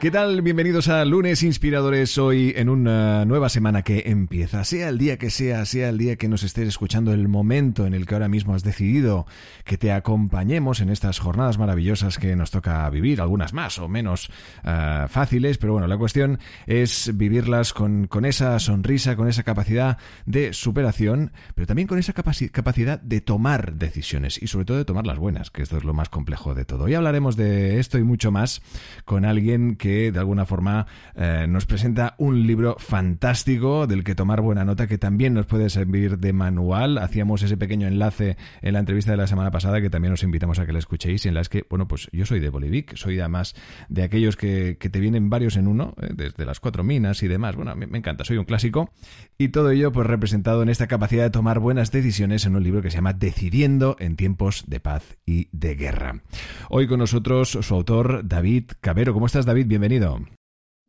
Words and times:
¿Qué 0.00 0.12
tal? 0.12 0.42
Bienvenidos 0.42 0.86
a 0.86 1.04
Lunes 1.04 1.42
Inspiradores 1.42 2.18
hoy 2.18 2.52
en 2.56 2.68
una 2.68 3.24
nueva 3.24 3.48
semana 3.48 3.82
que 3.82 4.04
empieza. 4.06 4.62
Sea 4.62 4.90
el 4.90 4.96
día 4.96 5.18
que 5.18 5.28
sea, 5.28 5.64
sea 5.64 5.88
el 5.88 5.98
día 5.98 6.14
que 6.14 6.28
nos 6.28 6.44
estés 6.44 6.68
escuchando, 6.68 7.12
el 7.12 7.26
momento 7.26 7.84
en 7.84 7.94
el 7.94 8.06
que 8.06 8.14
ahora 8.14 8.28
mismo 8.28 8.54
has 8.54 8.62
decidido 8.62 9.26
que 9.64 9.76
te 9.76 9.90
acompañemos 9.90 10.80
en 10.80 10.90
estas 10.90 11.18
jornadas 11.18 11.58
maravillosas 11.58 12.16
que 12.16 12.36
nos 12.36 12.52
toca 12.52 12.88
vivir, 12.90 13.20
algunas 13.20 13.52
más 13.52 13.80
o 13.80 13.88
menos 13.88 14.30
uh, 14.62 15.08
fáciles, 15.08 15.58
pero 15.58 15.72
bueno, 15.72 15.88
la 15.88 15.98
cuestión 15.98 16.38
es 16.68 17.10
vivirlas 17.16 17.72
con, 17.72 18.06
con, 18.06 18.24
esa 18.24 18.56
sonrisa, 18.60 19.16
con 19.16 19.26
esa 19.26 19.42
capacidad 19.42 19.98
de 20.26 20.52
superación, 20.52 21.32
pero 21.56 21.66
también 21.66 21.88
con 21.88 21.98
esa 21.98 22.12
capaci 22.12 22.50
capacidad 22.50 23.00
de 23.00 23.20
tomar 23.20 23.74
decisiones 23.74 24.40
y 24.40 24.46
sobre 24.46 24.64
todo 24.64 24.76
de 24.76 24.84
tomar 24.84 25.08
las 25.08 25.18
buenas, 25.18 25.50
que 25.50 25.62
esto 25.62 25.76
es 25.76 25.82
lo 25.82 25.92
más 25.92 26.08
complejo 26.08 26.54
de 26.54 26.64
todo. 26.64 26.84
Hoy 26.84 26.94
hablaremos 26.94 27.34
de 27.34 27.80
esto 27.80 27.98
y 27.98 28.04
mucho 28.04 28.30
más 28.30 28.62
con 29.04 29.24
alguien 29.24 29.74
que 29.74 29.87
que 29.88 30.12
de 30.12 30.18
alguna 30.18 30.44
forma 30.44 30.86
eh, 31.14 31.46
nos 31.48 31.64
presenta 31.64 32.14
un 32.18 32.46
libro 32.46 32.76
fantástico 32.78 33.86
del 33.86 34.04
que 34.04 34.14
tomar 34.14 34.42
buena 34.42 34.62
nota, 34.66 34.86
que 34.86 34.98
también 34.98 35.32
nos 35.32 35.46
puede 35.46 35.70
servir 35.70 36.18
de 36.18 36.34
manual. 36.34 36.98
Hacíamos 36.98 37.42
ese 37.42 37.56
pequeño 37.56 37.88
enlace 37.88 38.36
en 38.60 38.74
la 38.74 38.80
entrevista 38.80 39.12
de 39.12 39.16
la 39.16 39.26
semana 39.26 39.50
pasada 39.50 39.80
que 39.80 39.88
también 39.88 40.12
os 40.12 40.22
invitamos 40.22 40.58
a 40.58 40.66
que 40.66 40.74
la 40.74 40.78
escuchéis, 40.78 41.24
en 41.24 41.32
la 41.32 41.42
que, 41.44 41.64
bueno, 41.70 41.88
pues 41.88 42.10
yo 42.12 42.26
soy 42.26 42.38
de 42.40 42.50
Bolivic, 42.50 42.96
soy 42.96 43.18
además 43.18 43.54
de 43.88 44.02
aquellos 44.02 44.36
que, 44.36 44.76
que 44.78 44.90
te 44.90 45.00
vienen 45.00 45.30
varios 45.30 45.56
en 45.56 45.68
uno, 45.68 45.94
eh, 46.02 46.08
desde 46.14 46.44
las 46.44 46.60
cuatro 46.60 46.84
minas 46.84 47.22
y 47.22 47.28
demás. 47.28 47.56
Bueno, 47.56 47.74
me, 47.74 47.86
me 47.86 47.96
encanta, 47.96 48.24
soy 48.24 48.36
un 48.36 48.44
clásico. 48.44 48.90
Y 49.38 49.48
todo 49.48 49.70
ello 49.70 49.90
pues 49.90 50.06
representado 50.06 50.62
en 50.62 50.68
esta 50.68 50.86
capacidad 50.86 51.22
de 51.22 51.30
tomar 51.30 51.60
buenas 51.60 51.92
decisiones 51.92 52.44
en 52.44 52.56
un 52.56 52.62
libro 52.62 52.82
que 52.82 52.90
se 52.90 52.96
llama 52.96 53.14
Decidiendo 53.14 53.96
en 54.00 54.16
tiempos 54.16 54.64
de 54.66 54.80
paz 54.80 55.16
y 55.24 55.48
de 55.52 55.76
guerra. 55.76 56.20
Hoy 56.68 56.86
con 56.88 56.98
nosotros 56.98 57.50
su 57.52 57.74
autor 57.74 58.28
David 58.28 58.64
Cabero. 58.82 59.14
¿Cómo 59.14 59.26
estás 59.26 59.46
David? 59.46 59.66
Bienvenido. 59.78 60.18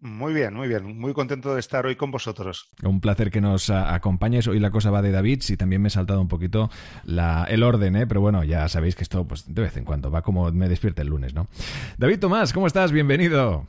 Muy 0.02 0.34
bien, 0.34 0.54
muy 0.56 0.68
bien. 0.68 0.98
Muy 0.98 1.14
contento 1.14 1.54
de 1.54 1.60
estar 1.60 1.86
hoy 1.86 1.96
con 1.96 2.10
vosotros. 2.10 2.70
Un 2.84 3.02
placer 3.02 3.30
que 3.30 3.42
nos 3.42 3.70
acompañes. 3.70 4.48
Hoy 4.48 4.60
la 4.60 4.72
cosa 4.72 4.90
va 4.90 5.02
de 5.02 5.12
David, 5.12 5.44
y 5.48 5.58
también 5.58 5.82
me 5.82 5.90
he 5.90 5.92
saltado 5.92 6.22
un 6.22 6.28
poquito 6.28 6.70
la, 7.04 7.46
el 7.50 7.64
orden, 7.64 7.96
¿eh? 7.96 8.08
pero 8.08 8.22
bueno, 8.22 8.44
ya 8.44 8.68
sabéis 8.68 8.96
que 8.96 9.04
esto 9.04 9.28
pues, 9.28 9.54
de 9.54 9.62
vez 9.62 9.78
en 9.78 9.86
cuando 9.86 10.10
va 10.10 10.22
como 10.22 10.52
me 10.52 10.70
despierta 10.70 11.02
el 11.02 11.10
lunes, 11.10 11.36
¿no? 11.36 11.50
David 11.98 12.20
Tomás, 12.20 12.52
¿cómo 12.52 12.66
estás? 12.66 12.92
Bienvenido. 12.92 13.68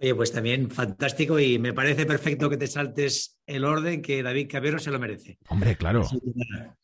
Oye, 0.00 0.14
pues 0.14 0.30
también 0.30 0.70
fantástico 0.70 1.40
y 1.40 1.58
me 1.58 1.72
parece 1.72 2.06
perfecto 2.06 2.48
que 2.48 2.58
te 2.58 2.68
saltes 2.68 3.37
el 3.48 3.64
orden 3.64 4.02
que 4.02 4.22
David 4.22 4.48
Cabero 4.50 4.78
se 4.78 4.90
lo 4.90 4.98
merece. 4.98 5.38
Hombre, 5.48 5.76
claro. 5.76 6.04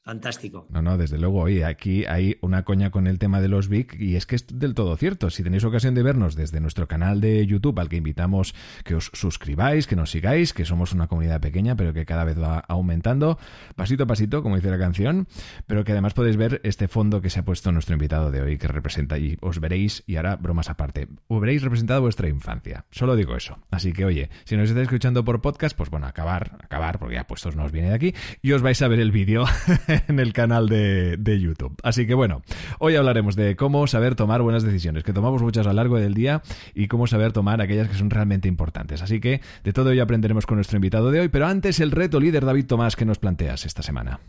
Fantástico. 0.02 0.66
No, 0.70 0.82
no, 0.82 0.98
desde 0.98 1.18
luego. 1.18 1.40
Oye, 1.40 1.64
aquí 1.64 2.05
hay 2.06 2.39
una 2.40 2.64
coña 2.64 2.90
con 2.90 3.06
el 3.06 3.18
tema 3.18 3.40
de 3.40 3.48
los 3.48 3.68
VIC 3.68 4.00
y 4.00 4.16
es 4.16 4.27
que 4.27 4.36
es 4.36 4.46
del 4.46 4.74
todo 4.74 4.96
cierto. 4.96 5.30
Si 5.30 5.42
tenéis 5.42 5.64
ocasión 5.64 5.94
de 5.94 6.02
vernos 6.02 6.34
desde 6.36 6.61
nuestro 6.61 6.89
canal 6.89 7.20
de 7.20 7.46
YouTube, 7.46 7.78
al 7.78 7.89
que 7.89 7.96
invitamos 7.96 8.55
que 8.84 8.94
os 8.94 9.11
suscribáis, 9.12 9.86
que 9.86 9.96
nos 9.96 10.11
sigáis, 10.11 10.52
que 10.52 10.64
somos 10.64 10.92
una 10.92 11.06
comunidad 11.06 11.40
pequeña, 11.40 11.77
pero 11.77 11.92
que 11.92 12.06
cada 12.06 12.24
vez 12.24 12.40
va 12.40 12.58
aumentando, 12.58 13.39
pasito 13.77 14.05
a 14.05 14.06
pasito, 14.06 14.42
como 14.42 14.56
dice 14.56 14.70
la 14.70 14.78
canción, 14.78 15.27
pero 15.66 15.84
que 15.84 15.92
además 15.92 16.14
podéis 16.14 16.36
ver 16.36 16.60
este 16.64 16.89
fondo 16.89 17.20
que 17.20 17.30
se 17.30 17.40
ha 17.40 17.44
puesto 17.44 17.72
nuestro 17.72 17.94
invitado 17.94 18.30
de 18.30 18.40
hoy, 18.40 18.58
que 18.58 18.68
representa, 18.68 19.18
y 19.18 19.36
os 19.40 19.60
veréis, 19.60 20.02
y 20.06 20.16
ahora 20.16 20.36
bromas 20.36 20.70
aparte, 20.70 21.08
os 21.28 21.40
veréis 21.40 21.62
representado 21.62 22.00
vuestra 22.00 22.28
infancia. 22.28 22.86
Solo 22.90 23.16
digo 23.16 23.36
eso. 23.36 23.58
Así 23.70 23.92
que, 23.92 24.05
oye, 24.05 24.30
si 24.44 24.56
nos 24.56 24.68
estáis 24.68 24.84
escuchando 24.84 25.24
por 25.24 25.40
podcast, 25.40 25.77
pues 25.77 25.90
bueno, 25.90 26.06
acabar 26.06 26.53
acabar, 26.60 26.98
porque 26.98 27.14
ya 27.14 27.26
puestos 27.26 27.56
nos 27.56 27.72
viene 27.72 27.88
de 27.88 27.94
aquí, 27.94 28.14
y 28.42 28.52
os 28.52 28.62
vais 28.62 28.80
a 28.82 28.88
ver 28.88 29.00
el 29.00 29.12
vídeo 29.12 29.44
en 30.08 30.20
el 30.20 30.32
canal 30.32 30.68
de, 30.68 31.16
de, 31.16 31.40
YouTube. 31.40 31.76
Así 31.82 32.06
que 32.06 32.14
bueno, 32.14 32.42
hoy 32.78 32.96
hablaremos 32.96 33.36
de 33.36 33.56
cómo 33.56 33.86
saber 33.86 34.14
tomar 34.14 34.42
buenas 34.42 34.62
decisiones, 34.62 35.02
que 35.04 35.12
tomamos 35.12 35.42
muchas 35.42 35.66
a 35.66 35.70
lo 35.70 35.76
largo 35.76 35.98
del 35.98 36.14
día, 36.14 36.42
y 36.74 36.88
cómo 36.88 37.06
saber 37.06 37.32
tomar 37.32 37.60
aquellas 37.60 37.88
que 37.88 37.96
son 37.96 38.10
realmente 38.10 38.48
importantes. 38.48 39.02
Así 39.02 39.20
que 39.20 39.40
de 39.62 39.72
todo 39.72 39.90
ello 39.90 40.02
aprenderemos 40.02 40.46
con 40.46 40.56
nuestro 40.56 40.76
invitado 40.76 41.10
de 41.10 41.20
hoy, 41.20 41.28
pero 41.28 41.46
antes 41.46 41.80
el 41.80 41.90
reto 41.90 42.20
líder 42.20 42.44
David 42.44 42.66
Tomás 42.66 42.96
que 42.96 43.04
nos 43.04 43.18
planteas 43.18 43.66
esta 43.66 43.82
semana. 43.82 44.20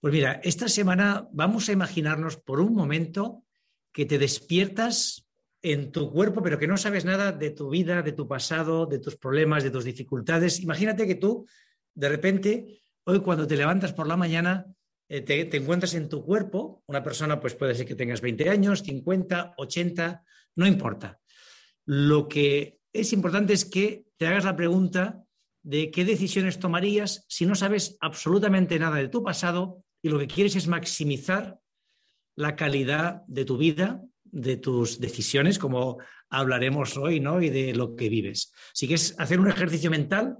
Pues 0.00 0.14
mira, 0.14 0.40
esta 0.42 0.68
semana 0.68 1.28
vamos 1.32 1.68
a 1.68 1.72
imaginarnos 1.72 2.38
por 2.38 2.60
un 2.60 2.74
momento 2.74 3.44
que 3.92 4.06
te 4.06 4.18
despiertas 4.18 5.29
en 5.62 5.92
tu 5.92 6.10
cuerpo, 6.10 6.42
pero 6.42 6.58
que 6.58 6.66
no 6.66 6.76
sabes 6.76 7.04
nada 7.04 7.32
de 7.32 7.50
tu 7.50 7.70
vida, 7.70 8.02
de 8.02 8.12
tu 8.12 8.26
pasado, 8.26 8.86
de 8.86 8.98
tus 8.98 9.16
problemas, 9.16 9.62
de 9.62 9.70
tus 9.70 9.84
dificultades. 9.84 10.60
Imagínate 10.60 11.06
que 11.06 11.16
tú, 11.16 11.46
de 11.94 12.08
repente, 12.08 12.80
hoy 13.04 13.20
cuando 13.20 13.46
te 13.46 13.56
levantas 13.56 13.92
por 13.92 14.06
la 14.06 14.16
mañana, 14.16 14.66
eh, 15.08 15.20
te, 15.20 15.44
te, 15.44 15.58
encuentras 15.58 15.94
en 15.94 16.08
tu 16.08 16.24
cuerpo, 16.24 16.82
una 16.86 17.02
persona 17.02 17.40
pues 17.40 17.54
puede 17.54 17.74
ser 17.74 17.86
que 17.86 17.94
tengas 17.94 18.20
20 18.20 18.48
años, 18.48 18.82
50, 18.82 19.54
80, 19.56 20.24
no 20.56 20.66
importa. 20.66 21.20
Lo 21.84 22.28
que 22.28 22.78
es 22.92 23.12
importante 23.12 23.52
es 23.52 23.64
que 23.64 24.04
te 24.16 24.26
hagas 24.26 24.44
la 24.44 24.56
pregunta 24.56 25.24
de 25.62 25.90
qué 25.90 26.04
decisiones 26.04 26.58
tomarías 26.58 27.24
si 27.28 27.46
no 27.46 27.54
sabes 27.54 27.96
absolutamente 28.00 28.78
nada 28.78 28.96
de 28.96 29.08
tu 29.08 29.22
pasado 29.22 29.84
y 30.02 30.08
lo 30.08 30.18
que 30.18 30.26
quieres 30.26 30.56
es 30.56 30.68
maximizar 30.68 31.60
la 32.36 32.56
calidad 32.56 33.22
de 33.26 33.44
tu 33.44 33.58
vida, 33.58 34.02
de 34.32 34.56
tus 34.56 35.00
decisiones, 35.00 35.58
como 35.58 35.98
hablaremos 36.28 36.96
hoy, 36.96 37.20
¿no? 37.20 37.42
Y 37.42 37.50
de 37.50 37.74
lo 37.74 37.96
que 37.96 38.08
vives. 38.08 38.52
Así 38.72 38.86
que 38.88 38.94
es 38.94 39.14
hacer 39.18 39.40
un 39.40 39.48
ejercicio 39.48 39.90
mental 39.90 40.38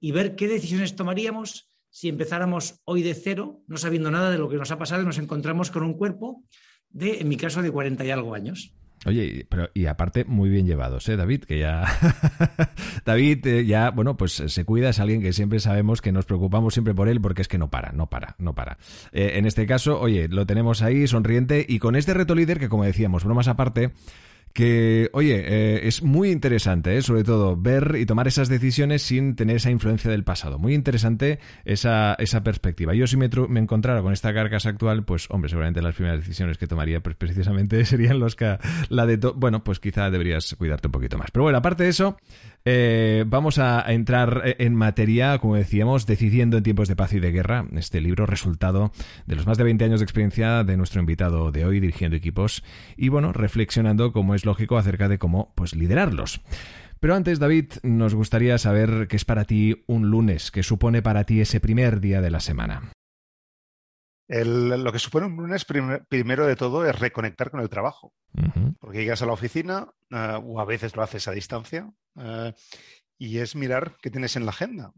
y 0.00 0.12
ver 0.12 0.36
qué 0.36 0.48
decisiones 0.48 0.96
tomaríamos 0.96 1.68
si 1.90 2.08
empezáramos 2.08 2.80
hoy 2.84 3.02
de 3.02 3.14
cero, 3.14 3.62
no 3.66 3.76
sabiendo 3.76 4.10
nada 4.10 4.30
de 4.30 4.38
lo 4.38 4.48
que 4.48 4.56
nos 4.56 4.70
ha 4.70 4.78
pasado 4.78 5.02
y 5.02 5.04
nos 5.04 5.18
encontramos 5.18 5.70
con 5.70 5.82
un 5.82 5.94
cuerpo 5.94 6.42
de, 6.88 7.20
en 7.20 7.28
mi 7.28 7.36
caso, 7.36 7.60
de 7.60 7.70
40 7.70 8.04
y 8.04 8.10
algo 8.10 8.34
años. 8.34 8.74
Oye, 9.04 9.46
pero 9.48 9.68
y 9.74 9.86
aparte 9.86 10.24
muy 10.24 10.48
bien 10.48 10.64
llevados, 10.64 11.08
¿eh, 11.08 11.16
David? 11.16 11.42
Que 11.44 11.58
ya 11.58 11.84
David 13.04 13.46
eh, 13.46 13.66
ya, 13.66 13.90
bueno, 13.90 14.16
pues 14.16 14.32
se 14.46 14.64
cuida, 14.64 14.90
es 14.90 15.00
alguien 15.00 15.20
que 15.20 15.32
siempre 15.32 15.58
sabemos 15.58 16.00
que 16.00 16.12
nos 16.12 16.24
preocupamos 16.24 16.74
siempre 16.74 16.94
por 16.94 17.08
él 17.08 17.20
porque 17.20 17.42
es 17.42 17.48
que 17.48 17.58
no 17.58 17.68
para, 17.68 17.90
no 17.92 18.08
para, 18.08 18.36
no 18.38 18.54
para. 18.54 18.78
Eh, 19.10 19.32
en 19.34 19.46
este 19.46 19.66
caso, 19.66 20.00
oye, 20.00 20.28
lo 20.28 20.46
tenemos 20.46 20.82
ahí 20.82 21.06
sonriente 21.08 21.66
y 21.68 21.80
con 21.80 21.96
este 21.96 22.14
reto 22.14 22.36
líder 22.36 22.60
que 22.60 22.68
como 22.68 22.84
decíamos, 22.84 23.24
bromas 23.24 23.48
aparte, 23.48 23.90
que, 24.52 25.08
oye, 25.12 25.42
eh, 25.44 25.88
es 25.88 26.02
muy 26.02 26.30
interesante, 26.30 26.96
eh, 26.96 27.02
sobre 27.02 27.24
todo, 27.24 27.56
ver 27.56 27.96
y 27.98 28.06
tomar 28.06 28.28
esas 28.28 28.48
decisiones 28.48 29.02
sin 29.02 29.34
tener 29.34 29.56
esa 29.56 29.70
influencia 29.70 30.10
del 30.10 30.24
pasado. 30.24 30.58
Muy 30.58 30.74
interesante 30.74 31.38
esa, 31.64 32.14
esa 32.14 32.42
perspectiva. 32.42 32.94
Yo 32.94 33.06
si 33.06 33.16
me, 33.16 33.30
me 33.48 33.60
encontrara 33.60 34.02
con 34.02 34.12
esta 34.12 34.32
carcasa 34.34 34.70
actual, 34.70 35.04
pues, 35.04 35.26
hombre, 35.30 35.48
seguramente 35.48 35.80
las 35.82 35.94
primeras 35.94 36.20
decisiones 36.20 36.58
que 36.58 36.66
tomaría 36.66 37.00
pues, 37.00 37.16
precisamente 37.16 37.84
serían 37.86 38.18
los 38.18 38.36
que... 38.36 38.58
La 38.88 39.06
de... 39.06 39.16
Bueno, 39.16 39.64
pues 39.64 39.80
quizá 39.80 40.10
deberías 40.10 40.54
cuidarte 40.56 40.88
un 40.88 40.92
poquito 40.92 41.18
más. 41.18 41.30
Pero 41.30 41.44
bueno, 41.44 41.58
aparte 41.58 41.84
de 41.84 41.90
eso, 41.90 42.16
eh, 42.64 43.24
vamos 43.26 43.58
a, 43.58 43.84
entrar 43.92 44.42
en 44.58 44.74
materia, 44.74 45.38
como 45.38 45.56
decíamos, 45.56 46.06
Decidiendo 46.06 46.56
en 46.56 46.62
tiempos 46.62 46.88
de 46.88 46.96
paz 46.96 47.12
y 47.12 47.20
de 47.20 47.32
guerra, 47.32 47.66
este 47.74 48.00
libro 48.00 48.26
resultado 48.26 48.92
de 49.26 49.36
los 49.36 49.46
más 49.46 49.58
de 49.58 49.64
20 49.64 49.84
años 49.84 50.00
de 50.00 50.04
experiencia 50.04 50.64
de 50.64 50.76
nuestro 50.76 51.00
invitado 51.00 51.50
de 51.52 51.64
hoy 51.64 51.80
dirigiendo 51.80 52.16
equipos 52.16 52.62
y, 52.96 53.08
bueno, 53.08 53.32
reflexionando 53.32 54.12
cómo 54.12 54.34
es 54.34 54.44
lógico 54.44 54.78
acerca 54.78 55.08
de 55.08 55.18
cómo 55.18 55.52
pues 55.54 55.74
liderarlos. 55.74 56.40
Pero 57.00 57.16
antes, 57.16 57.40
David, 57.40 57.72
nos 57.82 58.14
gustaría 58.14 58.58
saber 58.58 59.08
qué 59.08 59.16
es 59.16 59.24
para 59.24 59.44
ti 59.44 59.82
un 59.86 60.10
lunes, 60.10 60.52
qué 60.52 60.62
supone 60.62 61.02
para 61.02 61.24
ti 61.24 61.40
ese 61.40 61.58
primer 61.58 62.00
día 62.00 62.20
de 62.20 62.30
la 62.30 62.38
semana. 62.38 62.92
El, 64.28 64.68
lo 64.82 64.92
que 64.92 64.98
supone 64.98 65.26
un 65.26 65.36
lunes, 65.36 65.64
prim 65.64 66.04
primero 66.08 66.46
de 66.46 66.56
todo, 66.56 66.86
es 66.86 66.98
reconectar 66.98 67.50
con 67.50 67.60
el 67.60 67.68
trabajo. 67.68 68.14
Uh 68.34 68.40
-huh. 68.42 68.76
Porque 68.80 68.98
llegas 68.98 69.22
a 69.22 69.26
la 69.26 69.32
oficina, 69.32 69.88
uh, 70.10 70.40
o 70.42 70.60
a 70.60 70.64
veces 70.64 70.96
lo 70.96 71.02
haces 71.02 71.28
a 71.28 71.32
distancia, 71.32 71.90
uh, 72.14 72.52
y 73.18 73.38
es 73.38 73.54
mirar 73.54 73.96
qué 74.00 74.10
tienes 74.10 74.36
en 74.36 74.44
la 74.44 74.50
agenda. 74.50 74.92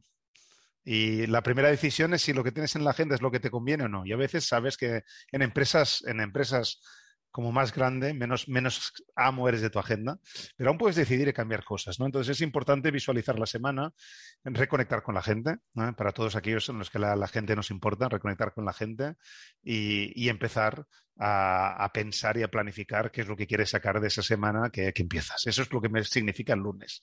Y 0.85 1.27
la 1.27 1.43
primera 1.43 1.71
decisión 1.71 2.13
es 2.13 2.23
si 2.23 2.33
lo 2.35 2.45
que 2.45 2.53
tienes 2.53 2.77
en 2.77 2.85
la 2.85 2.91
agenda 2.91 3.15
es 3.15 3.23
lo 3.23 3.31
que 3.31 3.41
te 3.41 3.51
conviene 3.51 3.85
o 3.85 3.89
no. 3.89 4.05
Y 4.05 4.13
a 4.13 4.17
veces 4.17 4.47
sabes 4.47 4.77
que 4.77 5.03
en 5.33 5.43
empresas, 5.43 6.05
en 6.07 6.21
empresas 6.21 6.81
como 7.35 7.51
más 7.51 7.75
grande, 7.75 8.15
menos, 8.15 8.49
menos 8.49 8.93
amo 9.17 9.49
eres 9.49 9.61
de 9.61 9.69
tu 9.69 9.81
agenda, 9.81 10.21
pero 10.57 10.71
aún 10.71 10.79
puedes 10.79 10.95
decidir 10.95 11.27
y 11.27 11.33
cambiar 11.33 11.65
cosas, 11.65 11.99
¿no? 11.99 12.07
Entonces 12.07 12.37
es 12.37 12.41
importante 12.43 12.93
visualizar 12.93 13.41
la 13.41 13.47
semana, 13.47 13.93
reconectar 14.45 15.03
con 15.03 15.17
la 15.17 15.23
gente, 15.23 15.57
para 15.97 16.13
todos 16.13 16.37
aquellos 16.37 16.69
en 16.69 16.79
los 16.79 16.91
que 16.91 17.01
la, 17.01 17.27
gente 17.27 17.57
nos 17.57 17.73
importa, 17.73 18.09
reconectar 18.09 18.55
con 18.55 18.65
la 18.65 18.73
gente 18.73 19.17
y, 19.65 20.29
empezar 20.29 20.87
a, 21.19 21.91
pensar 21.93 22.37
y 22.37 22.45
a 22.45 22.49
planificar 22.53 23.11
qué 23.11 23.23
es 23.23 23.27
lo 23.27 23.35
que 23.35 23.49
quieres 23.49 23.71
sacar 23.71 24.01
de 24.01 24.07
esa 24.07 24.23
semana 24.23 24.71
que, 24.71 24.93
que 24.93 25.03
empiezas. 25.03 25.45
Eso 25.45 25.63
es 25.63 25.73
lo 25.73 25.81
que 25.81 25.89
me 25.89 26.05
significa 26.05 26.53
el 26.53 26.61
lunes. 26.61 27.03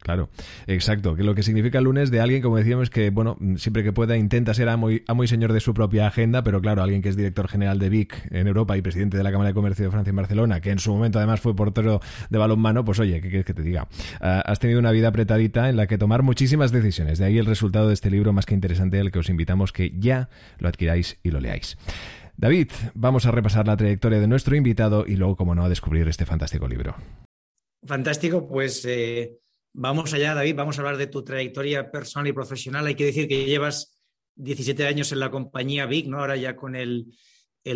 Claro, 0.00 0.28
exacto. 0.66 1.16
Que 1.16 1.24
lo 1.24 1.34
que 1.34 1.42
significa 1.42 1.78
el 1.78 1.84
lunes 1.84 2.10
de 2.10 2.20
alguien, 2.20 2.42
como 2.42 2.56
decíamos, 2.56 2.90
que 2.90 3.10
bueno, 3.10 3.36
siempre 3.56 3.82
que 3.82 3.92
pueda 3.92 4.16
intenta 4.16 4.54
ser 4.54 4.68
amo 4.68 4.90
y, 4.90 5.02
señor 5.26 5.52
de 5.52 5.60
su 5.60 5.74
propia 5.74 6.06
agenda, 6.06 6.42
pero 6.42 6.60
claro, 6.60 6.82
alguien 6.82 7.02
que 7.02 7.08
es 7.08 7.16
director 7.16 7.48
general 7.48 7.78
de 7.78 7.88
VIC 7.88 8.28
en 8.30 8.46
Europa 8.46 8.76
y 8.76 8.82
presidente 8.82 9.16
de 9.16 9.24
la 9.24 9.32
Cámara 9.32 9.48
de 9.48 9.54
Comercio 9.54 9.84
de 9.84 9.90
Francia 9.90 10.10
en 10.10 10.16
Barcelona, 10.16 10.60
que 10.60 10.70
en 10.70 10.78
su 10.78 10.92
momento 10.92 11.18
además 11.18 11.40
fue 11.40 11.56
portero 11.56 12.00
de 12.30 12.38
balonmano, 12.38 12.84
pues 12.84 13.00
oye, 13.00 13.20
¿qué 13.20 13.28
quieres 13.28 13.44
que 13.44 13.54
te 13.54 13.62
diga? 13.62 13.88
Ah, 14.20 14.42
has 14.46 14.58
tenido 14.58 14.78
una 14.78 14.92
vida 14.92 15.08
apretadita 15.08 15.68
en 15.68 15.76
la 15.76 15.86
que 15.86 15.98
tomar 15.98 16.22
muchísimas 16.22 16.72
decisiones. 16.72 17.18
De 17.18 17.24
ahí 17.24 17.38
el 17.38 17.46
resultado 17.46 17.88
de 17.88 17.94
este 17.94 18.10
libro 18.10 18.32
más 18.32 18.46
que 18.46 18.54
interesante, 18.54 19.00
al 19.00 19.10
que 19.10 19.18
os 19.18 19.28
invitamos 19.28 19.72
que 19.72 19.92
ya 19.98 20.28
lo 20.58 20.68
adquiráis 20.68 21.18
y 21.22 21.30
lo 21.30 21.40
leáis. 21.40 21.76
David, 22.36 22.70
vamos 22.94 23.24
a 23.26 23.30
repasar 23.30 23.66
la 23.66 23.76
trayectoria 23.76 24.20
de 24.20 24.28
nuestro 24.28 24.56
invitado 24.56 25.04
y 25.06 25.16
luego, 25.16 25.36
como 25.36 25.54
no, 25.54 25.64
a 25.64 25.68
descubrir 25.68 26.06
este 26.06 26.26
fantástico 26.26 26.68
libro. 26.68 26.94
Fantástico, 27.86 28.46
pues 28.46 28.84
eh, 28.84 29.38
Vamos 29.78 30.14
allá, 30.14 30.32
David, 30.32 30.54
vamos 30.54 30.78
a 30.78 30.80
hablar 30.80 30.96
de 30.96 31.06
tu 31.06 31.22
trayectoria 31.22 31.90
personal 31.90 32.26
y 32.26 32.32
profesional. 32.32 32.86
Hay 32.86 32.94
que 32.94 33.04
decir 33.04 33.28
que 33.28 33.44
llevas 33.44 33.98
17 34.36 34.86
años 34.86 35.12
en 35.12 35.20
la 35.20 35.30
compañía 35.30 35.84
Big, 35.84 36.08
¿no? 36.08 36.18
Ahora 36.18 36.34
ya 36.34 36.56
con 36.56 36.74
el, 36.74 37.14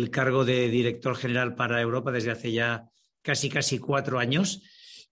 cargo 0.09 0.43
de 0.43 0.67
director 0.69 1.15
general 1.15 1.53
para 1.53 1.79
Europa 1.79 2.11
desde 2.11 2.31
hace 2.31 2.53
ya 2.53 2.89
casi, 3.21 3.49
casi 3.49 3.77
cuatro 3.77 4.17
años. 4.17 4.63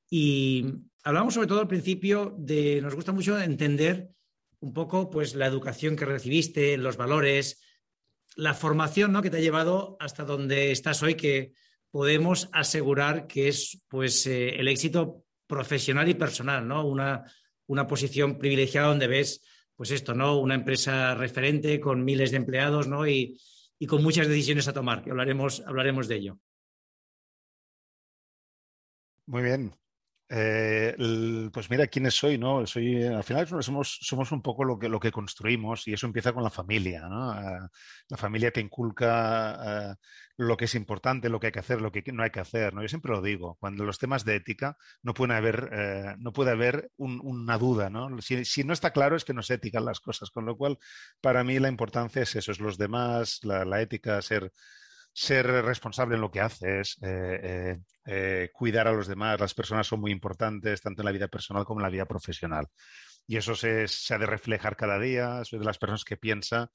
Y 0.10 0.66
hablamos 1.04 1.36
sobre 1.36 1.46
todo 1.46 1.60
al 1.60 1.68
principio 1.68 2.36
de, 2.40 2.82
nos 2.82 2.96
gusta 2.96 3.12
mucho 3.12 3.40
entender 3.40 4.10
un 4.60 4.74
poco 4.74 5.12
pues 5.12 5.36
la 5.36 5.46
educación 5.46 5.96
que 5.96 6.06
recibiste, 6.06 6.76
los 6.76 6.98
valores, 6.98 7.62
la 8.36 8.56
formación 8.56 9.12
¿no? 9.12 9.22
que 9.22 9.30
te 9.30 9.38
ha 9.38 9.42
llevado 9.42 9.96
hasta 10.00 10.24
donde 10.26 10.72
estás 10.72 11.04
hoy, 11.04 11.14
que 11.14 11.54
podemos 11.92 12.50
asegurar 12.52 13.28
que 13.28 13.48
es 13.48 13.80
pues 13.90 14.26
eh, 14.26 14.56
el 14.60 14.68
éxito 14.68 15.24
profesional 15.50 16.08
y 16.08 16.14
personal, 16.14 16.66
¿no? 16.68 16.86
Una, 16.86 17.26
una 17.66 17.88
posición 17.88 18.38
privilegiada 18.38 18.90
donde 18.90 19.08
ves, 19.08 19.42
pues 19.76 19.90
esto, 19.90 20.14
¿no? 20.14 20.38
Una 20.38 20.54
empresa 20.54 21.16
referente 21.16 21.80
con 21.80 22.06
miles 22.06 22.30
de 22.30 22.38
empleados, 22.38 22.88
¿no? 22.88 23.08
Y, 23.08 23.42
con 23.88 24.04
muchas 24.04 24.28
decisiones 24.28 24.68
a 24.68 24.74
tomar, 24.74 25.02
que 25.02 25.10
hablaremos, 25.10 25.64
hablaremos 25.66 26.08
de 26.08 26.16
ello. 26.16 26.40
Muy 29.26 29.42
bien. 29.42 29.74
Eh, 30.32 30.96
pues 31.52 31.72
mira 31.72 31.88
quiénes 31.88 32.14
soy, 32.14 32.38
¿no? 32.38 32.66
Soy, 32.68 33.04
al 33.04 33.24
final 33.24 33.48
somos, 33.64 33.98
somos 34.02 34.32
un 34.32 34.44
poco 34.44 34.64
lo 34.64 34.78
que, 34.78 34.88
lo 34.88 35.00
que 35.00 35.12
construimos 35.12 35.88
y 35.88 35.94
eso 35.94 36.06
empieza 36.06 36.34
con 36.34 36.44
la 36.44 36.52
familia, 36.52 37.08
¿no? 37.10 37.34
Eh, 37.34 37.68
la 38.10 38.18
familia 38.18 38.52
te 38.52 38.62
inculca 38.62 39.92
eh, 39.92 39.96
lo 40.38 40.56
que 40.56 40.66
es 40.66 40.76
importante, 40.76 41.30
lo 41.30 41.40
que 41.40 41.48
hay 41.48 41.52
que 41.52 41.60
hacer, 41.60 41.82
lo 41.82 41.92
que 41.92 42.04
no 42.14 42.22
hay 42.22 42.30
que 42.30 42.42
hacer, 42.42 42.76
¿no? 42.76 42.84
Yo 42.84 42.88
siempre 42.90 43.12
lo 43.12 43.24
digo, 43.24 43.58
cuando 43.60 43.84
los 43.86 43.98
temas 43.98 44.24
de 44.24 44.36
ética 44.36 44.78
no 45.02 45.16
puede 45.16 45.34
haber, 45.34 46.18
no 46.20 46.32
puede 46.32 46.52
haber 46.52 46.92
una 46.98 47.58
duda, 47.58 47.90
¿no? 47.90 48.22
Si, 48.22 48.64
no 48.64 48.74
está 48.74 48.92
claro 48.92 49.16
es 49.16 49.26
que 49.26 49.34
no 49.34 49.42
es 49.42 49.50
ética 49.50 49.80
las 49.80 50.00
cosas, 50.00 50.30
con 50.30 50.46
lo 50.46 50.56
cual 50.56 50.78
para 51.22 51.44
mí 51.44 51.58
la 51.60 51.70
importancia 51.70 52.22
es 52.22 52.36
eso, 52.36 52.52
es 52.52 52.60
los 52.60 52.78
demás, 52.78 53.40
la 53.44 53.82
ética, 53.82 54.22
ser 54.22 54.54
ser 55.20 55.46
responsable 55.48 56.16
en 56.16 56.22
lo 56.22 56.32
que 56.32 56.40
haces, 56.40 56.98
eh, 57.02 57.40
eh, 57.44 57.78
eh, 58.06 58.50
cuidar 58.54 58.88
a 58.88 58.94
los 58.94 59.06
demás. 59.06 59.38
Las 59.38 59.54
personas 59.54 59.86
son 59.86 60.00
muy 60.00 60.12
importantes, 60.12 60.82
tanto 60.82 61.02
en 61.02 61.08
la 61.08 61.12
vida 61.12 61.28
personal 61.28 61.66
como 61.66 61.82
en 61.82 61.84
la 61.84 61.90
vida 61.90 62.06
profesional. 62.06 62.68
Y 63.28 63.36
eso 63.36 63.54
se, 63.54 63.86
ha 64.12 64.18
de 64.18 64.26
reflejar 64.26 64.78
cada 64.78 64.98
día. 64.98 65.44
Soy 65.44 65.60
de 65.60 65.66
las 65.66 65.78
personas 65.78 66.06
que 66.06 66.16
piensa 66.16 66.72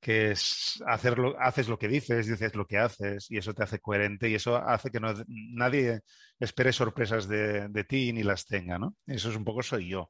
que 0.00 0.30
es 0.32 0.82
hacerlo, 0.86 1.36
haces 1.40 1.68
lo 1.68 1.78
que 1.78 1.88
dices, 1.88 2.26
dices 2.28 2.54
lo 2.54 2.66
que 2.66 2.78
haces, 2.78 3.30
y 3.30 3.38
eso 3.38 3.54
te 3.54 3.62
hace 3.62 3.78
coherente 3.78 4.28
y 4.28 4.34
eso 4.34 4.56
hace 4.56 4.90
que 4.90 4.98
no, 4.98 5.14
nadie 5.28 6.00
espere 6.40 6.72
sorpresas 6.72 7.28
de, 7.28 7.68
de 7.68 7.84
ti 7.84 8.12
ni 8.12 8.24
las 8.24 8.44
tenga, 8.46 8.78
¿no? 8.78 8.96
Eso 9.06 9.30
es 9.30 9.36
un 9.36 9.44
poco 9.44 9.62
soy 9.62 9.88
yo. 9.88 10.08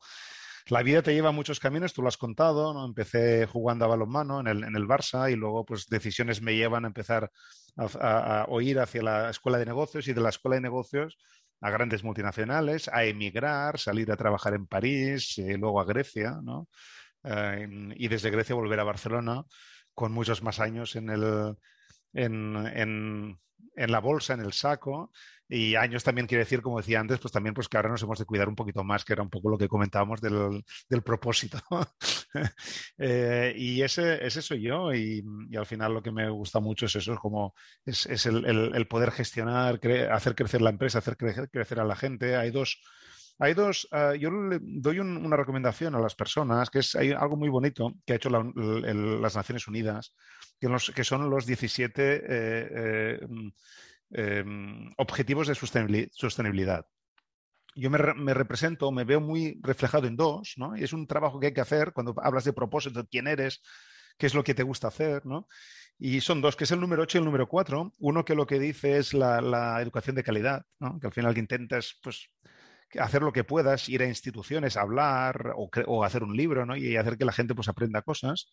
La 0.68 0.82
vida 0.82 1.02
te 1.02 1.12
lleva 1.12 1.32
muchos 1.32 1.58
caminos, 1.60 1.92
tú 1.92 2.02
lo 2.02 2.08
has 2.08 2.16
contado, 2.16 2.72
¿no? 2.72 2.84
Empecé 2.84 3.46
jugando 3.46 3.84
a 3.84 3.88
balonmano 3.88 4.40
en 4.40 4.46
el, 4.46 4.64
en 4.64 4.76
el 4.76 4.86
Barça 4.86 5.30
y 5.30 5.36
luego 5.36 5.64
pues 5.64 5.86
decisiones 5.86 6.40
me 6.40 6.54
llevan 6.54 6.84
a 6.84 6.88
empezar 6.88 7.30
a, 7.76 8.46
oír 8.48 8.78
hacia 8.78 9.02
la 9.02 9.30
escuela 9.30 9.58
de 9.58 9.66
negocios 9.66 10.06
y 10.08 10.12
de 10.12 10.20
la 10.20 10.28
escuela 10.28 10.56
de 10.56 10.62
negocios 10.62 11.18
a 11.60 11.70
grandes 11.70 12.04
multinacionales, 12.04 12.88
a 12.88 13.04
emigrar, 13.04 13.78
salir 13.78 14.10
a 14.10 14.16
trabajar 14.16 14.54
en 14.54 14.66
París, 14.66 15.38
y 15.38 15.42
eh, 15.42 15.58
luego 15.58 15.80
a 15.80 15.84
Grecia, 15.84 16.38
¿no? 16.42 16.68
Eh, 17.24 17.68
y 17.96 18.08
desde 18.08 18.30
Grecia 18.30 18.54
volver 18.54 18.80
a 18.80 18.84
Barcelona 18.84 19.44
con 19.94 20.12
muchos 20.12 20.42
más 20.42 20.58
años 20.58 20.96
en, 20.96 21.10
el, 21.10 21.56
en, 22.14 23.38
en 23.76 23.92
la 23.92 24.00
bolsa, 24.00 24.34
en 24.34 24.40
el 24.40 24.52
saco, 24.52 25.12
y 25.54 25.76
años 25.76 26.02
también 26.02 26.26
quiere 26.26 26.44
decir, 26.44 26.62
como 26.62 26.78
decía 26.78 26.98
antes, 26.98 27.18
pues 27.18 27.30
también 27.30 27.52
pues 27.52 27.68
que 27.68 27.76
ahora 27.76 27.90
nos 27.90 28.02
hemos 28.02 28.18
de 28.18 28.24
cuidar 28.24 28.48
un 28.48 28.54
poquito 28.54 28.82
más, 28.84 29.04
que 29.04 29.12
era 29.12 29.22
un 29.22 29.28
poco 29.28 29.50
lo 29.50 29.58
que 29.58 29.68
comentábamos 29.68 30.22
del, 30.22 30.64
del 30.88 31.02
propósito. 31.02 31.58
eh, 32.98 33.52
y 33.54 33.82
ese, 33.82 34.24
ese 34.24 34.40
soy 34.40 34.62
yo 34.62 34.94
y, 34.94 35.22
al 35.54 35.66
final 35.66 35.92
lo 35.92 36.02
que 36.02 36.10
me 36.10 36.30
gusta 36.30 36.58
mucho 36.58 36.86
es 36.86 36.96
eso, 36.96 37.12
es 37.12 37.18
como 37.18 37.54
es, 37.84 38.06
el, 38.24 38.46
el, 38.74 38.88
poder 38.88 39.10
gestionar, 39.10 39.78
hacer 40.10 40.34
crecer 40.34 40.62
la 40.62 40.70
empresa, 40.70 41.00
hacer 41.00 41.18
crecer, 41.18 41.50
crecer 41.50 41.80
a 41.80 41.84
la 41.84 41.96
gente. 41.96 42.34
Hay 42.34 42.50
dos, 42.50 42.80
hay 43.38 43.52
dos, 43.52 43.86
uh, 43.92 44.14
yo 44.14 44.30
le 44.30 44.58
doy 44.62 45.00
un, 45.00 45.18
una 45.18 45.36
recomendación 45.36 45.94
a 45.94 46.00
las 46.00 46.14
personas, 46.14 46.70
que 46.70 46.78
es 46.78 46.94
algo 46.94 47.36
muy 47.36 47.50
bonito 47.50 47.92
que 48.06 48.14
ha 48.14 48.16
hecho 48.16 48.30
la, 48.30 48.38
el, 48.38 49.20
las 49.20 49.36
Naciones 49.36 49.68
Unidas, 49.68 50.14
que, 50.58 51.04
son 51.04 51.28
los 51.28 51.44
17 51.44 52.02
eh, 52.02 52.22
eh, 52.28 53.20
Em, 54.14 54.90
objetivos 54.98 55.48
de 55.48 55.54
sostenibilidad. 55.54 56.86
Yo 57.74 57.88
me, 57.88 58.34
represento, 58.34 58.92
me 58.92 59.04
veo 59.04 59.20
muy 59.20 59.58
reflejado 59.62 60.06
en 60.06 60.16
dos, 60.16 60.54
¿no? 60.58 60.76
Y 60.76 60.84
es 60.84 60.92
un 60.92 61.06
trabajo 61.06 61.40
que 61.40 61.46
hay 61.46 61.54
que 61.54 61.62
hacer 61.62 61.92
cuando 61.94 62.14
hablas 62.22 62.44
de 62.44 62.52
propósito, 62.52 63.06
quién 63.10 63.26
eres, 63.26 63.62
qué 64.18 64.26
es 64.26 64.34
lo 64.34 64.44
que 64.44 64.52
te 64.52 64.62
gusta 64.62 64.88
hacer, 64.88 65.24
¿no? 65.24 65.48
Y 65.98 66.20
son 66.20 66.42
dos, 66.42 66.56
que 66.56 66.64
es 66.64 66.70
el 66.72 66.80
número 66.80 67.02
8 67.04 67.16
y 67.16 67.20
el 67.20 67.24
número 67.24 67.48
4. 67.48 67.92
Uno 68.00 68.24
que 68.24 68.34
lo 68.34 68.46
que 68.46 68.58
dice 68.58 68.98
es 68.98 69.14
la, 69.14 69.80
educación 69.80 70.16
de 70.16 70.24
calidad, 70.24 70.66
¿no? 70.78 70.98
que 71.00 71.06
al 71.06 71.12
final 71.12 71.32
que 71.32 71.40
intentas 71.40 71.98
pues, 72.02 72.28
hacer 72.98 73.22
lo 73.22 73.32
que 73.32 73.44
puedas, 73.44 73.88
ir 73.88 74.02
a 74.02 74.06
instituciones, 74.06 74.76
hablar 74.76 75.54
o, 75.56 75.70
o, 75.86 76.04
hacer 76.04 76.24
un 76.24 76.36
libro 76.36 76.66
¿no? 76.66 76.76
y 76.76 76.96
hacer 76.96 77.16
que 77.16 77.24
la 77.24 77.32
gente 77.32 77.54
pues, 77.54 77.68
aprenda 77.68 78.02
cosas. 78.02 78.50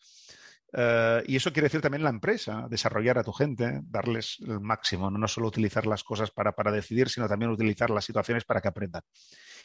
Eh, 0.73 1.23
y 1.27 1.35
eso 1.35 1.51
quiere 1.51 1.65
decir 1.65 1.81
también 1.81 2.03
la 2.03 2.09
empresa, 2.09 2.67
desarrollar 2.69 3.17
a 3.17 3.23
tu 3.23 3.31
gente, 3.31 3.81
darles 3.83 4.37
el 4.41 4.59
máximo, 4.59 5.09
no, 5.09 5.27
solo 5.27 5.47
utilizar 5.47 5.87
las 5.87 6.03
cosas 6.03 6.31
para, 6.31 6.51
para, 6.51 6.71
decidir, 6.71 7.09
sino 7.09 7.27
también 7.27 7.51
utilizar 7.51 7.89
las 7.89 8.05
situaciones 8.05 8.45
para 8.45 8.61
que 8.61 8.67
aprendan. 8.67 9.01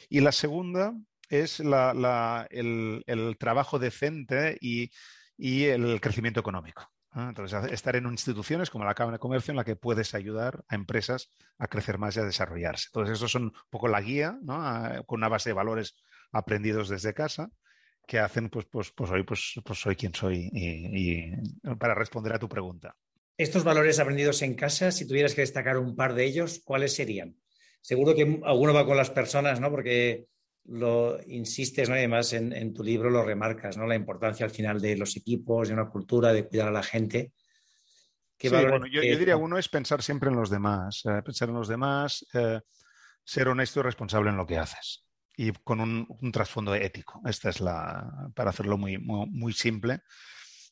Y 0.09 0.21
la 0.21 0.31
segunda 0.31 0.93
es 1.29 1.59
el, 1.59 3.37
trabajo 3.39 3.79
decente 3.79 4.57
y, 4.59 4.91
y 5.37 5.65
el 5.65 6.01
crecimiento 6.01 6.39
económico. 6.39 6.91
Entonces, 7.13 7.71
estar 7.71 7.95
en 7.95 8.07
instituciones 8.07 8.69
como 8.69 8.83
la 8.83 8.93
Cámara 8.93 9.15
de 9.15 9.19
Comercio 9.19 9.53
en 9.53 9.55
la 9.55 9.63
que 9.63 9.77
puedes 9.77 10.13
ayudar 10.13 10.65
a 10.67 10.75
empresas 10.75 11.31
a 11.57 11.67
crecer 11.67 11.97
más 11.97 12.17
y 12.17 12.19
a 12.19 12.23
desarrollarse. 12.23 12.87
Entonces, 12.89 13.15
eso 13.15 13.29
son 13.29 13.43
un 13.43 13.53
poco 13.69 13.87
la 13.87 14.01
guía, 14.01 14.37
¿no? 14.41 15.05
con 15.05 15.19
una 15.19 15.29
base 15.29 15.51
de 15.51 15.53
valores 15.53 15.95
aprendidos 16.33 16.89
desde 16.89 17.13
casa 17.13 17.51
que 18.07 18.19
hacen, 18.19 18.49
pues, 18.49 18.65
pues, 18.65 18.91
pues 18.91 19.11
hoy 19.11 19.23
pues, 19.23 19.59
pues 19.63 19.79
soy 19.79 19.95
quien 19.95 20.13
soy 20.13 20.49
y, 20.53 21.31
para 21.77 21.95
responder 21.95 22.33
a 22.33 22.39
tu 22.39 22.47
pregunta. 22.47 22.95
Estos 23.37 23.63
valores 23.63 23.99
aprendidos 23.99 24.41
en 24.41 24.55
casa, 24.55 24.91
si 24.91 25.07
tuvieras 25.07 25.35
que 25.35 25.41
destacar 25.41 25.77
un 25.77 25.95
par 25.95 26.13
de 26.13 26.25
ellos, 26.25 26.61
¿cuáles 26.63 26.95
serían? 26.95 27.35
Seguro 27.81 28.15
que 28.15 28.39
alguno 28.43 28.73
va 28.73 28.85
con 28.85 28.97
las 28.97 29.09
personas, 29.09 29.59
¿no? 29.59 29.69
Porque 29.69 30.27
lo 30.65 31.19
insistes, 31.27 31.89
¿no? 31.89 31.95
Y 31.95 31.99
además 31.99 32.33
en, 32.33 32.73
tu 32.73 32.83
libro 32.83 33.09
lo 33.09 33.23
remarcas, 33.23 33.77
¿no? 33.77 33.85
La 33.85 33.95
importancia 33.95 34.45
al 34.45 34.51
final 34.51 34.81
de 34.81 34.95
los 34.95 35.15
equipos, 35.17 35.67
de 35.67 35.73
una 35.73 35.89
cultura, 35.89 36.33
de 36.33 36.47
cuidar 36.47 36.69
a 36.69 36.71
la 36.71 36.83
gente. 36.83 37.33
Sí, 38.39 38.49
bueno, 38.49 38.85
yo, 38.87 39.01
diría 39.01 39.37
uno 39.37 39.57
es 39.57 39.69
pensar 39.69 40.01
siempre 40.01 40.29
en 40.29 40.35
los 40.35 40.49
demás, 40.49 41.03
eh, 41.05 41.21
pensar 41.23 41.49
en 41.49 41.55
los 41.55 41.67
demás, 41.67 42.25
eh, 42.33 42.59
ser 43.23 43.47
honesto 43.47 43.79
y 43.79 43.83
responsable 43.83 44.29
en 44.29 44.37
lo 44.37 44.45
que 44.45 44.57
haces 44.57 45.04
y 45.37 45.51
con 45.51 45.79
un, 45.79 46.31
trasfondo 46.31 46.73
ético. 46.75 47.21
Esta 47.25 47.49
es 47.49 47.59
la, 47.59 48.29
para 48.35 48.49
hacerlo 48.49 48.77
muy, 48.77 48.97
muy, 48.97 49.53
simple. 49.53 50.01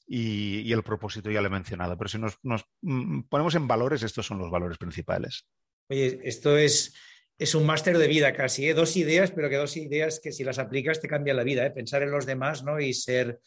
Y, 0.07 0.71
el 0.71 0.83
propósito 0.83 1.31
ya 1.31 1.41
lo 1.41 1.47
he 1.47 1.51
mencionado. 1.51 1.97
Pero 1.97 2.07
si 2.07 2.17
nos, 2.17 2.39
mm, 2.81 3.21
ponemos 3.23 3.55
en 3.55 3.67
valores, 3.67 4.03
estos 4.03 4.25
son 4.25 4.39
los 4.39 4.51
valores 4.51 4.77
principales. 4.77 5.45
Oye, 5.89 6.19
esto 6.23 6.57
es, 6.57 6.93
es 7.37 7.55
un 7.55 7.65
máster 7.65 7.97
de 7.97 8.07
vida 8.07 8.33
casi, 8.33 8.67
¿eh? 8.67 8.73
dos 8.73 8.95
ideas, 8.95 9.31
pero 9.31 9.49
que 9.49 9.57
dos 9.57 9.75
ideas 9.77 10.19
que 10.19 10.31
si 10.31 10.43
las 10.43 10.59
aplicas 10.59 11.01
te 11.01 11.07
cambian 11.07 11.37
la 11.37 11.43
vida, 11.43 11.65
¿eh? 11.65 11.71
pensar 11.71 12.03
en 12.03 12.11
los 12.11 12.25
demás, 12.25 12.63
¿no? 12.63 12.79
Y 12.79 12.93
ser, 12.93 13.39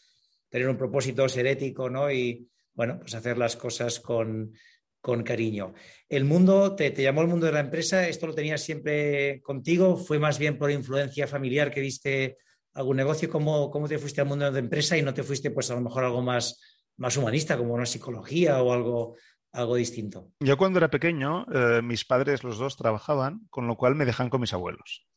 tener 0.49 0.69
un 0.69 0.77
propósito, 0.77 1.27
ser 1.29 1.47
ético, 1.47 1.89
¿no? 1.89 2.11
Y 2.11 2.47
bueno, 2.73 2.99
pues 2.99 3.15
hacer 3.15 3.37
las 3.37 3.55
cosas 3.55 3.99
con, 3.99 4.53
con 5.01 5.23
cariño. 5.23 5.73
¿El 6.09 6.25
mundo, 6.25 6.75
te, 6.75 6.91
llamó 6.91 7.21
el 7.21 7.27
mundo 7.27 7.45
de 7.45 7.53
la 7.53 7.59
empresa? 7.59 8.07
¿Esto 8.07 8.27
lo 8.27 8.35
tenías 8.35 8.61
siempre 8.61 9.41
contigo? 9.41 9.97
¿Fue 9.97 10.19
más 10.19 10.39
bien 10.39 10.57
por 10.57 10.71
influencia 10.71 11.27
familiar 11.27 11.71
que 11.71 11.81
viste 11.81 12.37
algún 12.73 12.97
negocio? 12.97 13.29
¿Cómo, 13.29 13.69
cómo 13.71 13.87
te 13.87 13.99
fuiste 13.99 14.21
al 14.21 14.27
mundo 14.27 14.51
de 14.51 14.59
empresa 14.59 14.97
y 14.97 15.01
no 15.01 15.13
te 15.13 15.23
fuiste 15.23 15.51
pues 15.51 15.71
a 15.71 15.75
lo 15.75 15.81
mejor 15.81 16.03
algo 16.03 16.21
más, 16.21 16.61
más 16.97 17.15
humanista, 17.17 17.57
como 17.57 17.73
una 17.73 17.85
psicología 17.85 18.61
o 18.61 18.73
algo, 18.73 19.15
algo 19.53 19.75
distinto? 19.75 20.31
Yo 20.39 20.57
cuando 20.57 20.79
era 20.79 20.89
pequeño, 20.89 21.45
eh, 21.53 21.81
mis 21.81 22.05
padres 22.05 22.43
los 22.43 22.57
dos 22.57 22.77
trabajaban, 22.77 23.47
con 23.49 23.67
lo 23.67 23.77
cual 23.77 23.95
me 23.95 24.05
dejan 24.05 24.29
con 24.29 24.41
mis 24.41 24.53
abuelos. 24.53 25.07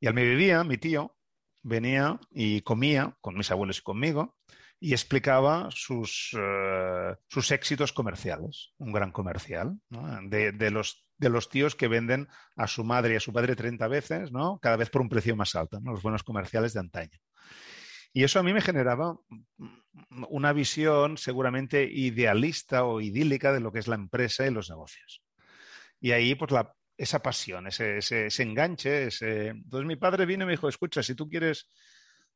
Y 0.00 0.06
al 0.06 0.14
mediodía, 0.14 0.64
mi 0.64 0.78
tío 0.78 1.16
venía 1.62 2.20
y 2.30 2.60
comía 2.60 3.16
con 3.20 3.36
mis 3.36 3.50
abuelos 3.50 3.78
y 3.78 3.82
conmigo 3.82 4.36
y 4.80 4.92
explicaba 4.92 5.68
sus, 5.70 6.36
eh, 6.38 7.14
sus 7.28 7.50
éxitos 7.50 7.92
comerciales, 7.92 8.72
un 8.78 8.92
gran 8.92 9.12
comercial, 9.12 9.78
de, 9.88 10.70
los, 10.70 11.06
de 11.16 11.28
los 11.28 11.48
tíos 11.48 11.74
que 11.74 11.88
venden 11.88 12.28
a 12.56 12.66
su 12.66 12.84
madre 12.84 13.14
y 13.14 13.16
a 13.16 13.20
su 13.20 13.32
padre 13.32 13.56
30 13.56 13.88
veces, 13.88 14.32
¿no? 14.32 14.58
cada 14.60 14.76
vez 14.76 14.90
por 14.90 15.00
un 15.00 15.08
precio 15.08 15.36
más 15.36 15.54
alto, 15.54 15.80
los 15.82 16.02
buenos 16.02 16.22
comerciales 16.22 16.74
de 16.74 16.80
antaño. 16.80 17.18
Y 18.12 18.22
eso 18.22 18.38
a 18.38 18.42
mí 18.44 18.52
me 18.52 18.60
generaba 18.60 19.18
una 20.28 20.52
visión 20.52 21.18
seguramente 21.18 21.82
idealista 21.84 22.84
o 22.84 23.00
idílica 23.00 23.52
de 23.52 23.60
lo 23.60 23.72
que 23.72 23.80
es 23.80 23.88
la 23.88 23.96
empresa 23.96 24.46
y 24.46 24.50
los 24.50 24.70
negocios. 24.70 25.22
Y 26.00 26.12
ahí, 26.12 26.36
pues, 26.36 26.52
esa 26.96 27.20
pasión, 27.20 27.66
ese, 27.66 27.98
ese, 27.98 28.42
enganche. 28.42 29.08
Ese... 29.08 29.48
Entonces 29.48 29.86
mi 29.86 29.96
padre 29.96 30.26
vino 30.26 30.44
y 30.44 30.46
me 30.46 30.52
dijo, 30.52 30.68
escucha, 30.68 31.02
si 31.02 31.14
tú 31.14 31.28
quieres 31.28 31.68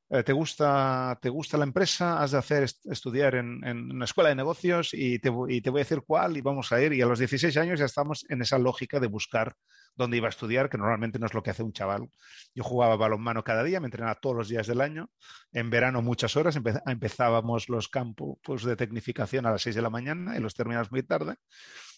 te, 0.09 0.33
gusta, 0.33 1.19
te 1.21 1.29
gusta 1.29 1.59
la 1.59 1.65
empresa, 1.65 2.23
has 2.23 2.31
de 2.31 2.38
hacer 2.38 2.62
estudiar 2.62 3.35
en, 3.35 3.62
una 3.65 4.05
escuela 4.05 4.31
de 4.31 4.35
negocios 4.35 4.91
y 4.93 5.19
te, 5.19 5.31
y 5.49 5.61
te, 5.61 5.71
voy 5.71 5.81
a 5.81 5.85
decir 5.85 6.03
cuál 6.07 6.37
y 6.37 6.41
vamos 6.41 6.73
a 6.73 6.81
ir. 6.81 6.93
Y 6.95 7.03
a 7.03 7.07
los 7.07 7.19
16 7.19 7.57
años 7.59 7.79
ya 7.79 7.87
estamos 7.87 8.25
en 8.29 8.41
esa 8.43 8.59
lógica 8.59 9.00
de 9.00 9.07
buscar 9.07 9.55
dónde 9.95 10.17
iba 10.17 10.29
a 10.29 10.31
estudiar, 10.31 10.71
que 10.71 10.79
normalmente 10.79 11.19
no 11.19 11.27
es 11.27 11.35
lo 11.35 11.43
que 11.43 11.50
hace 11.50 11.62
un 11.62 11.73
chaval. 11.73 12.09
Yo 12.55 12.65
jugaba 12.65 12.97
balonmano 12.97 13.43
cada 13.45 13.65
día, 13.65 13.81
me 13.81 13.88
entrenaba 13.88 14.15
todos 14.15 14.37
los 14.37 14.49
días 14.49 14.67
del 14.67 14.81
año. 14.81 15.11
En 15.53 15.69
verano 15.69 16.00
muchas 16.00 16.37
horas, 16.37 16.57
empezábamos 16.87 17.69
los 17.69 17.88
campos 17.88 18.65
de 18.65 18.77
tecnificación 18.77 19.45
a 19.45 19.50
las 19.50 19.62
6 19.62 19.77
de 19.77 19.83
la 19.83 19.91
mañana 19.91 20.37
y 20.37 20.41
los 20.41 20.55
terminamos 20.55 20.91
muy 20.91 21.03
tarde. 21.03 21.35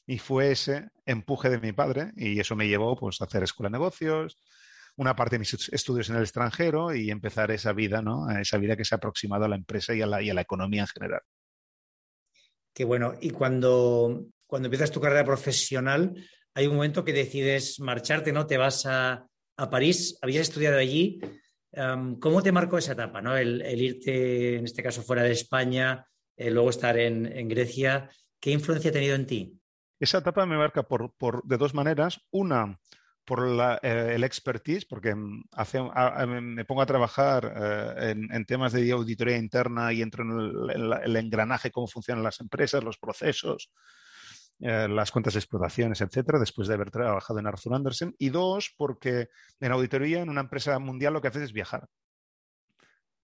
Y 0.07 0.19
fue 0.19 0.51
ese 0.51 0.89
empuje 1.05 1.51
de 1.51 1.61
mi 1.61 1.73
padre 1.73 2.13
y 2.17 2.41
eso 2.41 2.57
me 2.57 2.67
llevó 2.67 2.97
pues, 2.97 3.21
a 3.21 3.25
hacer 3.25 3.43
escuela 3.43 3.69
de 3.69 3.73
negocios, 3.73 4.39
una 4.97 5.17
parte 5.17 5.37
de 5.37 5.41
mis 5.41 5.69
estudios 5.73 6.11
en 6.11 6.17
el 6.17 6.23
extranjero 6.23 6.95
y 6.95 7.11
empezar 7.11 7.51
esa 7.51 7.73
vida, 7.73 8.03
¿no? 8.03 8.31
Esa 8.31 8.59
vida 8.59 8.77
que 8.77 8.85
se 8.85 8.95
ha 8.95 8.99
aproximado 8.99 9.45
a 9.45 9.49
la 9.49 9.57
empresa 9.57 9.95
y 9.95 10.03
a 10.03 10.07
la, 10.07 10.23
y 10.23 10.31
a 10.31 10.35
la 10.35 10.43
economía 10.43 10.83
en 10.83 10.89
general. 10.89 11.21
Qué 12.75 12.85
bueno. 12.85 13.15
Y 13.21 13.31
cuando, 13.31 14.27
cuando 14.47 14.67
empiezas 14.67 14.91
tu 14.91 15.01
carrera 15.01 15.25
profesional, 15.25 16.15
hay 16.55 16.67
un 16.67 16.75
momento 16.75 17.05
que 17.05 17.13
decides 17.13 17.81
marcharte, 17.81 18.33
¿no? 18.33 18.47
Te 18.47 18.59
vas 18.59 18.87
a, 18.87 19.27
a 19.57 19.71
París, 19.71 20.19
habías 20.23 20.49
estudiado 20.49 20.79
allí. 20.79 21.21
¿Cómo 22.21 22.43
te 22.43 22.51
marcó 22.51 22.79
esa 22.79 22.93
etapa, 22.93 23.21
¿no? 23.23 23.37
El, 23.37 23.63
irte, 23.81 24.57
en 24.57 24.65
este 24.65 24.83
caso, 24.83 25.03
fuera 25.03 25.23
de 25.23 25.33
España, 25.33 26.05
eh, 26.37 26.51
luego 26.51 26.71
estar 26.71 26.99
en, 26.99 27.27
en, 27.27 27.49
Grecia. 27.49 28.11
¿Qué 28.41 28.51
influencia 28.51 28.91
ha 28.91 28.93
tenido 28.93 29.15
en 29.15 29.27
ti? 29.27 29.61
Esa 30.01 30.19
etapa 30.19 30.47
me 30.47 30.57
marca 30.57 30.83
por, 30.83 31.15
por, 31.17 31.45
de 31.45 31.59
dos 31.59 31.75
maneras. 31.75 32.21
Una, 32.31 32.81
por 33.31 33.47
eh, 33.85 34.15
el 34.17 34.25
expertise, 34.25 34.85
porque 34.87 35.15
mm, 35.15 35.45
me 36.41 36.65
pongo 36.65 36.83
a 36.83 36.87
trabajar 36.87 37.55
eh, 37.57 38.17
en, 38.29 38.45
temas 38.45 38.73
de 38.73 38.91
auditoría 38.91 39.37
interna 39.37 39.93
y 39.93 40.03
entro 40.03 40.25
en 40.25 40.69
el, 41.05 41.17
engranaje, 41.17 41.71
cómo 41.71 41.87
funcionan 41.87 42.25
las 42.25 42.41
empresas, 42.41 42.83
los 42.83 42.99
procesos, 42.99 43.71
eh, 44.59 44.89
las 44.89 45.13
cuentas 45.13 45.35
de 45.35 45.39
explotaciones, 45.39 46.01
etcétera, 46.01 46.41
después 46.41 46.67
de 46.67 46.75
haber 46.75 46.91
trabajado 46.91 47.39
en 47.39 47.47
Arthur 47.47 47.75
Andersen. 47.75 48.17
Y 48.19 48.31
dos, 48.31 48.75
porque 48.77 49.29
en 49.61 49.71
auditoría, 49.71 50.23
en 50.23 50.29
una 50.29 50.41
empresa 50.41 50.77
mundial, 50.81 51.13
lo 51.13 51.21
que 51.21 51.29
haces 51.29 51.43
es 51.43 51.53
viajar. 51.53 51.87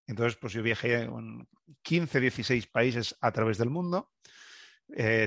Entonces, 0.06 0.38
pues 0.40 0.52
yo 0.52 0.62
viajé 0.62 1.02
en 1.02 1.48
15, 1.82 2.20
16 2.20 2.68
países 2.68 3.16
a 3.20 3.32
través 3.32 3.58
del 3.58 3.70
mundo, 3.70 4.12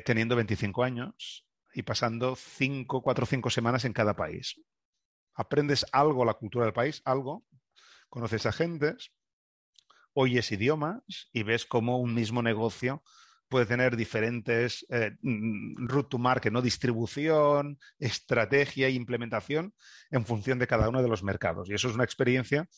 teniendo 0.05 0.37
25 0.37 0.85
años 0.85 1.48
y 1.73 1.83
pasando 1.83 2.35
cinco, 2.35 3.01
cuatro 3.01 3.23
o 3.23 3.27
cinco 3.27 3.49
semanas 3.49 3.85
en 3.85 3.93
cada 3.93 4.15
país. 4.15 4.59
Aprendes 5.33 5.85
algo 5.91 6.25
la 6.25 6.33
cultura 6.33 6.65
del 6.65 6.73
país, 6.73 7.01
algo, 7.05 7.45
conoces 8.09 8.45
a 8.45 8.51
gentes, 8.51 9.11
oyes 10.13 10.51
idiomas 10.51 11.29
y 11.31 11.43
ves 11.43 11.65
cómo 11.65 11.99
un 11.99 12.13
mismo 12.13 12.41
negocio 12.41 13.03
puede 13.47 13.65
tener 13.65 13.97
diferentes 13.97 14.85
eh, 14.89 15.17
mm, 15.21 15.87
route 15.87 16.09
to 16.09 16.17
market, 16.17 16.53
¿no? 16.53 16.61
distribución, 16.61 17.79
estrategia 17.97 18.87
e 18.87 18.91
implementación 18.91 19.73
en 20.11 20.25
función 20.25 20.59
de 20.59 20.67
cada 20.67 20.87
uno 20.87 21.01
de 21.01 21.09
los 21.09 21.23
mercados. 21.23 21.69
Y 21.69 21.73
eso 21.73 21.89
es 21.89 21.95
una 21.95 22.03
experiencia 22.03 22.69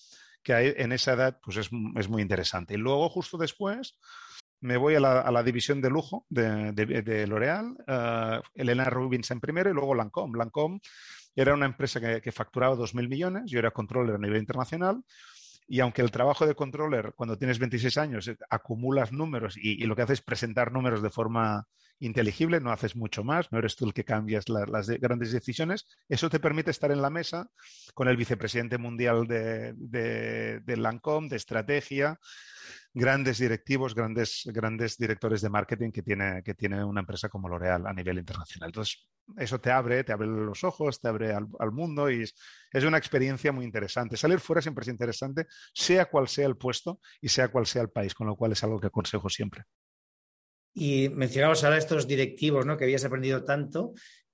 que 0.44 0.76
en 0.78 0.92
esa 0.92 1.14
edad 1.14 1.40
pues 1.44 1.58
es, 1.58 1.70
es 1.98 2.10
muy 2.10 2.22
interesante. 2.22 2.74
Y 2.74 2.78
luego, 2.78 3.10
justo 3.10 3.38
después, 3.38 4.00
me 4.62 4.78
voy 4.78 4.96
a 4.96 5.00
la, 5.00 5.44
división 5.44 5.82
de 5.82 5.90
lujo 5.90 6.26
de, 6.30 7.26
L'Oréal, 7.28 7.76
uh, 7.88 8.42
Elena 8.56 8.86
Rubinstein 8.86 9.40
primero 9.40 9.70
y 9.70 9.74
luego 9.74 9.96
Lancôme. 9.96 10.38
Lancôme 10.38 10.80
era 11.36 11.54
una 11.54 11.66
empresa 11.66 12.00
que, 12.00 12.22
que 12.22 12.32
facturaba 12.32 12.76
2.000 12.76 13.08
millones, 13.08 13.44
yo 13.52 13.60
era 13.60 13.72
controller 13.72 14.16
a 14.16 14.20
nivel 14.20 14.40
internacional 14.40 15.04
y 15.72 15.80
aunque 15.80 16.02
el 16.02 16.12
trabajo 16.12 16.46
de 16.46 16.54
controller, 16.54 17.14
cuando 17.16 17.38
tienes 17.38 17.58
26 17.58 17.98
años, 17.98 18.30
acumulas 18.50 19.14
números 19.14 19.56
y, 19.56 19.86
lo 19.86 19.96
que 19.96 20.02
haces 20.02 20.20
es 20.20 20.22
presentar 20.22 20.70
números 20.74 21.02
de 21.02 21.10
forma 21.10 21.66
inteligible, 22.02 22.60
no 22.60 22.72
haces 22.72 22.96
mucho 22.96 23.24
más, 23.24 23.52
no 23.52 23.60
eres 23.60 23.76
tú 23.76 23.86
el 23.86 23.94
que 23.94 24.04
cambias 24.04 24.50
las 24.50 24.90
grandes 24.90 25.32
decisiones, 25.32 25.88
eso 26.10 26.30
te 26.30 26.40
permite 26.40 26.72
estar 26.72 26.92
en 26.92 27.02
la 27.02 27.10
mesa 27.10 27.50
con 27.94 28.08
el 28.08 28.18
vicepresidente 28.18 28.78
mundial 28.78 29.28
de, 29.28 29.74
de, 29.78 30.60
de 30.60 30.78
Lancôme, 30.78 31.30
de 31.30 31.38
estrategia, 31.38 32.20
grandes 32.94 33.38
directivos, 33.38 33.96
grandes, 33.96 34.44
grandes 34.48 34.98
directores 34.98 35.42
de 35.42 35.50
marketing 35.50 35.92
que 35.92 36.02
tiene, 36.02 36.44
que 36.44 36.54
tiene 36.54 36.84
una 36.84 37.02
empresa 37.02 37.30
como 37.30 37.48
L'Oreal 37.48 37.88
a 37.88 37.94
nivel 37.94 38.18
internacional. 38.18 38.70
Entonces, 38.70 39.08
eso 39.38 39.62
te 39.62 39.72
abre, 39.72 40.04
te 40.04 40.12
abre 40.12 40.28
los 40.28 40.64
ojos, 40.64 41.00
te 41.00 41.08
abre 41.08 41.34
al, 41.34 41.72
mundo 41.72 42.10
y 42.12 42.24
es, 42.24 42.84
una 42.84 42.98
experiencia 42.98 43.52
muy 43.52 43.66
interesante. 43.66 44.18
Salir 44.18 44.40
fuera 44.40 44.62
siempre 44.62 44.84
es 44.84 44.90
interesante, 44.90 45.48
sea 45.74 46.06
cual 46.06 46.28
sea 46.28 46.48
el 46.48 46.58
puesto 46.58 47.00
y 47.22 47.30
sea 47.30 47.50
cual 47.50 47.66
sea 47.66 47.84
el 47.84 47.90
país, 47.90 48.14
con 48.14 48.28
lo 48.28 48.36
cual 48.36 48.52
es 48.52 48.64
algo 48.64 48.80
que 48.80 48.88
aconsejo 48.88 49.30
siempre. 49.30 49.64
Y 50.74 51.10
mencionabas 51.10 51.64
ahora 51.64 51.78
estos 51.78 52.08
directivos, 52.08 52.66
¿no? 52.66 52.78
Que 52.78 52.86
habías 52.86 53.06
aprendido 53.06 53.44
tanto. 53.44 53.94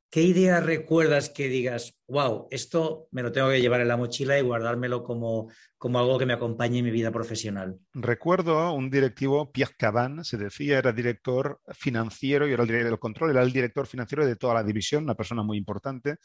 ¿Qué 0.10 0.22
idea 0.22 0.62
recuerdas 0.62 1.29
que 1.29 1.50
digas, 1.50 2.00
wow, 2.08 2.48
esto 2.50 3.10
me 3.12 3.22
lo 3.22 3.34
tengo 3.34 3.50
que 3.50 3.60
llevar 3.60 3.82
en 3.82 3.89
la 3.89 3.98
mochila 3.98 4.39
y 4.39 4.41
guardármelo 4.41 5.03
como, 5.03 5.51
como 5.77 6.00
algo 6.00 6.17
que 6.17 6.25
me 6.25 6.32
acompañe 6.32 6.79
en 6.79 6.86
mi 6.86 6.91
vida 6.91 7.12
profesional? 7.12 7.77
Recuerdo 7.94 8.72
un 8.72 8.89
directivo, 8.89 9.51
Pierre 9.51 9.75
Caban, 9.77 10.24
se 10.24 10.38
decía, 10.38 10.77
era 10.77 10.94
director 10.94 11.60
financiero 11.74 12.48
y 12.48 12.53
era 12.53 12.63
el 12.63 12.67
director 12.70 12.89
del 12.89 13.00
control, 13.00 13.32
era 13.32 13.44
el 13.44 13.51
director 13.51 13.86
financiero 13.86 14.25
de 14.25 14.38
toda 14.38 14.53
la 14.53 14.63
división, 14.63 15.03
una 15.03 15.15
persona 15.15 15.44
muy 15.44 15.58
importante. 15.58 16.15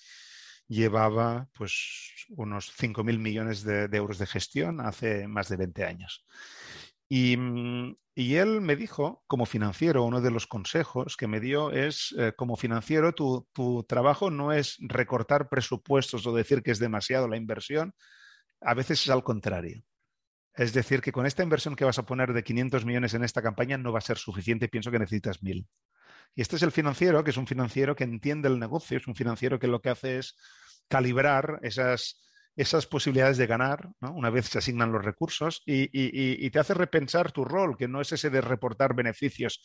Llevaba 0.68 1.48
pues 1.52 2.26
unos 2.28 2.72
5.000 2.78 3.18
millones 3.18 3.64
de, 3.64 3.88
de 3.88 3.96
euros 3.96 4.18
de 4.18 4.26
gestión 4.26 4.80
hace 4.80 5.26
más 5.26 5.48
de 5.48 5.56
20 5.56 5.84
años. 5.84 6.24
Mm, 7.12 7.92
y, 8.14 8.36
él 8.36 8.62
me 8.62 8.74
dijo, 8.74 9.22
como 9.26 9.44
financiero, 9.44 10.04
uno 10.04 10.22
de 10.22 10.30
los 10.30 10.46
consejos 10.46 11.16
que 11.18 11.26
me 11.26 11.40
dio 11.40 11.70
es, 11.70 12.14
eh, 12.18 12.32
como 12.34 12.56
financiero, 12.56 13.12
tu, 13.12 13.84
trabajo 13.86 14.30
no 14.30 14.52
es 14.52 14.78
recortar 14.80 15.48
presupuestos 15.50 16.26
o 16.26 16.34
decir 16.34 16.62
que 16.62 16.70
es 16.70 16.78
demasiado 16.78 17.28
la 17.28 17.36
inversión, 17.36 17.94
a 18.62 18.74
veces 18.74 19.02
es 19.02 19.10
al 19.10 19.24
contrario. 19.24 19.82
Es 20.54 20.72
decir, 20.72 21.02
que 21.02 21.12
con 21.12 21.26
esta 21.26 21.42
inversión 21.42 21.76
que 21.76 21.84
vas 21.84 21.98
a 21.98 22.06
poner 22.06 22.32
de 22.32 22.44
500 22.44 22.84
millones 22.86 23.14
en 23.14 23.24
esta 23.24 23.42
campaña 23.42 23.78
no 23.78 23.92
va 23.92 23.98
a 23.98 24.02
ser 24.02 24.18
suficiente, 24.18 24.68
pienso 24.68 24.90
que 24.90 24.98
necesitas 24.98 25.42
mil. 25.42 25.66
Y 26.34 26.42
este 26.42 26.56
es 26.56 26.62
el 26.62 26.72
financiero, 26.72 27.24
que 27.24 27.30
es 27.30 27.36
un 27.36 27.46
financiero 27.46 27.96
que 27.96 28.04
entiende 28.04 28.48
el 28.48 28.58
negocio, 28.58 28.96
es 28.96 29.06
un 29.06 29.14
financiero 29.14 29.58
que 29.58 29.66
lo 29.66 29.82
que 29.82 29.90
hace 29.90 30.18
es 30.18 30.36
calibrar 30.88 31.58
esas 31.62 32.22
esas 32.56 32.86
posibilidades 32.86 33.38
de 33.38 33.46
ganar, 33.46 33.90
una 34.00 34.30
vez 34.30 34.46
se 34.46 34.58
asignan 34.58 34.92
los 34.92 35.04
recursos, 35.04 35.62
y, 35.64 36.50
te 36.50 36.58
hace 36.58 36.74
repensar 36.74 37.32
tu 37.32 37.44
rol, 37.44 37.76
que 37.76 37.88
no 37.88 38.00
es 38.00 38.12
ese 38.12 38.30
de 38.30 38.40
reportar 38.40 38.94
beneficios, 38.94 39.62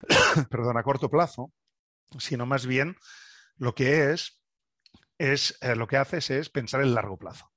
perdón, 0.50 0.78
a 0.78 0.82
corto 0.82 1.10
plazo, 1.10 1.52
sino 2.18 2.46
más 2.46 2.66
bien 2.66 2.96
lo 3.56 3.74
que 3.74 4.12
es, 4.12 4.40
es 5.18 5.58
eh, 5.60 5.76
lo 5.76 5.86
que 5.86 5.98
haces 5.98 6.30
es 6.30 6.48
pensar 6.48 6.80
en 6.80 6.94
largo 6.94 7.18
plazo. 7.18 7.52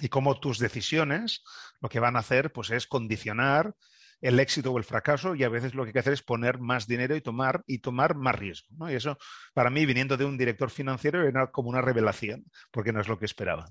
Y 0.00 0.08
cómo 0.08 0.38
tus 0.38 0.58
decisiones 0.58 1.42
lo 1.80 1.88
que 1.88 2.00
van 2.00 2.16
a 2.16 2.20
hacer 2.20 2.52
pues, 2.52 2.70
es 2.70 2.86
condicionar 2.86 3.74
el 4.20 4.40
éxito 4.40 4.72
o 4.72 4.78
el 4.78 4.84
fracaso 4.84 5.34
y 5.34 5.44
a 5.44 5.48
veces 5.48 5.74
lo 5.74 5.84
que 5.84 5.88
hay 5.88 5.92
que 5.92 5.98
hacer 6.00 6.12
es 6.12 6.22
poner 6.22 6.58
más 6.58 6.86
dinero 6.86 7.14
y 7.14 7.20
tomar, 7.20 7.62
y 7.66 7.78
tomar 7.78 8.16
más 8.16 8.34
riesgo. 8.34 8.90
Y 8.90 8.94
eso, 8.94 9.16
para 9.54 9.70
mí, 9.70 9.86
viniendo 9.86 10.16
de 10.16 10.24
un 10.24 10.36
director 10.36 10.70
financiero, 10.70 11.26
era 11.26 11.50
como 11.50 11.68
una 11.68 11.82
revelación, 11.82 12.44
porque 12.70 12.92
no 12.92 13.00
es 13.00 13.08
lo 13.08 13.18
que 13.18 13.26
esperaba. 13.26 13.70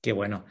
Qué 0.00 0.12
bueno. 0.12 0.44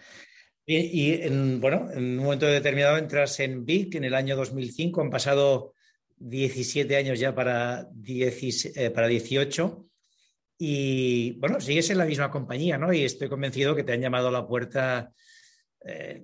Y, 0.66 1.28
bueno, 1.58 1.90
en 1.92 2.18
un 2.20 2.24
momento 2.24 2.46
determinado 2.46 2.98
entras 2.98 3.40
en 3.42 3.66
BIC 3.66 3.96
en 3.96 4.06
el 4.06 4.14
año 4.14 4.38
2005, 4.38 5.02
han 5.02 5.10
pasado 5.10 5.74
17 6.18 6.96
años 6.96 7.20
ya 7.20 7.36
para, 7.36 7.90
eh, 8.08 8.92
para 8.92 9.08
18. 9.08 9.86
Y 10.60 11.32
bueno, 11.40 11.60
sigues 11.60 11.90
en 11.90 11.98
la 11.98 12.06
misma 12.06 12.30
compañía, 12.30 12.78
¿no? 12.78 12.94
Y 12.94 13.04
estoy 13.04 13.28
convencido 13.28 13.76
que 13.76 13.84
te 13.84 13.94
han 13.94 14.02
llamado 14.02 14.30
a 14.30 14.32
la 14.32 14.48
puerta 14.48 15.12
eh, 15.84 16.22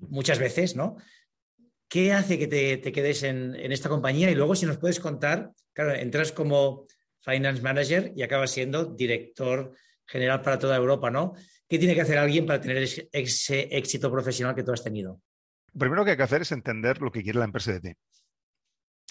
muchas 0.00 0.38
veces, 0.38 0.76
¿no? 0.76 0.96
¿Qué 1.90 2.12
hace 2.12 2.38
que 2.38 2.46
te, 2.46 2.92
quedes 2.92 3.24
en, 3.24 3.56
esta 3.56 3.88
compañía? 3.88 4.30
Y 4.30 4.36
luego, 4.36 4.54
si 4.54 4.64
nos 4.64 4.78
puedes 4.78 5.00
contar, 5.00 5.50
claro, 5.72 5.92
entras 5.92 6.30
como 6.30 6.86
Finance 7.20 7.60
Manager 7.62 8.12
y 8.14 8.22
acabas 8.22 8.52
siendo 8.52 8.84
director 8.84 9.74
general 10.06 10.40
para 10.40 10.60
toda 10.60 10.76
Europa, 10.76 11.10
¿no? 11.10 11.32
¿Qué 11.68 11.80
tiene 11.80 11.96
que 11.96 12.02
hacer 12.02 12.16
alguien 12.16 12.46
para 12.46 12.60
tener 12.60 12.76
ese, 12.78 13.68
éxito 13.76 14.08
profesional 14.08 14.54
que 14.54 14.62
tú 14.62 14.70
has 14.70 14.84
tenido? 14.84 15.20
Primero 15.76 16.04
que 16.04 16.12
hay 16.12 16.16
que 16.16 16.22
hacer 16.22 16.42
es 16.42 16.52
entender 16.52 17.02
lo 17.02 17.10
que 17.10 17.24
quiere 17.24 17.40
la 17.40 17.44
empresa 17.46 17.72
de 17.72 17.80
ti. 17.80 17.92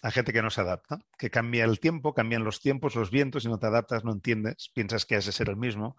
Hay 0.01 0.11
gente 0.11 0.31
que 0.31 0.41
no 0.41 0.49
se 0.49 0.61
adapta, 0.61 0.99
que 1.17 1.29
cambia 1.29 1.65
el 1.65 1.81
tiempo, 1.81 2.13
cambian 2.13 2.45
los 2.45 2.61
tiempos, 2.61 2.95
los 2.95 3.11
vientos, 3.11 3.43
y 3.43 3.49
no 3.49 3.59
te 3.59 3.67
adaptas, 3.67 4.05
no 4.05 4.13
entiendes, 4.13 4.71
piensas 4.73 5.05
que 5.05 5.17
has 5.17 5.25
de 5.25 5.33
ser 5.33 5.49
el 5.49 5.57
mismo. 5.57 5.97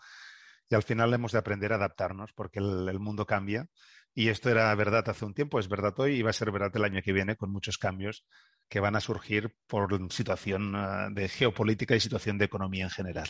Y 0.70 0.76
al 0.76 0.82
final 0.82 1.12
hemos 1.12 1.32
de 1.32 1.38
aprender 1.38 1.72
a 1.72 1.76
adaptarnos 1.76 2.32
porque 2.32 2.60
el, 2.60 3.00
mundo 3.00 3.26
cambia. 3.26 3.66
Y 4.14 4.28
esto 4.28 4.50
era 4.50 4.74
verdad 4.74 5.08
hace 5.08 5.24
un 5.24 5.34
tiempo, 5.34 5.60
es 5.60 5.68
verdad 5.68 5.94
hoy 5.98 6.16
y 6.16 6.22
va 6.22 6.30
a 6.30 6.34
ser 6.34 6.50
verdad 6.50 6.72
el 6.74 6.84
año 6.84 7.00
que 7.02 7.12
viene 7.12 7.36
con 7.36 7.52
muchos 7.52 7.78
cambios 7.78 8.24
que 8.68 8.80
van 8.80 8.96
a 8.96 9.00
surgir 9.00 9.54
por 9.66 10.12
situación 10.12 10.74
ah, 10.76 11.08
de 11.10 11.28
geopolítica 11.28 11.96
y 11.96 12.00
situación 12.00 12.38
de 12.38 12.44
economía 12.44 12.84
en 12.84 12.90
general. 12.90 13.28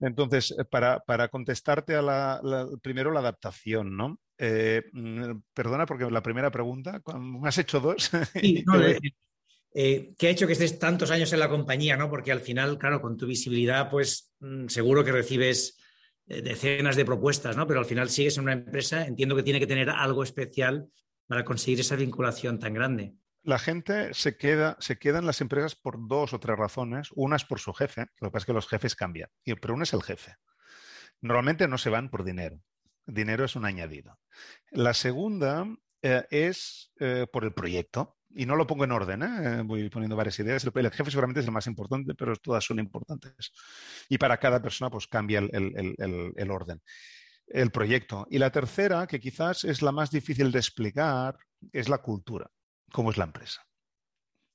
Entonces, 0.00 0.54
eh, 0.58 0.64
para, 0.64 1.28
contestarte 1.28 1.94
a 1.94 2.02
la, 2.02 2.68
primero 2.82 3.10
la 3.10 3.20
adaptación, 3.20 3.96
¿no? 3.96 4.18
Eh, 4.38 4.82
mm, 4.92 5.40
perdona 5.54 5.86
porque 5.86 6.10
la 6.10 6.22
primera 6.22 6.50
pregunta, 6.50 7.00
me 7.18 7.48
has 7.48 7.58
hecho 7.58 7.80
dos. 7.80 8.10
Sí, 8.34 8.64
eh, 9.76 10.14
¿Qué 10.16 10.28
ha 10.28 10.30
hecho 10.30 10.46
que 10.46 10.52
estés 10.52 10.78
tantos 10.78 11.10
años 11.10 11.32
en 11.32 11.40
la 11.40 11.48
compañía? 11.48 11.96
¿no? 11.96 12.08
Porque 12.08 12.30
al 12.30 12.40
final, 12.40 12.78
claro, 12.78 13.00
con 13.00 13.16
tu 13.16 13.26
visibilidad, 13.26 13.90
pues 13.90 14.32
mm, 14.38 14.68
seguro 14.68 15.04
que 15.04 15.10
recibes 15.10 15.76
decenas 16.26 16.96
de 16.96 17.04
propuestas, 17.04 17.56
¿no? 17.56 17.66
Pero 17.66 17.80
al 17.80 17.86
final 17.86 18.10
sigues 18.10 18.36
en 18.36 18.44
una 18.44 18.52
empresa, 18.52 19.06
entiendo 19.06 19.36
que 19.36 19.42
tiene 19.42 19.60
que 19.60 19.66
tener 19.66 19.90
algo 19.90 20.22
especial 20.22 20.88
para 21.26 21.44
conseguir 21.44 21.80
esa 21.80 21.96
vinculación 21.96 22.58
tan 22.58 22.74
grande 22.74 23.14
la 23.44 23.58
gente 23.58 24.14
se 24.14 24.36
queda, 24.36 24.76
se 24.80 24.98
en 25.02 25.26
las 25.26 25.40
empresas 25.40 25.76
por 25.76 26.08
dos 26.08 26.32
o 26.32 26.40
tres 26.40 26.56
razones. 26.58 27.10
Una 27.14 27.36
es 27.36 27.44
por 27.44 27.60
su 27.60 27.72
jefe, 27.74 28.06
lo 28.20 28.28
que 28.28 28.32
pasa 28.32 28.42
es 28.42 28.46
que 28.46 28.52
los 28.54 28.68
jefes 28.68 28.96
cambian, 28.96 29.30
pero 29.60 29.74
uno 29.74 29.84
es 29.84 29.92
el 29.92 30.02
jefe. 30.02 30.36
Normalmente 31.20 31.68
no 31.68 31.78
se 31.78 31.90
van 31.90 32.10
por 32.10 32.24
dinero. 32.24 32.60
Dinero 33.06 33.44
es 33.44 33.54
un 33.54 33.66
añadido. 33.66 34.18
La 34.70 34.94
segunda 34.94 35.66
eh, 36.00 36.24
es 36.30 36.90
eh, 36.98 37.26
por 37.30 37.44
el 37.44 37.52
proyecto. 37.52 38.16
Y 38.34 38.46
no 38.46 38.56
lo 38.56 38.66
pongo 38.66 38.84
en 38.84 38.92
orden, 38.92 39.22
¿eh? 39.22 39.62
voy 39.64 39.88
poniendo 39.88 40.16
varias 40.16 40.38
ideas. 40.40 40.64
El, 40.64 40.90
jefe 40.90 41.10
seguramente 41.10 41.40
es 41.40 41.46
el 41.46 41.52
más 41.52 41.66
importante, 41.66 42.14
pero 42.14 42.34
todas 42.36 42.64
son 42.64 42.80
importantes. 42.80 43.52
Y 44.08 44.18
para 44.18 44.38
cada 44.38 44.60
persona 44.60 44.90
pues 44.90 45.06
cambia 45.06 45.38
el 45.38 46.50
orden 46.50 46.80
el 47.46 47.70
proyecto. 47.70 48.26
Y 48.30 48.38
la 48.38 48.50
tercera, 48.50 49.06
que 49.06 49.20
quizás 49.20 49.64
es 49.64 49.82
la 49.82 49.92
más 49.92 50.10
difícil 50.10 50.50
de 50.50 50.58
explicar, 50.58 51.36
es 51.72 51.88
la 51.88 51.98
cultura 51.98 52.50
cómo 52.92 53.10
es 53.10 53.16
la 53.16 53.24
empresa, 53.24 53.66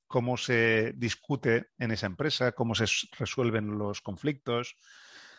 cómo 0.08 0.38
se 0.38 0.94
discute 0.96 1.68
en 1.78 1.92
esa 1.92 2.06
empresa, 2.06 2.54
cómo 2.54 2.74
se 2.74 2.86
resuelven 3.18 3.78
los 3.78 4.00
conflictos, 4.00 4.78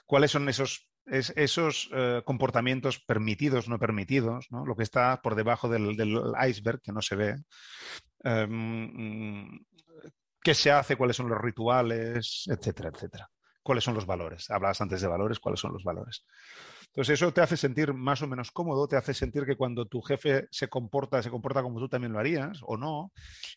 cuáles 0.04 0.32
son 0.32 0.49
esos, 0.50 0.89
esos 1.11 1.90
eh, 1.93 2.23
comportamientos 2.25 3.00
permitidos, 3.00 3.69
no 3.69 3.79
permitidos, 3.79 4.47
lo 4.50 4.76
que 4.76 4.85
está 4.85 5.21
por 5.23 5.35
debajo 5.35 5.69
del, 5.69 5.97
iceberg 6.49 6.81
que 6.81 6.93
no 6.93 7.02
se 7.02 7.17
ve. 7.17 7.37
Em, 8.23 9.59
qué 10.43 10.55
se 10.55 10.71
hace, 10.71 10.97
cuáles 10.97 11.17
son 11.17 11.29
los 11.29 11.40
rituales, 11.40 12.45
etcétera, 12.47 12.90
etcétera. 12.95 13.31
¿Cuáles 13.62 13.85
son 13.85 13.95
los 13.95 14.07
valores? 14.07 14.50
Hablabas 14.50 14.81
antes 14.81 15.00
de 15.00 15.09
valores, 15.09 15.38
¿cuáles 15.38 15.61
son 15.61 15.73
los 15.73 15.85
valores? 15.85 16.25
Entonces 16.87 17.14
eso 17.14 17.33
te 17.33 17.40
hace 17.40 17.57
sentir 17.57 17.95
más 17.95 18.21
o 18.23 18.26
menos 18.26 18.50
cómodo, 18.50 18.88
te 18.88 18.97
hace 18.97 19.14
sentir 19.14 19.45
que 19.45 19.57
cuando 19.57 19.87
tu 19.87 20.00
jefe 20.00 20.49
se 20.50 20.69
comporta, 20.69 21.23
se 21.23 21.31
comporta 21.31 21.62
como 21.62 21.79
tú 21.79 21.88
también 21.88 22.12
lo 22.12 22.19
harías 22.19 22.61
o 22.62 22.76
no, 22.76 23.12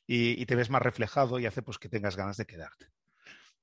y, 0.06 0.46
te 0.46 0.56
ves 0.56 0.70
más 0.70 0.82
reflejado 0.82 1.40
y 1.40 1.48
hace 1.48 1.64
pues 1.64 1.80
que 1.80 1.90
tengas 1.90 2.16
ganas 2.16 2.38
de 2.38 2.46
quedarte. 2.46 2.88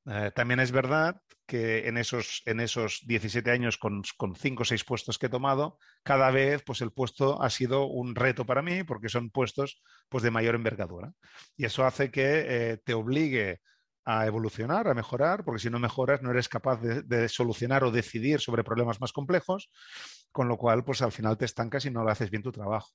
Eh, 0.06 0.30
también 0.34 0.60
es 0.60 0.72
verdad 0.72 1.20
que 1.46 1.88
en 1.88 1.98
esos, 1.98 2.42
en 2.46 2.60
esos 2.60 3.00
17 3.06 3.50
años 3.50 3.76
con, 3.76 4.02
con 4.16 4.36
5 4.36 4.62
o 4.62 4.64
6 4.64 4.84
puestos 4.84 5.18
que 5.18 5.26
he 5.26 5.30
tomado, 5.30 5.78
cada 6.02 6.30
vez 6.30 6.62
pues 6.64 6.80
el 6.80 6.92
puesto 6.92 7.42
ha 7.42 7.50
sido 7.50 7.86
un 7.86 8.14
reto 8.14 8.46
para 8.46 8.62
mí 8.62 8.84
porque 8.84 9.08
son 9.08 9.30
puestos 9.30 9.82
pues 10.08 10.22
de 10.22 10.30
mayor 10.30 10.54
envergadura. 10.54 11.12
Y 11.56 11.64
eso 11.64 11.84
hace 11.84 12.10
que 12.10 12.44
eh, 12.46 12.76
te 12.84 12.94
obligue 12.94 13.60
a 14.04 14.26
evolucionar, 14.26 14.88
a 14.88 14.94
mejorar, 14.94 15.44
porque 15.44 15.60
si 15.60 15.70
no 15.70 15.78
mejoras 15.78 16.22
no 16.22 16.30
eres 16.30 16.48
capaz 16.48 16.80
de, 16.80 17.28
solucionar 17.28 17.84
o 17.84 17.90
decidir 17.90 18.40
sobre 18.40 18.64
problemas 18.64 19.00
más 19.00 19.12
complejos, 19.12 19.70
con 20.32 20.48
lo 20.48 20.56
cual 20.56 20.84
pues 20.84 21.02
al 21.02 21.12
final 21.12 21.36
te 21.36 21.44
estancas 21.44 21.84
y 21.84 21.90
no 21.90 22.04
lo 22.04 22.10
haces 22.10 22.30
bien 22.30 22.42
tu 22.42 22.52
trabajo. 22.52 22.90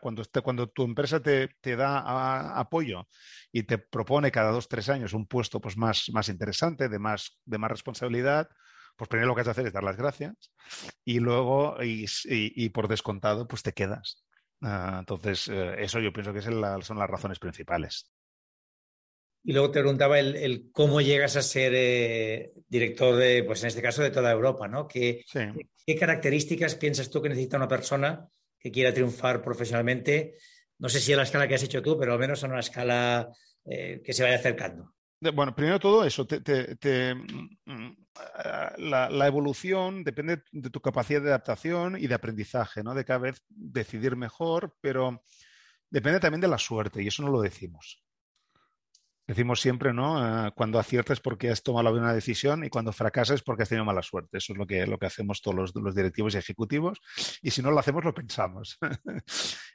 cuando, 0.00 0.22
cuando 0.42 0.68
tu 0.68 0.84
empresa 0.84 1.20
te, 1.20 1.76
da 1.76 2.58
apoyo 2.58 3.06
y 3.52 3.62
te 3.62 3.78
propone 3.78 4.30
cada 4.30 4.50
dos, 4.50 4.68
tres 4.68 4.88
años 4.88 5.12
un 5.12 5.26
puesto 5.26 5.60
pues 5.60 5.76
más, 5.76 6.10
más 6.12 6.28
interesante, 6.28 6.88
de 6.88 6.98
más, 6.98 7.38
de 7.44 7.58
más 7.58 7.70
responsabilidad, 7.70 8.48
pues 8.96 9.08
primero 9.08 9.28
lo 9.28 9.34
que 9.34 9.42
has 9.42 9.46
de 9.46 9.52
hacer 9.52 9.66
es 9.66 9.72
dar 9.72 9.84
las 9.84 9.96
gracias 9.96 10.52
y 11.04 11.20
luego, 11.20 11.76
y, 11.82 12.68
por 12.70 12.88
descontado, 12.88 13.46
pues 13.46 13.62
te 13.62 13.72
quedas. 13.72 14.24
Ah, 14.62 14.98
entonces, 15.00 15.48
eh, 15.48 15.76
eso 15.78 16.00
yo 16.00 16.12
pienso 16.12 16.32
que 16.34 16.42
son 16.42 16.60
las 16.60 17.10
razones 17.10 17.38
principales. 17.38 18.10
Y 19.42 19.52
luego 19.52 19.70
te 19.70 19.80
preguntaba 19.80 20.18
el, 20.18 20.70
cómo 20.72 21.00
llegas 21.00 21.36
a 21.36 21.42
ser 21.42 21.72
eh, 21.74 22.52
director 22.68 23.16
de, 23.16 23.42
pues 23.44 23.62
en 23.62 23.68
este 23.68 23.82
caso, 23.82 24.02
de 24.02 24.10
toda 24.10 24.30
Europa, 24.30 24.68
¿no? 24.68 24.86
¿Qué, 24.86 25.24
¿Qué, 25.86 25.96
características 25.96 26.74
piensas 26.74 27.10
tú 27.10 27.22
que 27.22 27.30
necesita 27.30 27.56
una 27.56 27.68
persona 27.68 28.28
que 28.58 28.70
quiera 28.70 28.92
triunfar 28.92 29.42
profesionalmente? 29.42 30.36
No 30.78 30.88
sé 30.88 31.00
si 31.00 31.12
a 31.12 31.16
la 31.16 31.22
escala 31.22 31.48
que 31.48 31.54
has 31.54 31.62
hecho 31.62 31.82
tú, 31.82 31.98
pero 31.98 32.12
al 32.12 32.18
menos 32.18 32.44
a 32.44 32.48
una 32.48 32.60
escala 32.60 33.30
eh, 33.64 34.02
que 34.04 34.12
se 34.12 34.22
vaya 34.22 34.36
acercando. 34.36 34.94
Bueno, 35.20 35.54
primero 35.54 35.78
todo 35.78 36.04
eso, 36.04 36.26
mm, 36.26 37.90
la, 38.78 39.26
evolución 39.26 40.02
depende 40.02 40.42
de 40.50 40.70
tu 40.70 40.80
capacidad 40.80 41.20
de 41.20 41.28
adaptación 41.28 41.96
y 41.98 42.06
de 42.06 42.14
aprendizaje, 42.14 42.82
¿no? 42.82 42.94
De 42.94 43.04
cada 43.04 43.18
vez 43.18 43.42
decidir 43.48 44.16
mejor, 44.16 44.74
pero 44.80 45.22
depende 45.90 46.20
también 46.20 46.40
de 46.40 46.48
la 46.48 46.56
suerte, 46.56 47.02
y 47.02 47.08
eso 47.08 47.22
no 47.22 47.30
lo 47.30 47.42
decimos. 47.42 48.02
Decimos 49.30 49.60
siempre, 49.60 49.92
¿no? 49.92 50.48
Eh, 50.48 50.50
cuando 50.56 50.80
aciertas 50.80 51.20
porque 51.20 51.50
has 51.50 51.62
tomado 51.62 51.92
una 51.92 52.12
decisión 52.12 52.64
y 52.64 52.68
cuando 52.68 52.92
fracasas 52.92 53.42
porque 53.42 53.62
has 53.62 53.68
tenido 53.68 53.84
mala 53.84 54.02
suerte. 54.02 54.38
Eso 54.38 54.54
es 54.54 54.58
lo 54.58 54.66
que, 54.66 54.88
lo 54.88 54.98
que 54.98 55.06
hacemos 55.06 55.40
todos 55.40 55.72
los, 55.72 55.94
directivos 55.94 56.34
y 56.34 56.38
ejecutivos. 56.38 57.00
Y 57.40 57.52
si 57.52 57.62
no 57.62 57.70
lo 57.70 57.78
hacemos, 57.78 58.04
lo 58.04 58.12
pensamos. 58.12 58.76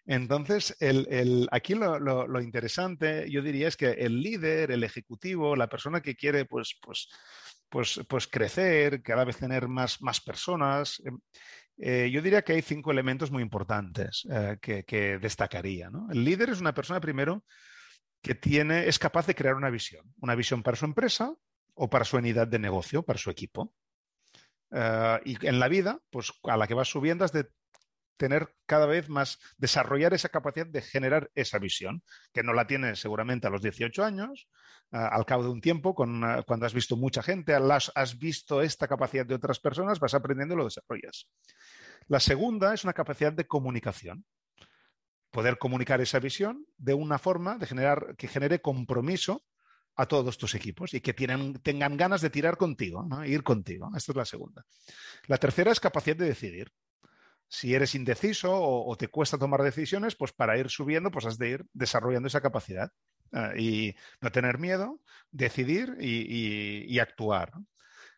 Entonces, 0.05 0.75
el, 0.81 1.47
aquí 1.53 1.73
lo, 1.73 2.41
interesante, 2.41 3.31
yo 3.31 3.41
diría, 3.41 3.69
es 3.69 3.77
que 3.77 3.91
el 3.91 4.21
líder, 4.21 4.71
el 4.71 4.83
ejecutivo, 4.83 5.55
la 5.55 5.69
persona 5.69 6.01
que 6.01 6.17
quiere, 6.17 6.43
pues, 6.43 6.77
pues, 6.81 7.07
pues, 7.69 8.01
pues 8.09 8.27
crecer, 8.27 9.01
cada 9.03 9.23
vez 9.23 9.37
tener 9.37 9.69
más, 9.69 10.01
más 10.01 10.19
personas. 10.19 11.01
Eh, 11.05 11.11
eh, 11.77 12.11
yo 12.11 12.21
diría 12.21 12.41
que 12.41 12.51
hay 12.51 12.61
cinco 12.61 12.91
elementos 12.91 13.31
muy 13.31 13.41
importantes 13.41 14.27
que, 14.61 14.83
que, 14.83 15.17
destacaría. 15.17 15.89
¿no? 15.89 16.11
El 16.11 16.25
líder 16.25 16.49
es 16.49 16.59
una 16.59 16.73
persona, 16.73 16.99
primero, 16.99 17.45
que 18.25 18.33
tiene, 18.33 18.87
es 18.87 18.97
capaz 18.97 19.27
de 19.27 19.35
crear 19.35 19.53
una 19.53 19.69
visión, 19.69 20.11
una 20.19 20.33
visión 20.33 20.63
para 20.63 20.75
su 20.75 20.85
empresa 20.85 21.35
o 21.75 21.91
para 21.91 22.05
su 22.05 22.17
unidad 22.17 22.47
de 22.47 22.57
negocio, 22.57 23.03
para 23.03 23.19
su 23.19 23.29
equipo. 23.29 23.71
Eh, 24.71 25.19
y 25.25 25.45
en 25.45 25.59
la 25.59 25.67
vida, 25.67 25.99
pues 26.09 26.33
a 26.45 26.57
la 26.57 26.65
que 26.65 26.73
vas 26.73 26.89
subiendo 26.89 27.23
has 27.23 27.31
de 27.31 27.45
tener 28.17 28.55
cada 28.65 28.87
vez 28.87 29.09
más, 29.09 29.37
desarrollar 29.57 30.15
esa 30.15 30.29
capacidad 30.29 30.65
de 30.65 30.81
generar 30.81 31.29
esa 31.35 31.59
visión, 31.59 32.01
que 32.33 32.41
no 32.41 32.53
la 32.53 32.65
tienes 32.65 32.99
seguramente 32.99 33.45
a 33.45 33.51
los 33.51 33.61
18 33.61 34.03
años, 34.03 34.47
eh, 34.91 34.97
al 34.97 35.27
cabo 35.27 35.43
de 35.43 35.49
un 35.49 35.61
tiempo, 35.61 35.91
eh, 35.91 36.43
cuando 36.47 36.65
has 36.65 36.73
visto 36.73 36.97
mucha 36.97 37.21
gente, 37.21 37.53
has 37.53 38.17
visto 38.17 38.63
esta 38.63 38.87
capacidad 38.87 39.27
de 39.27 39.35
otras 39.35 39.59
personas, 39.59 39.99
vas 39.99 40.15
aprendiendo 40.15 40.55
y 40.55 40.57
lo 40.57 40.63
desarrollas. 40.63 41.27
La 42.07 42.19
segunda 42.19 42.73
es 42.73 42.85
una 42.85 42.93
capacidad 42.93 43.33
de 43.33 43.45
comunicación 43.45 44.25
poder 45.35 45.57
comunicar 45.57 45.99
esa 45.99 46.19
visión 46.19 46.65
de 46.77 46.93
una 46.93 47.19
forma 47.19 47.57
de 47.57 47.67
generar, 47.67 48.15
que 48.17 48.29
genere 48.29 48.61
compromiso 48.61 49.43
a 49.97 50.05
todos 50.05 50.37
tus 50.37 50.55
equipos 50.55 50.93
y 50.93 51.01
que 51.01 51.13
tengan 51.13 51.97
ganas 51.97 52.21
de 52.21 52.29
tirar 52.29 52.55
contigo, 52.55 53.05
ir 53.25 53.43
contigo. 53.43 53.91
Esta 53.97 54.13
es 54.13 54.15
la 54.15 54.23
segunda. 54.23 54.65
La 55.27 55.37
tercera 55.37 55.73
es 55.73 55.81
capacidad 55.81 56.15
de 56.15 56.27
decidir. 56.27 56.71
Si 57.49 57.75
eres 57.75 57.95
indeciso 57.95 58.49
o, 58.53 58.95
te 58.95 59.09
cuesta 59.09 59.37
tomar 59.37 59.61
decisiones, 59.61 60.15
pues 60.15 60.31
para 60.31 60.57
ir 60.57 60.69
subiendo, 60.69 61.11
pues 61.11 61.25
has 61.25 61.37
de 61.37 61.49
ir 61.49 61.65
desarrollando 61.73 62.27
esa 62.27 62.39
capacidad 62.39 62.93
eh, 63.33 63.61
y 63.61 63.95
no 64.21 64.31
tener 64.31 64.57
miedo, 64.57 65.01
decidir 65.31 65.97
y, 65.99 66.97
actuar. 66.99 67.51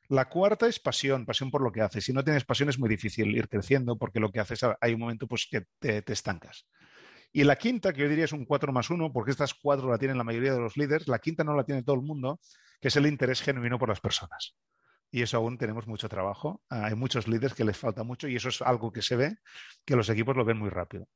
La 0.08 0.30
cuarta 0.30 0.67
es 0.67 0.80
pasión, 0.80 1.25
pasión 1.25 1.49
por 1.49 1.63
lo 1.63 1.71
que 1.71 1.82
haces. 1.82 2.06
Si 2.06 2.13
no 2.13 2.23
tienes 2.23 2.45
pasión 2.45 2.69
es 2.69 2.77
muy 2.77 2.89
difícil 2.89 3.36
ir 3.36 3.49
creciendo 3.49 3.97
porque 3.97 4.19
lo 4.19 4.32
que 4.32 4.39
haces 4.39 4.62
hay 4.80 4.93
un 4.93 4.99
momento 4.99 5.27
pues 5.27 5.47
que 5.49 5.65
te 5.80 6.13
estancas. 6.13 6.67
Y 7.31 7.43
la 7.43 7.55
quinta, 7.55 7.93
que 7.93 8.01
yo 8.01 8.09
diría 8.09 8.25
es 8.25 8.31
un 8.31 8.45
4 8.45 8.71
más 8.71 8.89
1, 8.89 9.11
porque 9.11 9.31
estas 9.31 9.53
cuatro 9.53 9.89
la 9.89 9.97
tienen 9.97 10.17
la 10.17 10.23
mayoría 10.23 10.53
de 10.53 10.59
los 10.59 10.77
líderes, 10.77 11.07
la 11.07 11.19
quinta 11.19 11.43
no 11.43 11.55
la 11.55 11.63
tiene 11.63 11.83
todo 11.83 11.95
el 11.95 12.01
mundo, 12.01 12.39
que 12.79 12.87
es 12.87 12.95
el 12.95 13.05
interés 13.05 13.41
genuino 13.41 13.77
por 13.77 13.89
las 13.89 13.99
personas. 13.99 14.55
Y 15.11 15.21
eso 15.21 15.37
aún 15.37 15.57
tenemos 15.57 15.87
mucho 15.87 16.09
trabajo. 16.09 16.63
Hay 16.69 16.95
muchos 16.95 17.27
líderes 17.27 17.53
que 17.53 17.63
les 17.63 17.77
falta 17.77 18.03
mucho 18.03 18.27
y 18.27 18.35
eso 18.35 18.49
es 18.49 18.61
algo 18.61 18.91
que 18.91 19.01
se 19.01 19.15
ve, 19.15 19.37
que 19.85 19.95
los 19.95 20.09
equipos 20.09 20.35
lo 20.35 20.45
ven 20.45 20.57
muy 20.57 20.69
rápido. 20.69 21.07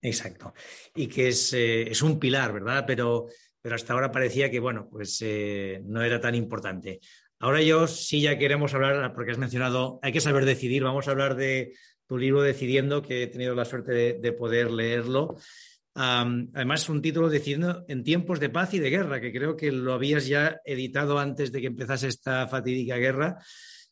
Exacto. 0.00 0.54
Y 0.94 1.08
que 1.08 1.28
es, 1.28 1.52
eh, 1.52 1.90
es 1.90 2.02
un 2.02 2.18
pilar, 2.18 2.52
¿verdad? 2.52 2.84
Pero, 2.86 3.26
pero, 3.60 3.74
hasta 3.74 3.92
ahora 3.92 4.12
parecía 4.12 4.50
que, 4.50 4.60
bueno, 4.60 4.88
pues 4.88 5.18
eh, 5.22 5.80
no 5.84 6.02
era 6.02 6.20
tan 6.20 6.34
importante. 6.34 7.00
Ahora 7.40 7.60
yo 7.62 7.86
sí 7.86 8.20
ya 8.20 8.38
queremos 8.38 8.74
hablar, 8.74 9.12
porque 9.14 9.32
has 9.32 9.38
mencionado, 9.38 9.98
hay 10.02 10.12
que 10.12 10.20
saber 10.20 10.44
decidir, 10.44 10.82
vamos 10.84 11.08
a 11.08 11.12
hablar 11.12 11.34
de 11.36 11.72
tu 12.08 12.16
libro 12.16 12.42
Decidiendo, 12.42 13.02
que 13.02 13.22
he 13.22 13.26
tenido 13.28 13.54
la 13.54 13.66
suerte 13.66 14.18
de, 14.18 14.32
poder 14.32 14.70
leerlo. 14.70 15.36
además, 15.94 16.82
es 16.82 16.88
un 16.88 17.02
título 17.02 17.28
Decidiendo 17.28 17.84
en 17.86 18.02
tiempos 18.02 18.40
de 18.40 18.48
paz 18.48 18.72
y 18.74 18.78
de 18.78 18.90
guerra, 18.90 19.20
que 19.20 19.30
creo 19.30 19.56
que 19.56 19.70
lo 19.70 19.92
habías 19.92 20.26
ya 20.26 20.58
editado 20.64 21.18
antes 21.18 21.52
de 21.52 21.60
que 21.60 21.66
empezase 21.66 22.08
esta 22.08 22.48
fatídica 22.48 22.96
guerra. 22.96 23.38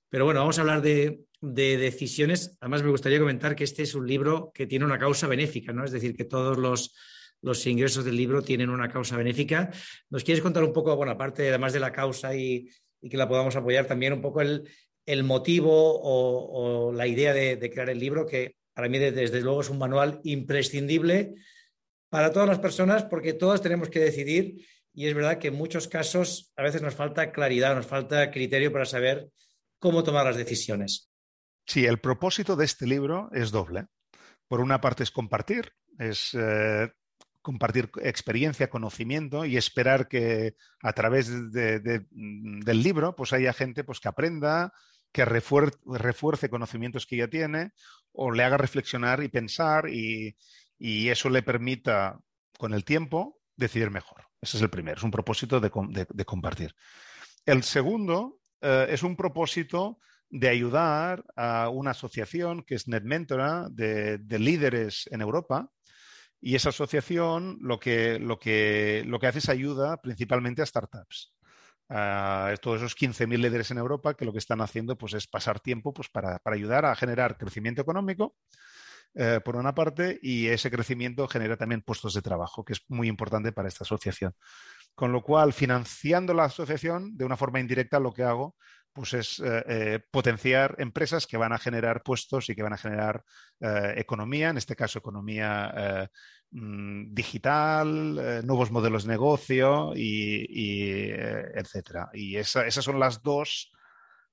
Pero 0.08 0.24
bueno, 0.24 0.40
vamos 0.40 0.56
a 0.58 0.62
hablar 0.62 0.80
de, 0.80 1.20
decisiones. 1.42 2.56
Además, 2.60 2.82
me 2.82 2.90
gustaría 2.90 3.20
comentar 3.20 3.54
que 3.54 3.64
este 3.64 3.82
es 3.82 3.94
un 3.94 4.06
libro 4.06 4.50
que 4.54 4.66
tiene 4.66 4.86
una 4.86 4.98
causa 4.98 5.28
benéfica, 5.28 5.72
¿no? 5.72 5.84
Es 5.84 5.92
decir, 5.92 6.16
que 6.16 6.24
todos 6.24 6.56
los, 6.56 7.66
ingresos 7.66 8.04
del 8.04 8.16
libro 8.16 8.40
tienen 8.40 8.70
una 8.70 8.88
causa 8.88 9.16
benéfica. 9.18 9.70
¿Nos 10.08 10.24
quieres 10.24 10.42
contar 10.42 10.64
un 10.64 10.72
poco, 10.72 10.96
bueno, 10.96 11.12
aparte 11.12 11.48
además 11.48 11.74
de 11.74 11.80
la 11.80 11.92
causa 11.92 12.34
y 12.34 12.70
que 13.08 13.16
la 13.18 13.28
podamos 13.28 13.54
apoyar 13.54 13.86
también 13.86 14.14
un 14.14 14.22
poco 14.22 14.40
el, 14.40 14.66
motivo 15.24 15.70
o, 15.72 16.92
la 16.92 17.06
idea 17.06 17.32
de, 17.32 17.70
crear 17.70 17.90
el 17.90 17.98
libro, 17.98 18.26
que 18.26 18.56
para 18.74 18.88
mí 18.88 18.98
desde 18.98 19.40
luego 19.40 19.60
es 19.60 19.70
un 19.70 19.78
manual 19.78 20.20
imprescindible 20.24 21.34
para 22.08 22.32
todas 22.32 22.48
las 22.48 22.58
personas 22.58 23.04
porque 23.04 23.32
todas 23.32 23.62
tenemos 23.62 23.88
que 23.88 24.00
decidir 24.00 24.66
y 24.92 25.06
es 25.06 25.14
verdad 25.14 25.38
que 25.38 25.48
en 25.48 25.54
muchos 25.54 25.88
casos 25.88 26.52
a 26.56 26.62
veces 26.62 26.82
nos 26.82 26.94
falta 26.94 27.30
claridad, 27.30 27.74
nos 27.74 27.86
falta 27.86 28.30
criterio 28.30 28.72
para 28.72 28.86
saber 28.86 29.28
cómo 29.78 30.02
tomar 30.02 30.26
las 30.26 30.36
decisiones. 30.36 31.10
Sí, 31.66 31.84
el 31.84 31.98
propósito 31.98 32.56
de 32.56 32.64
este 32.64 32.86
libro 32.86 33.28
es 33.32 33.50
doble. 33.50 33.86
Por 34.48 34.60
una 34.60 34.80
parte 34.80 35.02
es 35.02 35.10
compartir, 35.10 35.72
es 35.98 36.30
eh, 36.34 36.90
compartir 37.42 37.90
experiencia, 38.02 38.70
conocimiento 38.70 39.44
y 39.44 39.56
esperar 39.56 40.08
que 40.08 40.56
a 40.82 40.92
través 40.92 41.52
del 41.52 42.82
libro 42.82 43.14
pues 43.14 43.32
haya 43.32 43.52
gente 43.52 43.84
pues, 43.84 44.00
que 44.00 44.08
aprenda, 44.08 44.72
que 45.16 45.24
refuerce, 45.24 46.50
conocimientos 46.50 47.06
que 47.06 47.16
ya 47.16 47.28
tiene 47.28 47.72
o 48.12 48.30
le 48.30 48.44
haga 48.44 48.58
reflexionar 48.58 49.22
y 49.22 49.28
pensar 49.28 49.88
y, 49.88 50.36
eso 50.78 51.30
le 51.30 51.42
permita 51.42 52.20
con 52.58 52.74
el 52.74 52.84
tiempo 52.84 53.40
decidir 53.56 53.90
mejor. 53.90 54.24
Ese 54.42 54.58
es 54.58 54.62
el 54.62 54.68
primero, 54.68 54.98
es 54.98 55.02
un 55.02 55.10
propósito 55.10 55.58
de, 55.58 55.70
compartir. 56.26 56.74
El 57.46 57.62
segundo 57.62 58.40
eh, 58.60 58.88
es 58.90 59.02
un 59.02 59.16
propósito 59.16 59.98
de 60.28 60.50
ayudar 60.50 61.24
a 61.34 61.70
una 61.70 61.92
asociación 61.92 62.62
que 62.62 62.74
es 62.74 62.86
NetMentora 62.86 63.68
de, 63.70 64.18
de 64.18 64.38
líderes 64.38 65.08
en 65.10 65.22
Europa, 65.22 65.70
y 66.42 66.56
esa 66.56 66.68
asociación 66.68 67.56
lo 67.62 67.80
que, 67.80 68.18
lo 68.18 68.38
que, 68.38 69.02
lo 69.06 69.18
que 69.18 69.28
hace 69.28 69.38
es 69.38 69.48
ayuda 69.48 69.96
principalmente 70.02 70.60
a 70.60 70.66
startups. 70.66 71.35
A 71.88 72.52
todos 72.60 72.78
esos 72.78 72.96
15.000 72.96 73.38
líderes 73.38 73.70
en 73.70 73.78
Europa 73.78 74.14
que 74.14 74.24
lo 74.24 74.32
que 74.32 74.38
están 74.38 74.60
haciendo 74.60 74.96
pues, 74.98 75.14
es 75.14 75.26
pasar 75.28 75.60
tiempo 75.60 75.92
pues, 75.92 76.08
para, 76.08 76.40
ayudar 76.44 76.84
a 76.84 76.96
generar 76.96 77.38
crecimiento 77.38 77.80
económico, 77.80 78.34
eh, 79.14 79.40
por 79.44 79.56
una 79.56 79.74
parte, 79.74 80.18
y 80.20 80.48
ese 80.48 80.70
crecimiento 80.70 81.28
genera 81.28 81.56
también 81.56 81.82
puestos 81.82 82.12
de 82.12 82.22
trabajo, 82.22 82.64
que 82.64 82.74
es 82.74 82.82
muy 82.88 83.08
importante 83.08 83.52
para 83.52 83.68
esta 83.68 83.84
asociación. 83.84 84.34
Con 84.94 85.12
lo 85.12 85.22
cual, 85.22 85.52
financiando 85.52 86.34
la 86.34 86.44
asociación, 86.44 87.16
de 87.16 87.24
una 87.24 87.36
forma 87.36 87.60
indirecta, 87.60 88.00
lo 88.00 88.12
que 88.12 88.24
hago 88.24 88.56
pues 88.92 89.12
es 89.12 89.40
eh, 89.40 89.64
eh, 89.68 90.00
potenciar 90.10 90.74
empresas 90.78 91.26
que 91.26 91.36
van 91.36 91.52
a 91.52 91.58
generar 91.58 92.02
puestos 92.02 92.48
y 92.48 92.54
que 92.54 92.62
van 92.62 92.72
a 92.72 92.78
generar 92.78 93.22
economía, 93.60 94.48
en 94.48 94.56
este 94.56 94.74
caso 94.74 94.98
economía 94.98 96.08
mm, 96.50 97.14
digital, 97.14 98.46
nuevos 98.46 98.70
modelos 98.70 99.04
de 99.04 99.12
negocio 99.12 99.92
y, 99.94 101.10
etcétera. 101.10 102.10
Y 102.12 102.36
esas 102.36 102.84
son 102.84 103.00
las 103.00 103.22
dos 103.22 103.72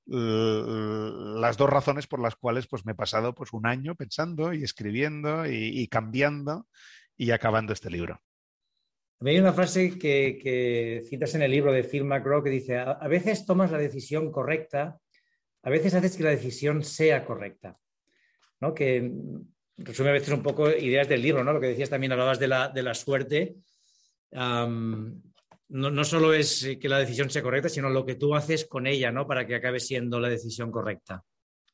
las 0.05 1.55
dos 1.55 1.69
razones 1.69 2.07
por 2.07 2.19
las 2.19 2.35
cuales 2.35 2.67
pues, 2.67 2.85
me 2.85 2.91
he 2.91 2.95
pasado 2.95 3.33
pues, 3.33 3.53
un 3.53 3.65
año 3.65 3.95
pensando 3.95 4.53
y 4.53 4.61
escribiendo 4.61 5.45
y 5.45 5.87
cambiando 5.87 6.67
y 7.15 7.31
acabando 7.31 7.71
este 7.71 7.89
libro. 7.89 8.21
Hay 9.25 9.39
una 9.39 9.53
frase 9.53 9.97
que, 9.97 11.01
citas 11.07 11.33
en 11.35 11.43
el 11.43 11.51
libro 11.51 11.71
de 11.71 11.83
Phil 11.83 12.03
McGraw 12.03 12.43
que 12.43 12.49
dice, 12.49 12.77
a, 12.77 13.07
veces 13.07 13.45
tomas 13.45 13.71
la 13.71 13.77
decisión 13.77 14.31
correcta, 14.31 14.99
a 15.61 15.69
veces 15.69 15.93
haces 15.93 16.17
que 16.17 16.23
la 16.23 16.31
decisión 16.31 16.83
sea 16.83 17.23
correcta. 17.23 17.77
¿no? 18.59 18.73
Que 18.73 19.11
resume 19.77 20.09
a 20.09 20.13
veces 20.13 20.33
un 20.33 20.43
poco 20.43 20.69
ideas 20.69 21.07
del 21.07 21.21
libro, 21.21 21.43
¿no? 21.43 21.53
Lo 21.53 21.59
que 21.59 21.67
decías 21.67 21.89
también, 21.89 22.11
hablabas 22.11 22.39
de 22.39 22.47
la, 22.47 22.69
de 22.69 22.83
la 22.83 22.93
suerte. 22.93 23.55
no, 24.31 24.69
no, 25.67 26.03
solo 26.03 26.33
es 26.33 26.77
que 26.79 26.89
la 26.89 26.99
decisión 26.99 27.29
sea 27.29 27.41
correcta, 27.41 27.69
sino 27.69 27.89
lo 27.89 28.05
que 28.05 28.15
tú 28.15 28.35
haces 28.35 28.65
con 28.65 28.87
ella, 28.87 29.11
¿no? 29.11 29.27
Para 29.27 29.45
que 29.47 29.55
acabe 29.55 29.79
siendo 29.79 30.19
la 30.19 30.29
decisión 30.29 30.71
correcta. 30.71 31.23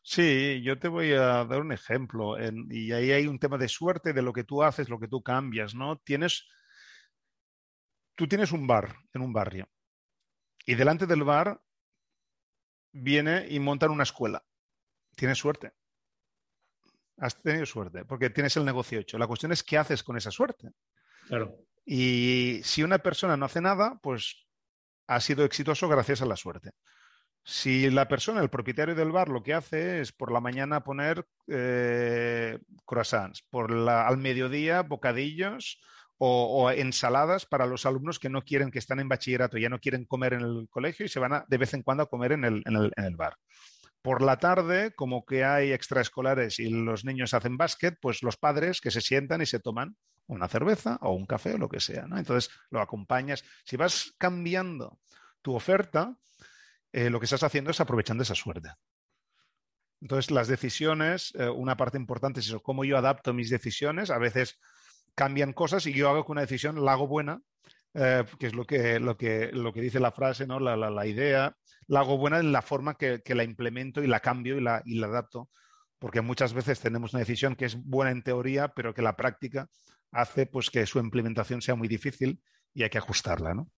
Sí, 0.02 0.62
yo 0.64 0.80
te 0.80 0.88
voy 0.88 1.12
a 1.12 1.46
dar 1.46 1.62
un 1.62 1.72
ejemplo. 1.72 2.36
y 2.70 2.92
ahí 2.92 3.12
hay 3.12 3.28
un 3.28 3.40
tema 3.40 3.58
de 3.58 3.68
suerte, 3.68 4.14
de 4.14 4.22
lo 4.22 4.34
que 4.34 4.44
tú 4.44 4.64
haces, 4.64 4.90
lo 4.90 5.00
que 5.00 5.08
tú 5.08 5.22
cambias, 5.22 5.76
¿no? 5.76 5.98
Tienes 6.00 6.48
tú 8.16 8.28
tienes 8.28 8.52
un 8.52 8.68
bar 8.68 8.98
en 9.14 9.22
un 9.22 9.32
barrio 9.32 9.70
y 10.66 10.76
delante 10.76 11.06
del 11.06 11.24
bar 11.24 11.62
viene 12.92 13.48
y 13.50 13.60
montan 13.60 13.92
una 13.92 14.04
escuela. 14.04 14.46
Tienes 15.16 15.38
suerte. 15.38 15.74
Has 17.20 17.42
tenido 17.42 17.66
suerte 17.66 18.06
porque 18.06 18.30
tienes 18.30 18.56
el 18.58 18.66
negocio 18.66 19.00
hecho. 19.00 19.18
La 19.18 19.28
cuestión 19.28 19.52
es 19.52 19.64
qué 19.64 19.78
haces 19.78 20.04
con 20.04 20.18
esa 20.18 20.32
suerte. 20.32 20.70
Claro. 21.28 21.56
Y 21.86 22.62
si 22.64 22.84
una 22.84 23.00
persona 23.00 23.36
no 23.36 23.46
hace 23.46 23.62
nada, 23.62 24.00
pues 24.02 24.46
ha 25.08 25.20
sido 25.20 25.44
exitoso 25.44 25.88
gracias 25.88 26.22
a 26.22 26.26
la 26.26 26.36
suerte. 26.36 26.72
Si 27.44 27.90
la 27.90 28.08
persona, 28.08 28.42
el 28.42 28.50
propietario 28.50 28.94
del 28.96 29.12
bar, 29.12 29.30
lo 29.30 29.42
que 29.42 29.54
hace 29.54 30.02
es 30.02 30.12
por 30.12 30.32
la 30.32 30.40
mañana 30.40 30.84
poner 30.84 31.26
eh, 31.48 32.60
croissants, 32.86 33.44
por 33.50 33.72
la, 33.72 34.08
al 34.08 34.18
mediodía 34.18 34.84
bocadillos, 34.84 35.80
o, 36.22 36.70
ensaladas 36.70 37.46
para 37.46 37.66
los 37.66 37.86
alumnos 37.86 38.20
que 38.20 38.30
no 38.30 38.44
quieren, 38.44 38.72
que 38.72 38.80
están 38.80 39.00
en 39.00 39.08
bachillerato, 39.08 39.58
ya 39.58 39.70
no 39.70 39.80
quieren 39.80 40.04
comer 40.06 40.34
en 40.34 40.42
el 40.42 40.68
colegio 40.70 41.06
y 41.06 41.10
se 41.10 41.20
van 41.20 41.34
a, 41.34 41.46
de 41.48 41.58
vez 41.58 41.74
en 41.74 41.82
cuando 41.82 42.04
a 42.04 42.10
comer 42.10 42.34
en 42.34 42.44
el, 42.44 42.62
en 42.66 42.92
el, 43.06 43.16
bar. 43.16 43.38
Por 44.02 44.22
la 44.22 44.38
tarde, 44.38 44.94
como 44.96 45.26
que 45.26 45.44
hay 45.44 45.74
extraescolares 45.74 46.60
y 46.60 46.70
los 46.70 47.04
niños 47.04 47.34
hacen 47.34 47.58
básquet, 47.58 47.98
pues 48.02 48.24
los 48.24 48.38
padres 48.38 48.80
que 48.82 48.92
se 48.92 49.02
sientan 49.02 49.42
y 49.42 49.46
se 49.46 49.60
toman 49.60 49.98
una 50.28 50.48
cerveza 50.48 50.98
o 51.02 51.14
un 51.14 51.26
café 51.26 51.56
o 51.56 51.58
lo 51.58 51.70
que 51.70 51.80
sea. 51.80 52.06
Entonces 52.16 52.52
lo 52.70 52.82
acompañas. 52.82 53.44
Si 53.66 53.76
vas 53.76 54.14
cambiando 54.18 55.00
tu 55.42 55.56
oferta, 55.56 56.16
eh, 56.92 57.10
lo 57.10 57.20
que 57.20 57.26
estás 57.26 57.44
haciendo 57.44 57.72
es 57.72 57.80
aprovechando 57.82 58.24
esa 58.24 58.36
suerte. 58.36 58.70
Entonces, 60.02 60.32
las 60.32 60.48
decisiones, 60.48 61.34
eh, 61.36 61.50
una 61.50 61.76
parte 61.76 61.98
importante 61.98 62.40
es 62.40 62.48
eso, 62.48 62.62
cómo 62.62 62.86
yo 62.86 62.98
adapto 62.98 63.34
mis 63.34 63.50
decisiones. 63.50 64.12
A 64.12 64.18
veces 64.18 64.60
cambian 65.14 65.54
cosas 65.54 65.86
y 65.86 65.94
yo 65.94 66.10
hago 66.10 66.26
que 66.26 66.32
una 66.32 66.42
decisión 66.42 66.84
la 66.86 66.94
hago 66.94 67.08
buena, 67.08 67.42
eh, 67.94 68.24
que 68.40 68.48
es 68.48 68.54
lo 68.54 68.66
que, 68.66 69.00
lo, 69.00 69.18
que, 69.18 69.50
lo 69.52 69.74
que 69.74 69.82
dice 69.82 70.00
la 70.00 70.12
frase, 70.12 70.46
¿no? 70.46 70.60
la, 70.60 70.76
la, 70.76 71.08
idea, 71.08 71.56
la 71.88 72.00
hago 72.02 72.18
buena 72.18 72.40
en 72.40 72.52
la 72.52 72.62
forma 72.62 72.96
que, 72.96 73.22
que, 73.24 73.36
la 73.36 73.44
implemento 73.44 74.04
y 74.04 74.08
la 74.08 74.20
cambio 74.20 74.58
y 74.58 74.62
la, 74.62 74.82
y 74.86 75.00
la 75.00 75.08
adapto, 75.08 75.50
porque 75.98 76.22
muchas 76.22 76.54
veces 76.54 76.80
tenemos 76.80 77.14
una 77.14 77.22
decisión 77.22 77.56
que 77.56 77.66
es 77.66 77.76
buena 77.76 78.12
en 78.12 78.24
teoría, 78.24 78.70
pero 78.70 78.94
que 78.94 79.02
la 79.02 79.16
práctica 79.16 79.68
hace 80.12 80.46
pues, 80.46 80.70
que 80.70 80.86
su 80.86 81.00
implementación 81.00 81.62
sea 81.62 81.76
muy 81.76 81.88
difícil 81.88 82.42
y 82.74 82.84
hay 82.84 82.90
que 82.90 82.98
ajustarla. 82.98 83.54
¿no? 83.54 83.72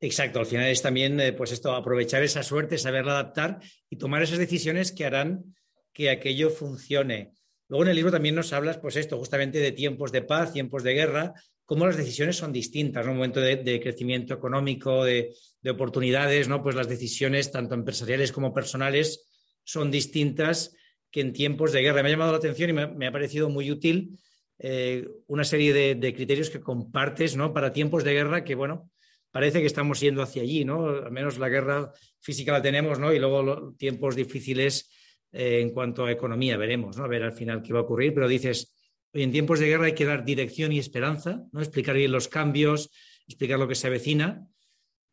Exacto, 0.00 0.38
al 0.38 0.46
final 0.46 0.66
es 0.66 0.80
también 0.80 1.18
eh, 1.20 1.32
pues 1.32 1.52
esto, 1.52 1.74
aprovechar 1.74 2.22
esa 2.22 2.42
suerte, 2.42 2.78
saberla 2.78 3.12
adaptar 3.12 3.60
y 3.90 3.96
tomar 3.96 4.22
esas 4.22 4.38
decisiones 4.38 4.92
que 4.92 5.04
harán 5.04 5.56
que 5.92 6.10
aquello 6.10 6.50
funcione. 6.50 7.32
Luego 7.68 7.82
en 7.84 7.90
el 7.90 7.96
libro 7.96 8.12
también 8.12 8.36
nos 8.36 8.52
hablas, 8.52 8.78
pues 8.78 8.96
esto, 8.96 9.18
justamente 9.18 9.58
de 9.58 9.72
tiempos 9.72 10.12
de 10.12 10.22
paz, 10.22 10.52
tiempos 10.52 10.84
de 10.84 10.94
guerra, 10.94 11.34
cómo 11.68 11.84
las 11.84 11.98
decisiones 11.98 12.38
son 12.38 12.50
distintas, 12.50 13.04
en 13.04 13.10
Un 13.10 13.18
momento 13.18 13.42
de, 13.42 13.78
crecimiento 13.78 14.32
económico, 14.32 15.04
de, 15.04 15.34
oportunidades, 15.68 16.48
¿no? 16.48 16.62
Pues 16.62 16.74
las 16.74 16.88
decisiones, 16.88 17.52
tanto 17.52 17.74
empresariales 17.74 18.32
como 18.32 18.54
personales, 18.54 19.28
son 19.64 19.90
distintas 19.90 20.74
que 21.10 21.20
en 21.20 21.34
tiempos 21.34 21.72
de 21.72 21.82
guerra. 21.82 22.02
Me 22.02 22.08
ha 22.08 22.12
llamado 22.12 22.32
la 22.32 22.38
atención 22.38 22.70
y 22.70 22.72
me, 22.72 23.06
ha 23.06 23.12
parecido 23.12 23.50
muy 23.50 23.70
útil 23.70 24.18
eh, 24.58 25.06
una 25.26 25.44
serie 25.44 25.94
de, 25.94 26.14
criterios 26.14 26.48
que 26.48 26.58
compartes, 26.58 27.36
¿no? 27.36 27.52
Para 27.52 27.70
tiempos 27.70 28.02
de 28.02 28.14
guerra 28.14 28.44
que, 28.44 28.54
bueno, 28.54 28.90
parece 29.30 29.60
que 29.60 29.66
estamos 29.66 30.00
yendo 30.00 30.22
hacia 30.22 30.40
allí, 30.40 30.64
¿no? 30.64 30.88
Al 30.88 31.12
menos 31.12 31.36
la 31.36 31.50
guerra 31.50 31.92
física 32.18 32.50
la 32.50 32.62
tenemos, 32.62 32.98
¿no? 32.98 33.12
Y 33.12 33.18
luego 33.18 33.74
tiempos 33.76 34.16
difíciles 34.16 34.90
eh, 35.32 35.60
en 35.60 35.74
cuanto 35.74 36.06
a 36.06 36.12
economía, 36.12 36.56
veremos, 36.56 36.96
¿no? 36.96 37.04
A 37.04 37.08
ver 37.08 37.24
al 37.24 37.34
final 37.34 37.60
qué 37.60 37.74
va 37.74 37.80
a 37.80 37.82
ocurrir, 37.82 38.14
pero 38.14 38.26
dices, 38.26 38.74
en 39.12 39.32
tiempos 39.32 39.58
de 39.60 39.66
guerra 39.66 39.86
hay 39.86 39.94
que 39.94 40.04
dar 40.04 40.24
dirección 40.24 40.72
y 40.72 40.78
esperanza, 40.78 41.42
¿no? 41.52 41.60
explicar 41.60 41.96
bien 41.96 42.12
los 42.12 42.28
cambios, 42.28 42.90
explicar 43.26 43.58
lo 43.58 43.68
que 43.68 43.74
se 43.74 43.86
avecina. 43.86 44.46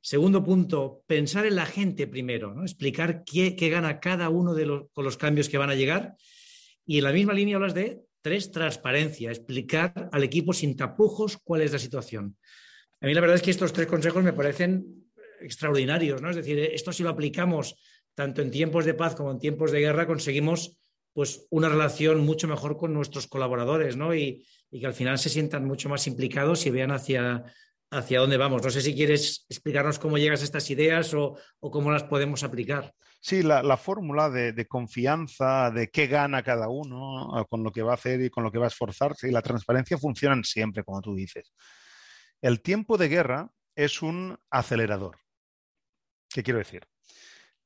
Segundo 0.01 0.43
punto, 0.43 1.03
pensar 1.07 1.45
en 1.45 1.55
la 1.55 1.65
gente 1.65 2.07
primero, 2.07 2.53
¿no? 2.53 2.63
explicar 2.63 3.23
qué, 3.23 3.51
gana 3.69 3.99
cada 3.99 4.29
uno 4.29 4.53
de 4.53 4.65
los, 4.65 4.83
con 4.93 5.03
los 5.03 5.17
cambios 5.17 5.49
que 5.49 5.57
van 5.57 5.69
a 5.69 5.75
llegar. 5.75 6.15
Y 6.85 6.99
en 6.99 7.05
la 7.05 7.11
misma 7.11 7.33
línea 7.33 7.55
hablas 7.55 7.73
de 7.73 8.01
tres, 8.21 8.51
transparencia, 8.51 9.31
explicar 9.31 10.09
al 10.11 10.23
equipo 10.23 10.53
sin 10.53 10.75
tapujos 10.75 11.37
cuál 11.43 11.61
es 11.61 11.71
la 11.71 11.79
situación. 11.79 12.37
A 13.01 13.07
mí 13.07 13.13
la 13.13 13.21
verdad 13.21 13.35
es 13.35 13.41
que 13.41 13.51
estos 13.51 13.73
tres 13.73 13.87
consejos 13.87 14.23
me 14.23 14.33
parecen 14.33 15.05
extraordinarios, 15.41 16.21
¿no? 16.21 16.29
Es 16.29 16.35
decir, 16.35 16.57
esto 16.59 16.91
si 16.91 17.03
lo 17.03 17.09
aplicamos 17.09 17.75
tanto 18.13 18.41
en 18.41 18.49
tiempos 18.49 18.85
de 18.85 18.93
paz 18.93 19.15
como 19.15 19.31
en 19.31 19.39
tiempos 19.39 19.71
de 19.71 19.79
guerra, 19.79 20.07
conseguimos 20.07 20.77
pues 21.15 21.47
una 21.49 21.69
relación 21.69 22.25
mucho 22.25 22.45
mejor 22.45 22.75
con 22.75 22.93
nuestros 22.93 23.25
colaboradores, 23.27 23.95
¿no? 23.95 24.13
Y, 24.13 24.45
que 24.69 24.85
al 24.85 24.93
final 24.93 25.17
se 25.17 25.29
sientan 25.29 25.63
mucho 25.63 25.87
más 25.87 26.05
implicados 26.05 26.65
y 26.65 26.69
vean 26.69 26.91
hacia, 26.91 27.45
hacia 27.89 28.19
dónde 28.19 28.35
vamos. 28.35 28.61
No 28.61 28.69
sé 28.69 28.81
si 28.81 28.93
quieres 28.93 29.45
explicarnos 29.47 29.97
cómo 29.97 30.17
llegas 30.17 30.41
a 30.41 30.43
estas 30.43 30.69
ideas 30.69 31.13
o, 31.13 31.37
cómo 31.61 31.89
las 31.89 32.03
podemos 32.03 32.43
aplicar. 32.43 32.93
Sí, 33.21 33.41
la, 33.41 33.77
fórmula 33.77 34.29
de, 34.29 34.67
confianza, 34.67 35.71
de 35.71 35.87
qué 35.87 36.07
gana 36.07 36.43
cada 36.43 36.67
uno 36.67 37.47
con 37.49 37.63
lo 37.63 37.71
que 37.71 37.83
va 37.83 37.91
a 37.91 37.95
hacer 37.95 38.21
y 38.21 38.29
con 38.29 38.43
lo 38.43 38.51
que 38.51 38.57
va 38.57 38.65
a 38.65 38.67
esforzarse 38.67 39.29
y 39.29 39.31
la 39.31 39.41
transparencia 39.41 39.97
funcionan 39.97 40.43
siempre, 40.43 40.83
como 40.83 41.01
tú 41.01 41.15
dices. 41.15 41.53
El 42.41 42.61
tiempo 42.61 42.97
de 42.97 43.07
guerra 43.07 43.49
es 43.73 44.01
un 44.01 44.37
acelerador. 44.49 45.17
¿Qué 46.27 46.43
quiero 46.43 46.59
decir? 46.59 46.85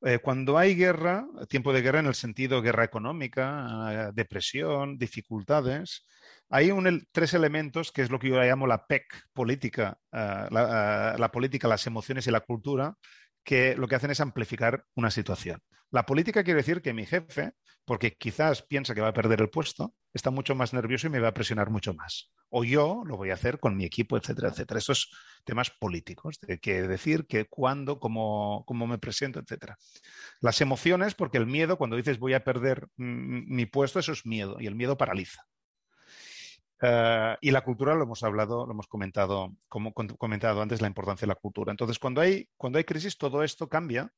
Eh, 0.02 0.18
cuando 0.18 0.56
hay 0.56 0.74
guerra, 0.74 1.26
tiempo 1.48 1.72
de 1.72 1.82
guerra 1.82 2.00
en 2.00 2.06
el 2.06 2.14
sentido 2.14 2.62
guerra 2.62 2.84
económica, 2.84 4.08
eh, 4.08 4.12
depresión, 4.14 4.96
dificultades, 4.96 6.06
hay 6.48 6.72
tres 7.12 7.34
elementos 7.34 7.92
que 7.92 8.02
es 8.02 8.10
lo 8.10 8.18
que 8.18 8.28
yo 8.28 8.40
llamo 8.40 8.66
la 8.66 8.86
PEC 8.86 9.04
política, 9.32 9.98
eh, 10.10 10.46
la, 10.50 11.30
política, 11.32 11.68
las 11.68 11.86
emociones 11.86 12.26
y 12.26 12.30
la 12.30 12.40
cultura, 12.40 12.96
que 13.44 13.76
lo 13.76 13.88
que 13.88 13.94
hacen 13.94 14.10
es 14.10 14.20
amplificar 14.20 14.84
una 14.94 15.10
situación. 15.10 15.60
La 15.90 16.06
política 16.06 16.44
quiere 16.44 16.58
decir 16.58 16.80
que 16.82 16.94
mi 16.94 17.04
jefe, 17.04 17.52
porque 17.84 18.16
quizás 18.16 18.62
piensa 18.62 18.94
que 18.94 19.00
va 19.00 19.08
a 19.08 19.12
perder 19.12 19.40
el 19.40 19.50
puesto, 19.50 19.94
está 20.14 20.30
mucho 20.30 20.54
más 20.54 20.72
nervioso 20.72 21.08
y 21.08 21.10
me 21.10 21.20
va 21.20 21.28
a 21.28 21.34
presionar 21.34 21.70
mucho 21.70 21.94
más. 21.94 22.32
O 22.50 22.64
yo 22.64 23.02
lo 23.06 23.16
voy 23.16 23.30
a 23.30 23.34
hacer 23.34 23.60
con 23.60 23.76
mi 23.76 23.84
equipo, 23.84 24.16
etcétera, 24.16 24.48
etcétera. 24.48 24.78
Estos 24.78 25.10
temas 25.44 25.70
políticos, 25.70 26.38
de 26.40 26.58
qué 26.58 26.82
decir, 26.82 27.26
qué, 27.26 27.46
cuándo, 27.46 27.98
cómo, 27.98 28.64
cómo 28.66 28.86
me 28.86 28.98
presento, 28.98 29.40
etcétera. 29.40 29.78
Las 30.40 30.60
emociones, 30.60 31.14
porque 31.14 31.38
el 31.38 31.46
miedo, 31.46 31.78
cuando 31.78 31.96
dices 31.96 32.18
voy 32.18 32.34
a 32.34 32.44
perder 32.44 32.88
mi 32.96 33.66
puesto, 33.66 33.98
eso 33.98 34.12
es 34.12 34.26
miedo 34.26 34.56
y 34.60 34.66
el 34.66 34.74
miedo 34.74 34.98
paraliza. 34.98 35.46
Eh, 36.82 37.36
y 37.40 37.50
la 37.50 37.62
cultura 37.62 37.94
lo 37.94 38.04
hemos 38.04 38.22
hablado, 38.22 38.66
lo 38.66 38.72
hemos 38.72 38.86
comentado, 38.86 39.54
como 39.68 39.92
comentado 39.92 40.62
antes, 40.62 40.80
la 40.80 40.88
importancia 40.88 41.26
de 41.26 41.28
la 41.28 41.34
cultura. 41.34 41.70
Entonces, 41.70 41.98
cuando 41.98 42.20
hay, 42.20 42.48
cuando 42.56 42.78
hay 42.78 42.84
crisis, 42.84 43.18
todo 43.18 43.42
esto 43.42 43.68
cambia 43.68 44.12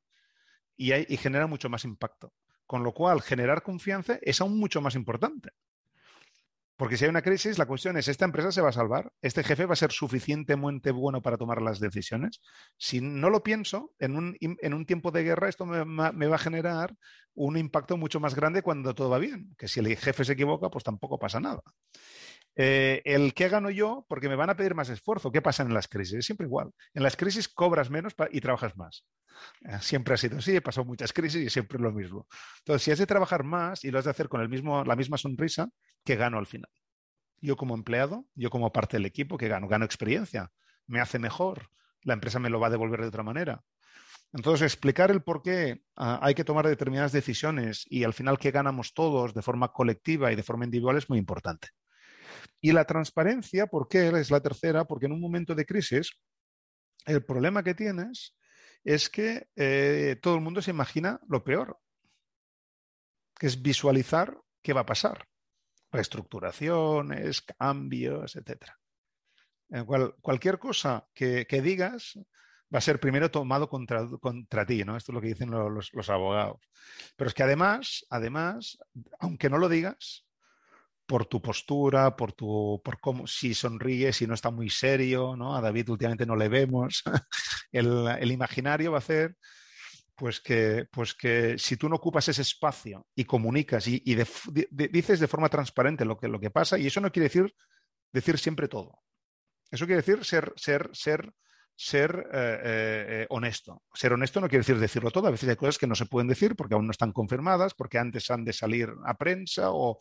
y, 0.77 0.91
genera 1.17 1.47
mucho 1.47 1.69
más 1.69 1.85
impacto. 1.85 2.33
Con 2.67 2.85
lo 2.85 2.95
cual, 2.95 3.21
generar 3.21 3.63
confianza 3.63 4.19
es 4.23 4.41
aún 4.41 4.59
mucho 4.59 4.81
más 4.81 4.95
importante. 4.95 5.51
Porque 6.77 6.97
si 6.97 7.05
hay 7.05 7.11
una 7.11 7.23
crisis, 7.23 7.59
la 7.59 7.67
cuestión 7.67 7.97
es, 7.97 8.09
¿esta 8.09 8.25
empresa 8.25 8.51
se 8.51 8.61
va 8.61 8.71
a 8.71 8.73
salvar? 8.73 9.13
¿Este 9.21 9.45
jefe 9.45 9.67
va 9.67 9.75
a 9.75 9.77
ser 9.77 9.93
suficientemente 9.93 10.91
bueno 10.91 11.23
para 11.23 11.37
tomar 11.37 11.61
las 11.61 11.81
decisiones? 11.81 12.41
Si 12.77 13.01
no 13.01 13.31
lo 13.31 13.43
pienso, 13.43 13.93
en 13.99 14.17
un, 14.17 14.87
tiempo 14.87 15.11
de 15.11 15.23
guerra 15.23 15.49
esto 15.49 15.67
me, 15.67 15.85
me, 15.85 16.27
va 16.27 16.37
a 16.37 16.39
generar 16.39 16.97
un 17.35 17.57
impacto 17.57 17.97
mucho 17.97 18.21
más 18.21 18.35
grande 18.35 18.63
cuando 18.63 18.95
todo 18.95 19.11
va 19.11 19.19
bien. 19.19 19.55
Que 19.59 19.69
si 19.69 19.81
el 19.81 19.97
jefe 19.97 20.25
se 20.25 20.33
equivoca, 20.33 20.71
pues 20.71 20.85
tampoco 20.85 21.19
pasa 21.19 21.41
nada. 21.41 21.63
Eh, 22.55 23.01
el 23.05 23.33
que 23.35 23.49
gano 23.49 23.71
yo, 23.71 24.05
porque 24.09 24.29
me 24.29 24.37
van 24.37 24.51
a 24.51 24.57
pedir 24.57 24.75
más 24.75 24.89
esfuerzo. 24.91 25.33
¿Qué 25.33 25.41
pasa 25.43 25.63
en 25.63 25.73
las 25.73 25.89
crisis? 25.89 26.19
Es 26.19 26.27
siempre 26.27 26.47
igual. 26.47 26.71
En 26.95 27.03
las 27.03 27.17
crisis 27.17 27.49
cobras 27.49 27.91
menos 27.91 28.15
y 28.31 28.41
trabajas 28.41 28.77
más. 28.77 29.05
Eh, 29.63 29.79
siempre 29.81 30.15
ha 30.15 30.17
sido 30.17 30.39
así, 30.39 30.57
he 30.57 30.61
pasado 30.61 30.85
muchas 30.85 31.13
crisis 31.13 31.47
y 31.47 31.51
siempre 31.51 31.77
es 31.77 31.83
lo 31.83 31.93
mismo. 31.93 32.27
Entonces, 32.59 32.83
si 32.83 32.91
has 32.91 32.99
de 32.99 33.07
trabajar 33.07 33.45
más 33.45 33.85
y 33.85 33.91
lo 33.91 33.99
has 33.99 34.05
de 34.05 34.11
hacer 34.11 34.29
con 34.29 34.49
mismo, 34.51 34.85
la 34.85 34.97
misma 34.97 35.17
sonrisa, 35.17 35.69
¿qué 36.05 36.17
gano 36.17 36.39
al 36.39 36.47
final? 36.47 36.71
Yo 37.41 37.57
como 37.57 37.75
empleado, 37.75 38.27
yo 38.35 38.51
como 38.51 38.73
parte 38.73 38.97
del 38.97 39.07
equipo, 39.07 39.39
¿qué 39.39 39.49
gano? 39.49 39.69
Gano 39.69 39.85
experiencia, 39.85 40.51
me 40.87 41.01
hace 41.01 41.19
mejor, 41.19 41.71
la 42.03 42.15
empresa 42.15 42.39
me 42.39 42.51
lo 42.51 42.61
va 42.61 42.69
a 42.69 42.71
devolver 42.71 43.01
de 43.01 43.09
otra 43.09 43.23
manera. 43.23 43.63
Entonces, 44.33 44.63
explicar 44.63 45.11
el 45.11 45.23
por 45.23 45.43
qué 45.43 45.83
ah, 45.97 46.19
hay 46.23 46.35
que 46.35 46.45
tomar 46.45 46.67
determinadas 46.67 47.13
decisiones 47.13 47.85
y 47.89 48.05
al 48.05 48.15
final 48.15 48.39
qué 48.39 48.51
ganamos 48.51 48.95
todos 48.95 49.35
de 49.35 49.43
forma 49.43 49.73
colectiva 49.73 50.33
y 50.33 50.37
de 50.37 50.43
forma 50.43 50.65
individual 50.65 50.97
es 50.97 51.09
muy 51.11 51.19
importante. 51.19 51.69
Y 52.61 52.73
la 52.73 52.85
transparencia, 52.85 53.67
¿por 53.67 53.89
qué 53.89 54.09
es 54.09 54.31
la 54.31 54.41
tercera? 54.41 54.85
Porque 54.85 55.07
en 55.07 55.13
un 55.13 55.21
momento 55.21 55.55
de 55.55 55.67
crisis, 55.67 56.11
el 57.07 57.25
problema 57.25 57.63
que 57.63 57.75
tienes 57.75 58.37
es 58.85 59.09
que 59.09 59.49
eh, 59.57 60.17
todo 60.23 60.35
el 60.35 60.41
mundo 60.41 60.63
se 60.63 60.71
imagina 60.71 61.21
lo 61.29 61.45
peor, 61.45 61.79
que 63.39 63.47
es 63.47 63.61
visualizar 63.61 64.37
qué 64.63 64.73
va 64.73 64.83
a 64.83 64.87
pasar. 64.87 65.27
Reestructuraciones, 65.91 67.43
cambios, 67.43 68.37
etc. 68.37 68.65
Cual, 69.87 70.15
cualquier 70.21 70.59
cosa 70.59 71.07
que, 71.15 71.45
digas 71.63 72.19
va 72.75 72.79
a 72.79 72.83
ser 72.83 72.99
primero 72.99 73.31
tomado 73.31 73.69
contra, 73.69 74.09
contra, 74.21 74.65
ti, 74.65 74.85
¿no? 74.85 74.97
Esto 74.97 75.13
es 75.13 75.15
lo 75.15 75.21
que 75.21 75.29
dicen 75.29 75.51
los, 75.51 75.93
los, 75.93 76.09
abogados. 76.09 76.61
Pero 77.17 77.29
es 77.29 77.35
que 77.35 77.43
además, 77.43 78.07
además, 78.09 78.79
aunque 79.19 79.51
no 79.51 79.59
lo 79.59 79.69
digas, 79.69 80.25
por 81.13 81.27
tu 81.27 81.43
postura, 81.43 82.17
por 82.17 82.33
tu, 82.33 82.81
por 82.83 82.99
cómo, 82.99 83.27
si 83.27 83.53
sonríe, 83.53 84.15
si 84.15 84.27
no 84.27 84.33
está 84.33 84.51
muy 84.51 84.71
serio, 84.71 85.37
¿no? 85.37 85.55
A 85.55 85.61
David 85.61 85.91
últimamente 85.91 86.25
no 86.25 86.35
le 86.37 86.49
vemos. 86.49 87.03
el, 87.71 88.33
imaginario 88.33 88.93
va 88.93 88.97
a 88.97 89.05
hacer 89.05 89.37
pues 90.15 90.41
que, 90.41 90.87
pues 90.91 91.13
que 91.13 91.59
si 91.59 91.77
tú 91.77 91.91
no 91.91 91.97
ocupas 91.97 92.27
ese 92.29 92.41
espacio 92.41 93.07
y 93.15 93.27
comunicas 93.27 93.87
y, 93.89 94.01
dices 94.71 95.21
de 95.21 95.29
forma 95.29 95.51
transparente 95.51 96.07
lo 96.07 96.17
que, 96.17 96.29
lo 96.29 96.41
que 96.41 96.51
pasa, 96.51 96.79
y 96.79 96.87
eso 96.87 97.03
no 97.03 97.13
quiere 97.13 97.29
decir 97.29 97.55
decir 98.11 98.39
siempre 98.39 98.67
todo. 98.67 99.03
Eso 99.71 99.85
quiere 99.85 100.01
decir 100.01 100.25
ser, 100.25 100.55
ser, 100.57 100.89
ser 100.95 101.31
ser 101.83 102.29
eh, 102.33 102.39
eh, 102.39 103.07
eh, 103.09 103.27
honesto. 103.31 103.83
Ser 103.93 104.13
honesto 104.13 104.41
no 104.41 104.49
quiere 104.49 104.61
decir 104.61 104.79
decirlo 104.79 105.11
todo. 105.11 105.27
A 105.27 105.33
veces 105.33 105.49
hay 105.49 105.57
cosas 105.57 105.79
que 105.79 105.89
no 105.89 105.97
se 105.97 106.07
pueden 106.07 106.29
decir 106.29 106.55
porque 106.55 106.75
aún 106.75 106.87
no 106.87 106.93
están 106.93 107.13
confirmadas, 107.13 107.75
porque 107.75 107.99
antes 107.99 108.31
han 108.31 108.45
de 108.45 108.53
salir 108.53 108.89
a 109.05 109.19
prensa 109.19 109.73
o 109.73 109.99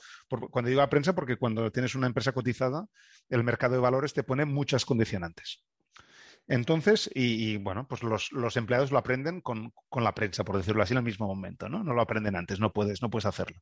cuando 0.51 0.69
digo 0.69 0.81
a 0.81 0.89
prensa 0.89 1.13
porque 1.13 1.37
cuando 1.37 1.71
tienes 1.71 1.95
una 1.95 2.05
empresa 2.05 2.33
cotizada, 2.33 2.85
el 3.29 3.43
mercado 3.43 3.73
de 3.73 3.81
valores 3.81 4.13
te 4.13 4.21
pone 4.21 4.45
muchas 4.45 4.85
condicionantes. 4.85 5.63
Entonces, 6.47 7.09
y, 7.13 7.57
bueno, 7.57 7.87
pues 7.87 8.03
los, 8.03 8.57
empleados 8.57 8.91
lo 8.91 8.97
aprenden 8.97 9.41
con, 9.41 9.71
la 9.95 10.13
prensa, 10.13 10.43
por 10.43 10.57
decirlo 10.57 10.83
así, 10.83 10.93
en 10.93 10.97
el 10.97 11.03
mismo 11.03 11.27
momento, 11.27 11.69
¿no? 11.69 11.83
No 11.83 11.93
lo 11.93 12.01
aprenden 12.01 12.35
antes, 12.35 12.59
no 12.59 12.73
puedes, 12.73 13.01
no 13.01 13.09
puedes 13.09 13.25
hacerlo. 13.25 13.57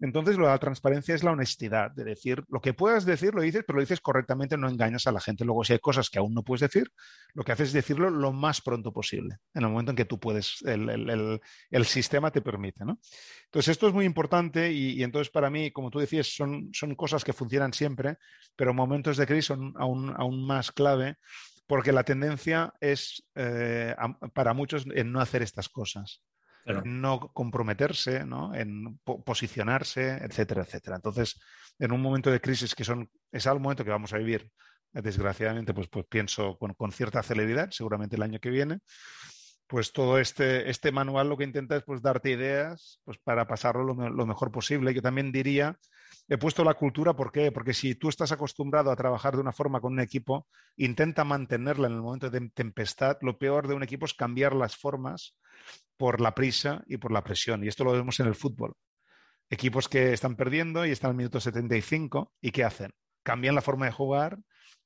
Entonces, 0.00 0.36
lo 0.36 0.46
de 0.46 0.52
la 0.52 0.58
transparencia 0.58 1.14
es 1.14 1.22
la 1.22 1.32
honestidad, 1.32 1.92
de 1.92 2.04
decir, 2.04 2.42
lo 2.48 2.60
que 2.60 2.74
puedas 2.74 3.04
decir, 3.04 3.34
lo 3.34 3.42
dices, 3.42 3.62
pero 3.66 3.76
lo 3.76 3.82
dices 3.82 4.00
correctamente, 4.00 4.56
no 4.56 4.68
engañas 4.68 5.06
a 5.06 5.12
la 5.12 5.20
gente. 5.20 5.44
Luego, 5.44 5.62
si 5.62 5.74
hay 5.74 5.78
cosas 5.78 6.10
que 6.10 6.18
aún 6.18 6.34
no 6.34 6.42
puedes 6.42 6.62
decir, 6.62 6.90
lo 7.34 7.44
que 7.44 7.52
haces 7.52 7.68
es 7.68 7.74
decirlo 7.74 8.10
lo 8.10 8.32
más 8.32 8.60
pronto 8.60 8.92
posible, 8.92 9.36
en 9.54 9.62
el 9.62 9.68
momento 9.68 9.92
en 9.92 9.96
que 9.96 10.04
tú 10.04 10.18
puedes, 10.18 10.62
el, 10.62 11.40
sistema 11.84 12.30
te 12.30 12.40
permite, 12.40 12.84
¿no? 12.84 12.98
Entonces, 13.44 13.68
esto 13.68 13.86
es 13.88 13.94
muy 13.94 14.04
importante 14.04 14.72
y, 14.72 15.02
entonces 15.02 15.30
para 15.30 15.50
mí, 15.50 15.70
como 15.70 15.90
tú 15.90 15.98
decías, 15.98 16.34
son, 16.34 16.70
son 16.72 16.94
cosas 16.94 17.24
que 17.24 17.32
funcionan 17.32 17.72
siempre, 17.72 18.16
pero 18.56 18.74
momentos 18.74 19.16
de 19.16 19.26
crisis 19.26 19.46
son 19.46 19.74
aún, 19.76 20.12
aún 20.16 20.46
más 20.46 20.72
clave 20.72 21.16
porque 21.70 21.92
la 21.92 22.02
tendencia 22.02 22.74
es 22.80 23.22
eh, 23.36 23.94
para 24.34 24.54
muchos 24.54 24.86
en 24.92 25.12
no 25.12 25.20
hacer 25.20 25.40
estas 25.40 25.68
cosas, 25.68 26.20
en 26.64 27.00
no 27.00 27.30
comprometerse, 27.32 28.16
en 28.16 28.98
posicionarse, 29.24 30.16
etcétera, 30.16 30.62
etcétera. 30.62 30.96
Entonces, 30.96 31.40
en 31.78 31.92
un 31.92 32.02
momento 32.02 32.28
de 32.28 32.40
crisis 32.40 32.74
que 32.74 32.82
son, 32.82 33.08
es 33.30 33.46
el 33.46 33.60
momento 33.60 33.84
que 33.84 33.92
vamos 33.92 34.12
a 34.12 34.18
vivir, 34.18 34.50
desgraciadamente, 34.90 35.72
pues, 35.72 35.86
pues 35.86 36.06
pienso 36.06 36.58
con, 36.58 36.74
con, 36.74 36.90
cierta 36.90 37.22
celeridad, 37.22 37.70
seguramente 37.70 38.16
el 38.16 38.22
año 38.22 38.40
que 38.40 38.50
viene, 38.50 38.80
pues 39.68 39.92
todo 39.92 40.18
este, 40.18 40.68
este 40.70 40.90
manual 40.90 41.28
lo 41.28 41.36
que 41.36 41.44
intenta 41.44 41.76
es 41.76 41.84
pues, 41.84 42.02
darte 42.02 42.32
ideas 42.32 43.00
pues, 43.04 43.16
para 43.18 43.46
pasarlo 43.46 43.94
lo, 43.94 44.26
mejor 44.26 44.50
posible. 44.50 44.92
Yo 44.92 45.02
también 45.02 45.30
diría, 45.30 45.78
he 46.30 46.38
puesto 46.38 46.64
la 46.64 46.74
cultura, 46.74 47.14
¿por 47.14 47.30
qué? 47.30 47.52
Porque 47.52 47.74
si 47.74 47.94
tú 47.96 48.08
estás 48.08 48.32
acostumbrado 48.32 48.90
a 48.90 48.96
trabajar 48.96 49.34
de 49.34 49.40
una 49.40 49.52
forma 49.52 49.80
con 49.80 49.92
un 49.92 50.00
equipo, 50.00 50.48
intenta 50.76 51.24
mantenerla 51.24 51.88
en 51.88 51.94
el 51.94 52.00
momento 52.00 52.30
de 52.30 52.48
tempestad. 52.50 53.18
Lo 53.20 53.36
peor 53.36 53.68
de 53.68 53.74
un 53.74 53.82
equipo 53.82 54.06
es 54.06 54.14
cambiar 54.14 54.54
las 54.54 54.76
formas 54.76 55.36
por 55.98 56.20
la 56.20 56.34
prisa 56.34 56.82
y 56.86 56.96
por 56.96 57.12
la 57.12 57.22
presión. 57.22 57.62
Y 57.62 57.68
esto 57.68 57.84
lo 57.84 57.92
vemos 57.92 58.18
en 58.20 58.28
el 58.28 58.34
fútbol. 58.34 58.74
Equipos 59.50 59.88
que 59.88 60.12
están 60.12 60.36
perdiendo 60.36 60.86
y 60.86 60.92
están 60.92 61.10
al 61.10 61.16
minuto 61.16 61.40
75 61.40 62.32
y 62.40 62.52
¿qué 62.52 62.64
hacen? 62.64 62.92
Cambian 63.22 63.54
la 63.54 63.62
forma 63.62 63.86
de 63.86 63.92
jugar 63.92 64.38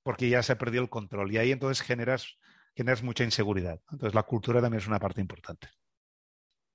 porque 0.02 0.28
ya 0.28 0.42
se 0.42 0.52
ha 0.52 0.58
perdido 0.58 0.82
el 0.82 0.88
control. 0.88 1.30
Y 1.30 1.36
ahí 1.36 1.52
entonces 1.52 1.86
generas 1.86 2.38
generas 2.74 3.02
mucha 3.02 3.24
inseguridad. 3.24 3.80
Entonces, 3.90 4.14
la 4.14 4.24
cultura 4.24 4.60
también 4.60 4.80
es 4.80 4.86
una 4.86 4.98
parte 4.98 5.20
importante. 5.20 5.68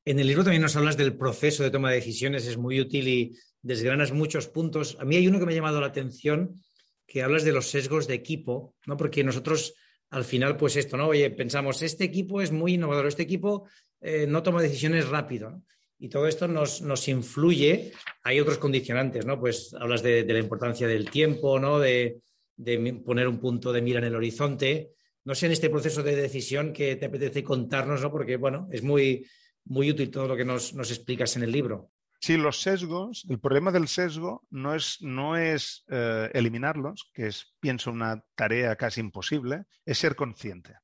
En 0.05 0.19
el 0.19 0.27
libro 0.27 0.43
también 0.43 0.61
nos 0.61 0.75
hablas 0.75 0.97
del 0.97 1.17
proceso 1.17 1.63
de 1.63 1.71
toma 1.71 1.89
de 1.89 1.97
decisiones, 1.97 2.47
es 2.47 2.57
muy 2.57 2.79
útil 2.79 3.07
y 3.07 3.37
desgranas 3.61 4.11
muchos 4.11 4.47
puntos. 4.47 4.97
A 4.99 5.05
mí 5.05 5.15
hay 5.15 5.27
uno 5.27 5.39
que 5.39 5.45
me 5.45 5.53
ha 5.53 5.55
llamado 5.55 5.81
la 5.81 5.87
atención, 5.87 6.61
que 7.05 7.23
hablas 7.23 7.43
de 7.43 7.51
los 7.51 7.69
sesgos 7.69 8.07
de 8.07 8.13
equipo, 8.13 8.75
¿no? 8.85 8.97
Porque 8.97 9.23
nosotros 9.23 9.73
al 10.11 10.23
final, 10.23 10.57
pues 10.57 10.75
esto, 10.75 10.97
¿no? 10.97 11.07
Oye, 11.07 11.29
pensamos, 11.29 11.81
este 11.81 12.03
equipo 12.03 12.41
es 12.41 12.51
muy 12.51 12.73
innovador, 12.73 13.07
este 13.07 13.23
equipo 13.23 13.67
eh, 14.01 14.25
no 14.27 14.41
toma 14.41 14.61
decisiones 14.61 15.07
rápido, 15.07 15.61
Y 16.01 16.07
todo 16.07 16.27
esto 16.27 16.47
nos, 16.47 16.81
nos, 16.81 17.07
influye. 17.09 17.91
Hay 18.23 18.39
otros 18.39 18.57
condicionantes, 18.57 19.25
¿no? 19.25 19.39
Pues 19.39 19.73
hablas 19.73 20.01
de, 20.01 20.23
de 20.23 20.33
la 20.33 20.39
importancia 20.39 20.87
del 20.87 21.09
tiempo, 21.09 21.59
¿no? 21.59 21.77
De, 21.77 22.21
de, 22.55 22.93
poner 23.05 23.27
un 23.27 23.39
punto 23.39 23.73
de 23.73 23.81
mira 23.81 23.99
en 23.99 24.05
el 24.05 24.15
horizonte. 24.15 24.91
No 25.25 25.35
sé 25.35 25.47
en 25.47 25.51
este 25.51 25.69
proceso 25.69 26.01
de 26.01 26.15
decisión 26.15 26.71
que 26.71 26.95
te 26.95 27.07
apetece 27.07 27.43
contarnos, 27.43 28.01
¿no? 28.01 28.11
Porque, 28.11 28.37
bueno, 28.37 28.69
es 28.71 28.81
muy, 28.81 29.27
muy 29.65 29.91
útil 29.91 30.09
todo 30.09 30.27
lo 30.27 30.37
que 30.37 30.45
nos, 30.45 30.73
nos 30.73 30.89
explicas 30.89 31.35
en 31.35 31.43
el 31.43 31.51
libro. 31.51 31.91
Sí, 32.21 32.37
los 32.37 32.61
sesgos, 32.61 33.25
el 33.29 33.39
problema 33.39 33.71
del 33.71 33.87
sesgo 33.87 34.45
no 34.49 34.75
es, 34.75 34.97
no 35.01 35.37
es 35.37 35.85
eh, 35.87 36.29
eliminarlos, 36.33 37.09
que 37.13 37.27
es, 37.27 37.55
pienso, 37.59 37.91
una 37.91 38.23
tarea 38.35 38.75
casi 38.75 38.99
imposible, 38.99 39.65
es 39.85 39.97
ser 39.99 40.15
consciente. 40.15 40.75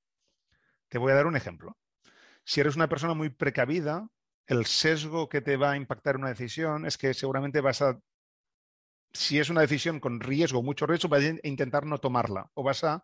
Te 0.90 0.98
voy 0.98 1.12
a 1.12 1.16
dar 1.16 1.28
un 1.28 1.36
ejemplo. 1.36 1.78
Si 2.46 2.62
eres 2.62 2.76
una 2.76 2.90
persona 2.90 3.14
muy 3.16 3.30
precavida, 3.30 4.08
el 4.48 4.66
sesgo 4.66 5.30
que 5.30 5.42
te 5.42 5.58
va 5.58 5.72
a 5.72 5.78
impactar 5.78 6.18
una 6.18 6.30
decisión 6.30 6.86
es 6.86 6.98
que 6.98 7.14
seguramente 7.14 7.62
vas 7.62 7.82
a, 7.82 8.00
si 9.14 9.40
es 9.40 9.50
una 9.50 9.62
decisión 9.62 10.00
con 10.00 10.20
riesgo, 10.20 10.62
mucho 10.64 10.86
riesgo, 10.86 11.10
vas 11.10 11.24
a 11.24 11.48
intentar 11.48 11.86
no 11.86 12.00
tomarla 12.00 12.50
o 12.54 12.64
vas 12.64 12.84
a, 12.84 13.04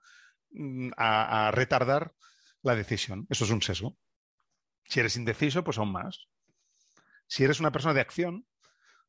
mm, 0.51 0.91
a, 0.97 1.47
a 1.47 1.51
retardar 1.51 2.13
la 2.63 2.75
decisión. 2.75 3.27
Eso 3.29 3.45
es 3.45 3.51
un 3.51 3.61
sesgo. 3.61 3.97
Si 4.85 4.99
eres 5.01 5.17
indeciso, 5.17 5.63
pues 5.63 5.77
aún 5.79 5.93
más. 5.93 6.29
Si 7.31 7.45
eres 7.45 7.61
una 7.61 7.71
persona 7.71 7.93
de 7.93 8.01
acción, 8.01 8.45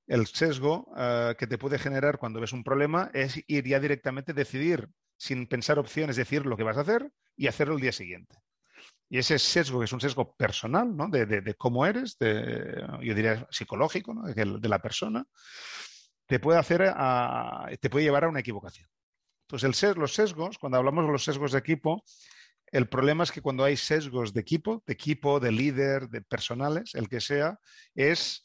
el 0.06 0.28
sesgo 0.28 0.86
uh, 0.90 1.34
que 1.36 1.48
te 1.48 1.58
puede 1.58 1.76
generar 1.76 2.18
cuando 2.18 2.40
ves 2.40 2.52
un 2.52 2.62
problema 2.62 3.10
es 3.14 3.42
ir 3.48 3.66
ya 3.66 3.80
directamente, 3.80 4.32
decidir 4.32 4.88
sin 5.16 5.48
pensar 5.48 5.80
opciones, 5.80 6.14
decir 6.14 6.46
lo 6.46 6.56
que 6.56 6.62
vas 6.62 6.76
a 6.76 6.82
hacer 6.82 7.10
y 7.36 7.48
hacerlo 7.48 7.74
el 7.74 7.80
día 7.80 7.90
siguiente. 7.90 8.36
Y 9.08 9.18
ese 9.18 9.40
sesgo, 9.40 9.80
que 9.80 9.86
es 9.86 9.92
un 9.92 10.00
sesgo 10.00 10.36
personal, 10.36 10.96
¿no? 10.96 11.08
de, 11.08 11.56
cómo 11.58 11.84
eres, 11.84 12.16
de, 12.16 12.86
yo 13.02 13.12
diría 13.12 13.44
psicológico, 13.50 14.14
¿no? 14.14 14.22
de, 14.22 14.68
la 14.68 14.78
persona, 14.78 15.26
te 16.24 16.38
puede 16.38 16.60
hacer 16.60 16.92
a, 16.94 17.66
te 17.80 17.90
puede 17.90 18.04
llevar 18.04 18.22
a 18.22 18.28
una 18.28 18.38
equivocación. 18.38 18.88
Entonces, 19.48 19.96
los 19.96 20.14
sesgos, 20.14 20.58
cuando 20.58 20.78
hablamos 20.78 21.06
de 21.06 21.10
los 21.10 21.24
sesgos 21.24 21.50
de 21.50 21.58
equipo, 21.58 22.04
el 22.72 22.88
problema 22.88 23.22
es 23.22 23.30
que 23.30 23.42
cuando 23.42 23.64
hay 23.64 23.76
sesgos 23.76 24.32
de 24.32 24.40
equipo, 24.40 24.82
de 24.86 24.94
equipo, 24.94 25.38
de 25.38 25.52
líder, 25.52 26.08
de 26.08 26.22
personales, 26.22 26.94
el 26.94 27.08
que 27.08 27.20
sea, 27.20 27.58
es 27.94 28.42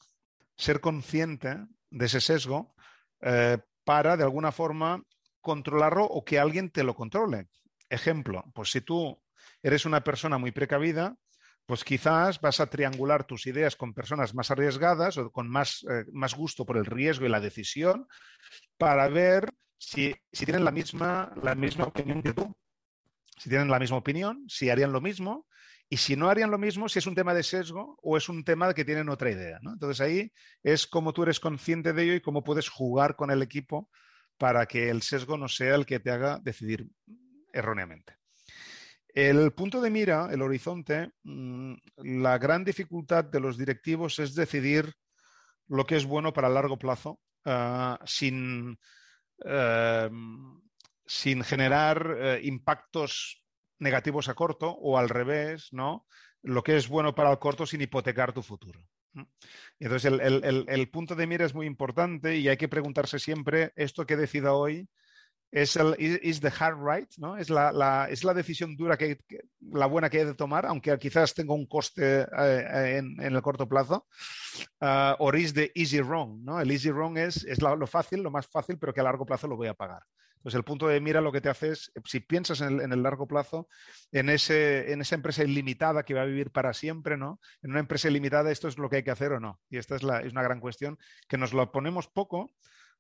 ser 0.58 0.82
consciente 0.82 1.58
de 1.90 2.06
ese 2.06 2.20
sesgo 2.20 2.76
eh, 3.22 3.58
para, 3.86 4.18
de 4.18 4.24
alguna 4.24 4.52
forma, 4.52 5.02
controlarlo 5.40 6.04
o 6.04 6.26
que 6.26 6.40
alguien 6.40 6.70
te 6.70 6.84
lo 6.84 6.94
controle. 6.94 7.48
Ejemplo, 7.90 8.44
pues 8.54 8.70
si 8.70 8.82
tú 8.82 9.18
eres 9.64 9.86
una 9.86 10.04
persona 10.04 10.38
muy 10.38 10.52
precavida, 10.52 11.16
pues 11.66 11.86
quizás 11.86 12.42
vas 12.42 12.60
a 12.60 12.68
triangular 12.68 13.24
tus 13.24 13.48
ideas 13.48 13.78
con 13.78 13.94
personas 13.94 14.36
más 14.36 14.52
arriesgadas 14.52 15.18
o 15.18 15.32
con 15.32 15.50
más, 15.50 15.86
eh, 15.90 16.04
más 16.12 16.36
gusto 16.36 16.66
por 16.66 16.76
el 16.76 16.86
riesgo 16.86 17.26
y 17.26 17.30
la 17.30 17.40
decisión 17.40 18.08
para 18.78 19.08
ver 19.08 19.54
si, 19.78 20.14
si 20.34 20.44
tienen 20.44 20.66
la 20.66 20.72
misma, 20.72 21.32
la 21.42 21.56
misma 21.56 21.86
opinión 21.86 22.22
que 22.22 22.34
tú 22.34 22.54
si 23.38 23.50
tienen 23.50 23.70
la 23.70 23.80
misma 23.80 23.98
opinión, 23.98 24.46
si 24.48 24.70
harían 24.70 24.92
lo 24.92 25.02
mismo, 25.02 25.48
y 25.90 25.98
si 25.98 26.16
no 26.16 26.30
harían 26.30 26.52
lo 26.52 26.58
mismo, 26.58 26.90
si 26.90 27.00
es 27.00 27.08
un 27.08 27.16
tema 27.16 27.34
de 27.34 27.44
sesgo 27.44 27.98
o 28.02 28.18
es 28.18 28.28
un 28.28 28.44
tema 28.44 28.74
que 28.74 28.84
tienen 28.84 29.10
otra 29.10 29.32
idea. 29.32 29.60
Entonces 29.64 30.02
ahí 30.02 30.32
es 30.62 30.86
cómo 30.86 31.14
tú 31.14 31.24
eres 31.24 31.40
consciente 31.40 31.94
de 31.94 32.04
ello 32.04 32.14
y 32.16 32.22
cómo 32.22 32.44
puedes 32.44 32.68
jugar 32.68 33.16
con 33.16 33.32
el 33.32 33.42
equipo 33.42 33.90
para 34.38 34.66
que 34.66 34.90
el 34.90 35.02
sesgo 35.02 35.38
no 35.38 35.48
sea 35.48 35.76
el 35.76 35.86
que 35.86 36.00
te 36.00 36.12
haga 36.12 36.40
decidir 36.40 36.88
erróneamente. 37.54 38.18
El 39.08 39.52
punto 39.54 39.82
de 39.82 39.90
mira, 39.90 40.30
el 40.32 40.42
horizonte, 40.42 41.12
mm, 41.24 41.74
la 42.20 42.38
gran 42.38 42.64
dificultad 42.64 43.24
de 43.24 43.40
los 43.40 43.58
directivos 43.58 44.20
es 44.20 44.36
decidir 44.36 44.94
lo 45.68 45.86
que 45.86 45.96
es 45.96 46.06
bueno 46.06 46.34
para 46.34 46.50
largo 46.50 46.78
plazo 46.78 47.20
uh, 47.46 47.96
sin, 48.06 48.78
uh, 49.40 50.10
sin 51.08 51.44
generar 51.44 52.18
eh, 52.20 52.42
impactos 52.44 53.44
negativos 53.80 54.30
a 54.30 54.36
corto 54.36 54.70
o 54.70 54.98
al 54.98 55.10
revés, 55.10 55.70
¿no? 55.72 56.06
Lo 56.44 56.64
que 56.64 56.78
es 56.78 56.88
bueno 56.88 57.16
para 57.16 57.32
el 57.32 57.40
corto 57.40 57.66
sin 57.66 57.82
hipotecar 57.82 58.34
tu 58.34 58.44
futuro. 58.44 58.80
Entonces, 59.80 60.06
el, 60.06 60.22
el, 60.22 60.66
el, 60.68 60.90
punto 60.90 61.16
de 61.16 61.26
mira 61.26 61.46
es 61.46 61.56
muy 61.56 61.66
importante 61.66 62.38
y 62.38 62.48
hay 62.50 62.58
que 62.58 62.68
preguntarse 62.68 63.18
siempre, 63.18 63.74
¿esto 63.76 64.06
que 64.06 64.16
decida 64.16 64.54
hoy 64.54 64.88
es 65.52 65.76
el 65.76 65.96
is 66.00 66.42
the 66.42 66.52
hard 66.60 66.78
right? 66.80 67.10
¿no? 67.18 67.38
¿Es, 67.38 67.50
la, 67.50 67.72
la, 67.72 68.08
es 68.10 68.24
la 68.24 68.34
decisión 68.34 68.76
dura, 68.76 68.98
que, 68.98 69.20
la 69.60 69.86
buena 69.86 70.10
que 70.10 70.22
he 70.22 70.26
de 70.26 70.36
tomar, 70.36 70.66
aunque 70.66 70.98
quizás 71.00 71.34
tenga 71.34 71.54
un 71.54 71.66
coste 71.66 72.22
eh, 72.22 72.98
en, 72.98 73.20
en, 73.20 73.36
el 73.36 73.42
corto 73.42 73.68
plazo? 73.68 74.08
Uh, 74.82 75.16
¿O 75.20 75.34
is 75.36 75.54
the 75.54 75.72
easy 75.74 76.02
wrong? 76.02 76.44
¿no? 76.44 76.60
El 76.60 76.70
easy 76.70 76.92
wrong 76.92 77.18
es, 77.18 77.44
es 77.46 77.62
lo 77.62 77.88
fácil, 77.88 78.22
lo 78.22 78.32
más 78.32 78.48
fácil, 78.48 78.78
pero 78.78 78.94
que 78.94 79.00
a 79.00 79.04
largo 79.04 79.26
plazo 79.26 79.48
lo 79.48 79.56
voy 79.56 79.68
a 79.68 79.74
pagar. 79.74 80.04
Pues 80.42 80.56
el 80.56 80.64
punto 80.64 80.88
de 80.88 81.00
mira 81.02 81.22
lo 81.22 81.32
que 81.32 81.42
te 81.42 81.50
hace 81.50 81.72
es, 81.72 81.92
si 82.06 82.20
piensas 82.20 82.62
en 82.62 82.76
el, 82.76 82.82
en 82.82 82.94
el 82.94 83.04
largo 83.04 83.28
plazo, 83.28 83.68
en, 84.12 84.30
ese, 84.30 84.92
en, 84.92 85.02
esa 85.02 85.16
empresa 85.16 85.44
ilimitada 85.44 86.04
que 86.04 86.14
va 86.14 86.22
a 86.22 86.26
vivir 86.26 86.52
para 86.52 86.74
siempre, 86.74 87.18
¿no? 87.18 87.40
En 87.62 87.72
una 87.72 87.80
empresa 87.80 88.08
ilimitada 88.08 88.52
esto 88.52 88.68
es 88.68 88.78
lo 88.78 88.90
que 88.90 88.98
hay 88.98 89.04
que 89.04 89.12
hacer 89.12 89.34
o 89.34 89.40
no. 89.40 89.60
Y 89.70 89.78
esta 89.78 89.96
es, 89.96 90.04
la, 90.04 90.20
es 90.22 90.32
una 90.32 90.44
gran 90.44 90.60
cuestión 90.60 90.98
que 91.28 91.38
nos 91.38 91.54
lo 91.54 91.72
ponemos 91.72 92.08
poco 92.08 92.52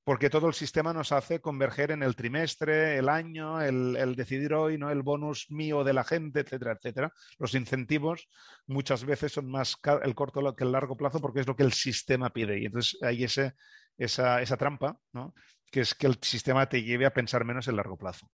porque 0.07 0.29
todo 0.29 0.47
el 0.47 0.53
sistema 0.53 0.93
nos 0.93 1.11
hace 1.11 1.41
converger 1.41 1.91
en 1.91 2.01
el 2.01 2.15
trimestre, 2.15 2.97
el 2.97 3.09
año, 3.09 3.61
el, 3.61 3.97
el, 3.97 4.15
decidir 4.15 4.53
hoy, 4.53 4.77
¿no? 4.77 4.89
el 4.89 5.01
bonus 5.01 5.47
mío 5.51 5.83
de 5.83 5.91
la 5.91 6.05
gente, 6.05 6.39
etcétera, 6.39 6.71
etcétera. 6.71 7.11
Los 7.37 7.53
incentivos 7.55 8.29
muchas 8.67 9.03
veces 9.03 9.33
son 9.33 9.51
más 9.51 9.77
el 10.03 10.15
corto 10.15 10.55
que 10.55 10.63
el 10.63 10.71
largo 10.71 10.95
plazo 10.95 11.19
porque 11.19 11.41
es 11.41 11.47
lo 11.47 11.57
que 11.57 11.63
el 11.63 11.73
sistema 11.73 12.29
pide. 12.29 12.57
Y 12.57 12.67
entonces 12.67 12.97
hay 13.03 13.25
ese, 13.25 13.55
esa, 13.97 14.41
esa 14.41 14.55
trampa, 14.55 14.97
¿no? 15.11 15.33
Que 15.71 15.81
es 15.81 15.93
que 15.93 16.07
el 16.07 16.17
sistema 16.21 16.67
te 16.69 16.83
lleve 16.83 17.05
a 17.05 17.13
pensar 17.13 17.45
menos 17.45 17.67
en 17.67 17.75
largo 17.75 17.97
plazo. 17.97 18.29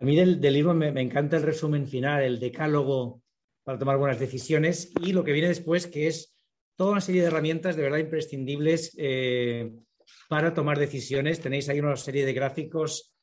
A 0.00 0.04
mí 0.04 0.16
del, 0.16 0.40
libro 0.40 0.74
me, 0.74 0.88
encanta 1.00 1.36
el 1.36 1.42
resumen 1.42 1.86
final, 1.86 2.22
el 2.22 2.40
decálogo 2.40 3.22
para 3.62 3.78
tomar 3.78 3.96
buenas 3.96 4.20
decisiones 4.20 4.92
y 5.00 5.12
lo 5.12 5.24
que 5.24 5.32
viene 5.32 5.48
después, 5.48 5.86
que 5.86 6.08
es 6.08 6.34
toda 6.76 6.92
una 6.92 7.00
serie 7.00 7.22
de 7.22 7.28
herramientas 7.28 7.76
de 7.76 7.82
verdad 7.82 7.98
imprescindibles 7.98 8.94
eh, 8.98 9.72
para 10.28 10.52
tomar 10.52 10.78
decisiones. 10.78 11.40
Tenéis 11.40 11.68
ahí 11.68 11.80
una 11.80 11.96
serie 11.96 12.26
de 12.26 12.32
gráficos 12.32 13.14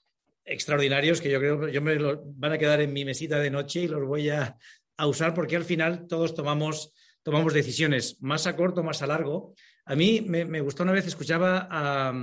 extraordinarios 0.44 1.22
que 1.22 1.30
yo 1.30 1.40
creo 1.40 1.68
yo 1.68 1.82
me 1.82 1.96
lo, 1.96 2.24
van 2.24 2.54
a 2.54 2.58
quedar 2.58 2.82
en 2.82 2.94
mi 2.94 3.06
mesita 3.06 3.38
de 3.40 3.52
noche 3.52 3.82
y 3.82 3.88
los 3.88 4.04
voy 4.06 4.30
a, 4.30 4.58
usar 5.06 5.34
porque 5.34 5.56
al 5.56 5.66
final 5.66 6.08
todos 6.08 6.36
tomamos, 6.36 6.94
tomamos 7.24 7.54
decisiones, 7.54 8.22
más 8.22 8.46
a 8.46 8.56
corto, 8.56 8.84
más 8.84 9.02
a 9.02 9.08
largo. 9.08 9.56
A 9.86 9.96
mí 9.96 10.22
me, 10.22 10.62
gustó 10.62 10.84
una 10.84 10.92
vez, 10.92 11.08
escuchaba 11.08 11.68
a, 11.72 12.14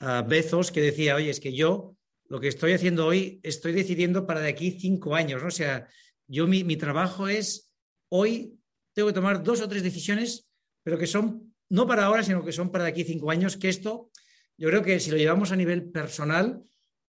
a 0.00 0.22
Bezos 0.22 0.72
que 0.72 0.80
decía, 0.80 1.14
oye, 1.14 1.30
es 1.30 1.40
que 1.40 1.52
yo 1.52 1.96
lo 2.28 2.40
que 2.40 2.48
estoy 2.48 2.72
haciendo 2.72 3.06
hoy 3.06 3.40
estoy 3.42 3.72
decidiendo 3.72 4.26
para 4.26 4.40
de 4.40 4.48
aquí 4.48 4.72
cinco 4.72 5.14
años, 5.14 5.42
¿no? 5.42 5.48
O 5.48 5.52
sea, 5.52 5.88
yo 6.26 6.46
mi, 6.46 6.64
mi 6.64 6.76
trabajo 6.76 7.28
es, 7.28 7.72
hoy 8.08 8.58
tengo 8.94 9.08
que 9.08 9.14
tomar 9.14 9.42
dos 9.42 9.60
o 9.60 9.68
tres 9.68 9.82
decisiones, 9.82 10.48
pero 10.82 10.98
que 10.98 11.06
son 11.06 11.54
no 11.68 11.86
para 11.86 12.04
ahora, 12.04 12.22
sino 12.22 12.44
que 12.44 12.52
son 12.52 12.70
para 12.70 12.84
de 12.84 12.90
aquí 12.90 13.04
cinco 13.04 13.30
años, 13.30 13.56
que 13.56 13.68
esto, 13.68 14.10
yo 14.56 14.68
creo 14.68 14.82
que 14.82 15.00
si 15.00 15.10
lo 15.10 15.16
llevamos 15.16 15.52
a 15.52 15.56
nivel 15.56 15.90
personal, 15.90 16.62